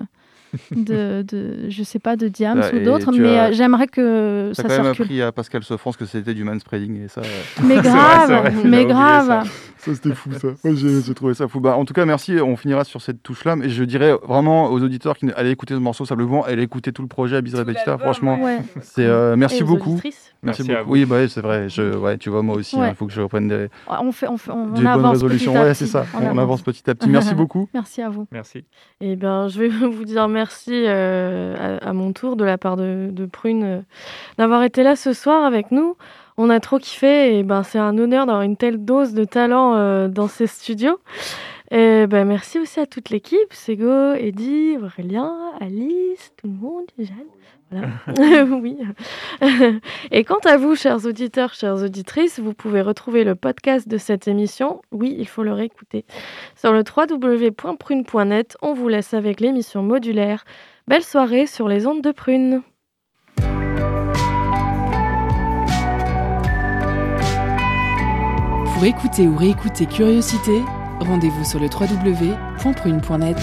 de, 0.75 1.23
de 1.23 1.69
je 1.69 1.83
sais 1.83 1.99
pas, 1.99 2.17
de 2.17 2.29
Diams 2.29 2.61
Ah, 2.63 2.75
ou 2.75 2.81
d'autres, 2.85 3.13
mais 3.13 3.39
as- 3.39 3.49
euh, 3.49 3.53
j'aimerais 3.53 3.87
que 3.87 4.51
ça 4.55 4.63
quand 4.65 4.69
même 4.71 4.85
circule. 4.85 5.03
appris 5.05 5.23
à 5.23 5.33
Pascal 5.33 5.63
Sofrance 5.63 5.97
que 5.97 6.05
c'était 6.07 6.35
du 6.35 6.45
manspreading 6.45 7.05
et 7.05 7.09
ça. 7.09 7.21
euh, 7.21 7.25
Mais 7.65 7.75
vrai, 7.81 7.83
grave, 7.83 8.31
vrai, 8.31 8.53
mais 8.65 8.85
grave. 8.85 9.27
Ça, 9.27 9.45
Ça, 9.79 9.95
c'était 9.95 10.15
fou 10.15 10.31
ça. 10.33 10.49
Moi, 10.63 10.75
j'ai 10.75 11.15
trouvé 11.15 11.33
ça 11.35 11.49
fou. 11.49 11.61
Bah, 11.61 11.77
en 11.77 11.85
tout 11.87 11.95
cas, 11.95 12.05
merci. 12.05 12.37
On 12.41 12.57
finira 12.57 12.85
sur 12.85 13.01
cette 13.01 13.23
touche-là. 13.23 13.57
Et 13.63 13.71
je 13.71 13.83
dirais 13.85 14.13
vraiment 14.29 14.67
aux 14.71 14.83
auditeurs 14.83 15.17
qui 15.17 15.27
allaient 15.35 15.53
écouter 15.53 15.73
ce 15.75 15.79
morceau 15.79 16.05
simplement, 16.05 16.45
allez 16.45 16.63
écouter 16.65 16.93
tout 16.93 17.01
le 17.03 17.09
projet 17.09 17.37
Abyss 17.37 17.55
Repetita. 17.55 17.97
Franchement, 17.97 18.39
Ouais. 18.43 18.59
c'est 18.83 19.07
euh, 19.07 19.37
merci 19.37 19.63
beaucoup. 19.65 19.93
auditrices. 19.93 20.33
Merci, 20.43 20.63
Merci 20.63 20.73
à 20.73 20.75
beaucoup. 20.79 20.87
vous. 20.89 20.93
Oui, 20.95 21.05
bah, 21.05 21.29
c'est 21.29 21.41
vrai. 21.41 21.69
Je, 21.69 21.97
ouais, 21.97 22.17
tu 22.19 22.31
vois, 22.31 22.43
moi 22.43 22.57
aussi, 22.57 22.77
il 22.77 22.81
Ouais. 22.81 22.95
faut 22.95 23.07
que 23.07 23.13
je 23.13 23.21
reprenne 23.21 23.49
des, 23.49 23.69
On 23.89 24.11
fait, 24.13 24.27
on 24.29 24.37
fait, 24.37 24.51
on, 24.51 24.69
des 24.69 24.87
on 24.87 24.95
bonnes 24.95 25.07
résolutions. 25.07 25.53
Ouais, 25.53 25.75
c'est 25.75 25.87
ça. 25.87 26.07
On, 26.15 26.39
avance 26.39 26.63
petit 26.63 26.89
à 26.89 26.95
petit. 26.95 27.09
Merci 27.09 27.35
beaucoup. 27.37 27.69
Merci 27.75 28.01
à 28.03 28.09
vous. 28.09 28.27
Merci. 28.33 28.65
Eh 29.01 29.17
bien, 29.17 29.49
je 29.49 29.59
vais 29.59 29.69
vous 29.69 30.05
dire 30.05 30.29
merci 30.29 30.73
euh, 30.87 31.79
à, 31.83 31.89
à 31.89 31.93
mon 31.93 32.13
tour 32.13 32.37
de 32.37 32.45
la 32.45 32.57
part 32.59 32.77
de, 32.77 33.11
de 33.13 33.27
Prune 33.27 33.63
euh, 33.65 33.81
d'avoir 34.39 34.63
été 34.63 34.83
là 34.83 34.97
ce 34.97 35.13
soir 35.13 35.45
avec 35.45 35.71
nous. 35.71 35.97
On 36.39 36.49
a 36.49 36.59
trop 36.59 36.79
kiffé 36.79 37.39
et 37.39 37.43
ben, 37.43 37.63
c'est 37.63 37.79
un 37.79 37.99
honneur 37.99 38.25
d'avoir 38.25 38.43
une 38.43 38.57
telle 38.57 38.83
dose 38.83 39.13
de 39.13 39.25
talent 39.25 39.75
euh, 39.75 40.09
dans 40.09 40.27
ces 40.29 40.47
studios. 40.47 40.99
Et 41.71 42.07
ben, 42.09 42.25
merci 42.27 42.59
aussi 42.59 42.81
à 42.81 42.87
toute 42.87 43.11
l'équipe, 43.11 43.53
Sego, 43.53 44.15
Eddy, 44.15 44.77
Aurélien, 44.83 45.33
Alice, 45.61 46.33
tout 46.37 46.49
le 46.49 46.55
monde, 46.55 46.87
Jeanne. 46.99 47.15
Voilà. 47.71 47.89
oui. 48.61 48.79
Et 50.11 50.25
quant 50.25 50.39
à 50.45 50.57
vous, 50.57 50.75
chers 50.75 51.05
auditeurs, 51.07 51.55
chères 51.55 51.77
auditrices, 51.77 52.41
vous 52.41 52.55
pouvez 52.55 52.83
retrouver 52.83 53.25
le 53.25 53.35
podcast 53.35 53.89
de 53.89 53.99
cette 53.99 54.29
émission. 54.29 54.83
Oui, 54.93 55.15
il 55.19 55.29
faut 55.29 55.43
le 55.43 55.53
réécouter. 55.53 56.05
Sur 56.57 56.73
le 56.73 56.83
www.prune.net, 56.83 58.57
on 58.63 58.75
vous 58.75 58.89
laisse 58.89 59.15
avec 59.15 59.41
l'émission 59.41 59.83
modulaire. 59.83 60.45
Belle 60.89 61.05
soirée 61.05 61.47
sur 61.47 61.69
les 61.69 61.87
ondes 61.87 62.03
de 62.03 62.13
Prune. 62.13 62.63
Pour 68.75 68.85
écouter 68.85 69.27
ou 69.29 69.37
réécouter 69.37 69.85
Curiosité, 69.85 70.63
rendez-vous 71.01 71.45
sur 71.45 71.61
le 71.61 71.67
www.prune.net. 71.67 73.37